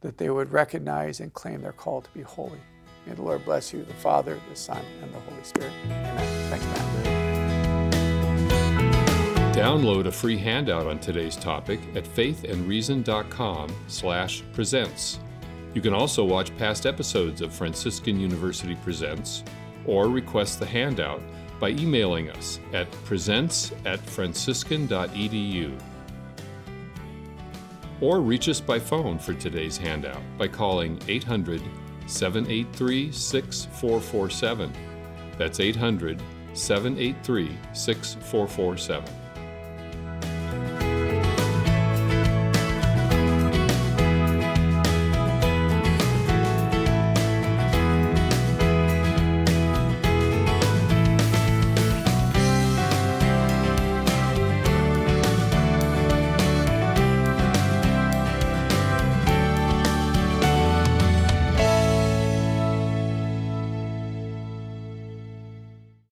that 0.00 0.16
they 0.16 0.30
would 0.30 0.50
recognize 0.50 1.20
and 1.20 1.30
claim 1.34 1.60
their 1.60 1.72
call 1.72 2.00
to 2.00 2.10
be 2.14 2.22
holy. 2.22 2.58
May 3.04 3.12
the 3.12 3.20
Lord 3.20 3.44
bless 3.44 3.70
you, 3.70 3.84
the 3.84 3.92
Father, 3.92 4.40
the 4.48 4.56
Son, 4.56 4.82
and 5.02 5.12
the 5.12 5.18
Holy 5.18 5.44
Spirit. 5.44 5.70
Amen. 5.84 6.48
Thanks, 6.48 6.64
Matt. 9.44 9.54
Download 9.54 10.06
a 10.06 10.10
free 10.10 10.38
handout 10.38 10.86
on 10.86 11.00
today's 11.00 11.36
topic 11.36 11.80
at 11.94 12.04
faithandreason.com 12.04 13.68
slash 13.88 14.42
presents. 14.54 15.18
You 15.74 15.82
can 15.82 15.92
also 15.92 16.24
watch 16.24 16.56
past 16.56 16.86
episodes 16.86 17.42
of 17.42 17.52
Franciscan 17.52 18.18
University 18.18 18.74
Presents 18.76 19.44
or 19.84 20.08
request 20.08 20.60
the 20.60 20.66
handout 20.66 21.20
by 21.60 21.68
emailing 21.72 22.30
us 22.30 22.58
at 22.72 22.90
presents 23.04 23.70
at 23.84 24.00
franciscan.edu 24.00 25.78
or 28.02 28.20
reach 28.20 28.48
us 28.48 28.60
by 28.60 28.78
phone 28.78 29.18
for 29.18 29.32
today's 29.32 29.78
handout 29.78 30.20
by 30.36 30.48
calling 30.48 31.00
800 31.08 31.62
783 32.06 33.12
6447. 33.12 34.72
That's 35.38 35.60
800 35.60 36.20
783 36.52 37.56
6447. 37.72 39.21